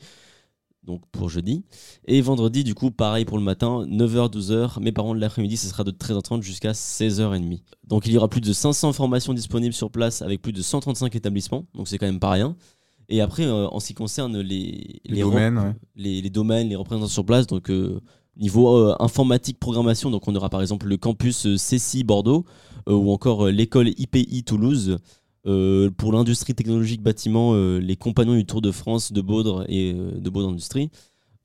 [0.83, 1.65] donc pour jeudi.
[2.07, 5.69] Et vendredi, du coup, pareil pour le matin, 9h, 12h, mais par contre, l'après-midi, ce
[5.69, 7.63] sera de 13h30 jusqu'à 16h30.
[7.87, 11.15] Donc il y aura plus de 500 formations disponibles sur place avec plus de 135
[11.15, 12.57] établissements, donc c'est quand même pas rien.
[13.09, 15.75] Et après, euh, en ce qui concerne les, Les domaines, ouais.
[15.97, 18.01] les, les domaines, les représentants sur place, donc euh,
[18.37, 22.45] niveau euh, informatique, programmation, donc on aura par exemple le campus CCI Bordeaux
[22.87, 24.99] ou encore l'école IPI Toulouse.
[25.97, 30.49] Pour l'industrie technologique bâtiment, les compagnons du Tour de France de Baudre et de Baudre
[30.49, 30.91] Industrie.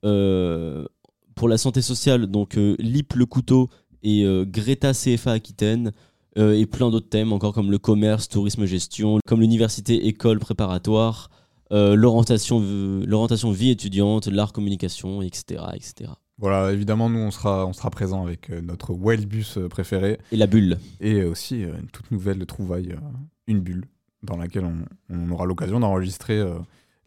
[0.02, 3.70] Pour la santé sociale, donc LIP Le Couteau
[4.02, 5.92] et Greta CFA Aquitaine.
[6.36, 11.30] et plein d'autres thèmes, encore comme le commerce, tourisme, gestion, comme l'université, école préparatoire,
[11.72, 12.60] euh, l'orientation
[13.06, 16.10] l'orientation vie étudiante, l'art communication, etc., etc.
[16.38, 20.18] Voilà, évidemment, nous, on sera, on sera présent avec euh, notre Wellbus euh, préféré.
[20.32, 20.78] Et la bulle.
[21.00, 22.96] Et aussi une toute nouvelle trouvaille,
[23.46, 23.84] une bulle,
[24.22, 24.78] dans laquelle on,
[25.10, 26.42] on aura l'occasion d'enregistrer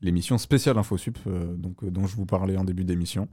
[0.02, 1.18] l'émission spéciale InfoSup,
[1.58, 3.28] donc, dont je vous parlais en début d'émission.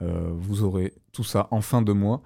[0.00, 2.22] Vous aurez tout ça en fin de mois.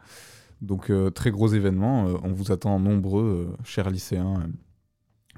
[0.62, 2.06] Donc, très gros événement.
[2.24, 4.48] On vous attend nombreux, chers lycéens,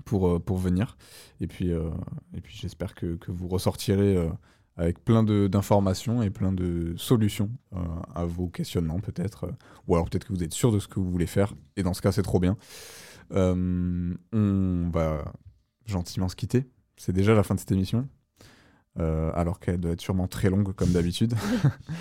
[0.04, 0.96] pour, euh, pour venir.
[1.40, 1.90] Et puis, euh,
[2.34, 4.28] et puis j'espère que, que vous ressortirez euh,
[4.76, 7.78] avec plein d'informations et plein de solutions euh,
[8.14, 9.44] à vos questionnements, peut-être.
[9.44, 9.52] euh,
[9.88, 11.54] ou alors peut-être que vous êtes sûr de ce que vous voulez faire.
[11.76, 12.56] Et dans ce cas, c'est trop bien.
[13.32, 15.24] Euh, on va
[15.86, 16.68] gentiment se quitter.
[16.96, 18.08] C'est déjà la fin de cette émission.
[18.98, 21.34] Alors qu'elle doit être sûrement très longue, comme d'habitude.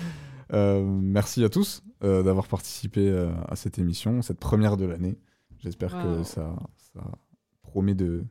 [0.52, 3.10] Merci à tous d'avoir participé
[3.48, 5.16] à cette émission, cette première de l'année.
[5.60, 6.54] J'espère que ça
[7.70, 8.24] promet de,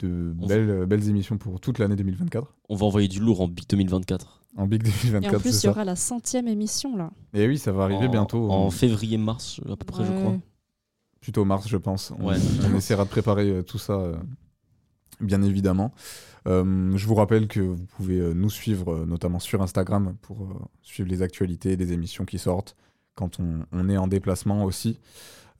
[0.00, 2.54] de belles, belles émissions pour toute l'année 2024.
[2.68, 4.42] On va envoyer du lourd en Big 2024.
[4.56, 7.10] En Big 2024, Et en plus, il y aura la centième émission là.
[7.34, 8.50] Et oui, ça va arriver En- bientôt.
[8.50, 10.34] En euh, février-mars, à peu près, je crois.
[11.20, 12.12] plutôt mars, je pense.
[12.18, 12.36] On, Ouais.
[12.70, 14.16] on essaiera de préparer euh, tout ça, euh,
[15.20, 15.92] bien évidemment.
[16.48, 20.42] Euh, je vous rappelle que vous pouvez euh, nous suivre, euh, notamment sur Instagram, pour
[20.42, 22.76] euh, suivre les actualités des émissions qui sortent
[23.14, 24.98] quand on, on est en déplacement aussi.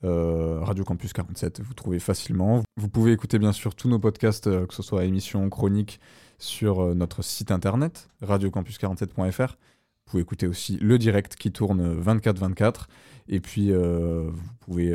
[0.03, 2.63] Euh, Radio Campus 47, vous trouvez facilement.
[2.75, 5.99] Vous pouvez écouter bien sûr tous nos podcasts, euh, que ce soit émissions chroniques,
[6.39, 9.51] sur euh, notre site internet, radiocampus47.fr.
[9.51, 12.85] Vous pouvez écouter aussi le direct qui tourne 24-24.
[13.27, 14.93] Et puis, vous pouvez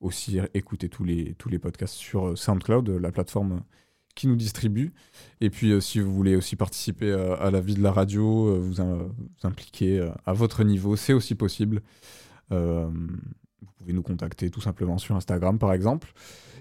[0.00, 3.62] aussi écouter tous les, tous les podcasts sur SoundCloud, la plateforme
[4.14, 4.92] qui nous distribue.
[5.40, 9.46] Et puis, si vous voulez aussi participer à la vie de la radio, vous, vous
[9.46, 11.82] impliquer à votre niveau, c'est aussi possible.
[13.86, 16.12] Pouvez nous contacter tout simplement sur Instagram, par exemple.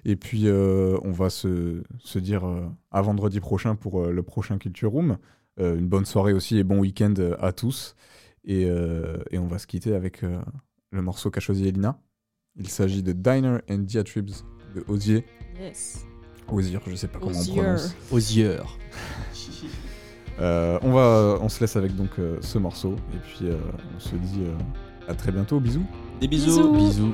[0.05, 4.23] Et puis, euh, on va se, se dire euh, à vendredi prochain pour euh, le
[4.23, 5.17] prochain Culture Room.
[5.59, 7.95] Euh, une bonne soirée aussi et bon week-end à tous.
[8.43, 10.37] Et, euh, et on va se quitter avec euh,
[10.91, 11.99] le morceau qu'a choisi Elina.
[12.57, 14.29] Il s'agit de Diner and Diatribes
[14.75, 15.25] de Osier.
[15.59, 16.05] Yes.
[16.47, 17.53] Osier, je sais pas comment Osier.
[17.53, 17.95] on prononce.
[18.11, 18.57] Osier.
[20.41, 23.55] Euh, on, va, on se laisse avec donc euh, ce morceau et puis euh,
[23.95, 24.53] on se dit euh,
[25.07, 25.61] à très bientôt.
[25.61, 25.85] Bisous.
[26.21, 26.71] Des bisous.
[26.71, 27.13] Bisous.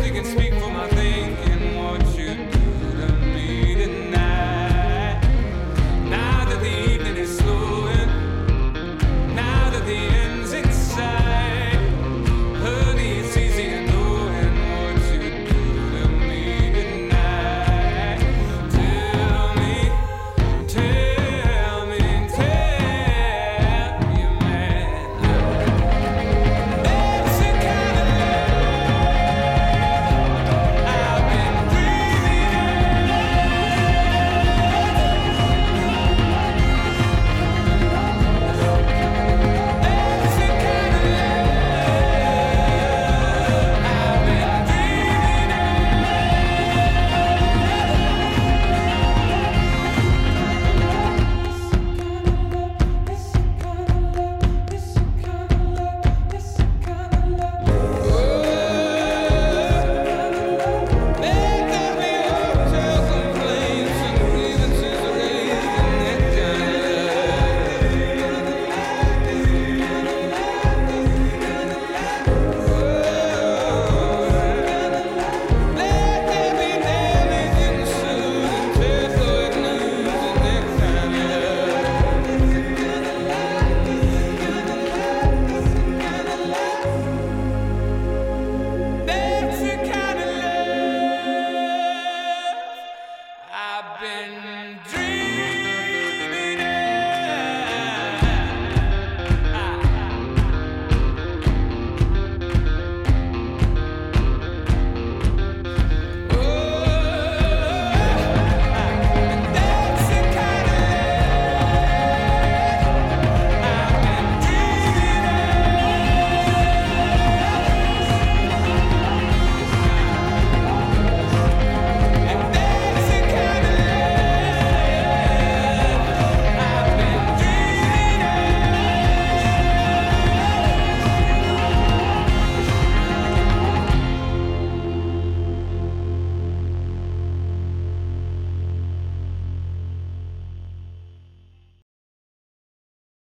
[0.00, 0.97] We can speak for myself.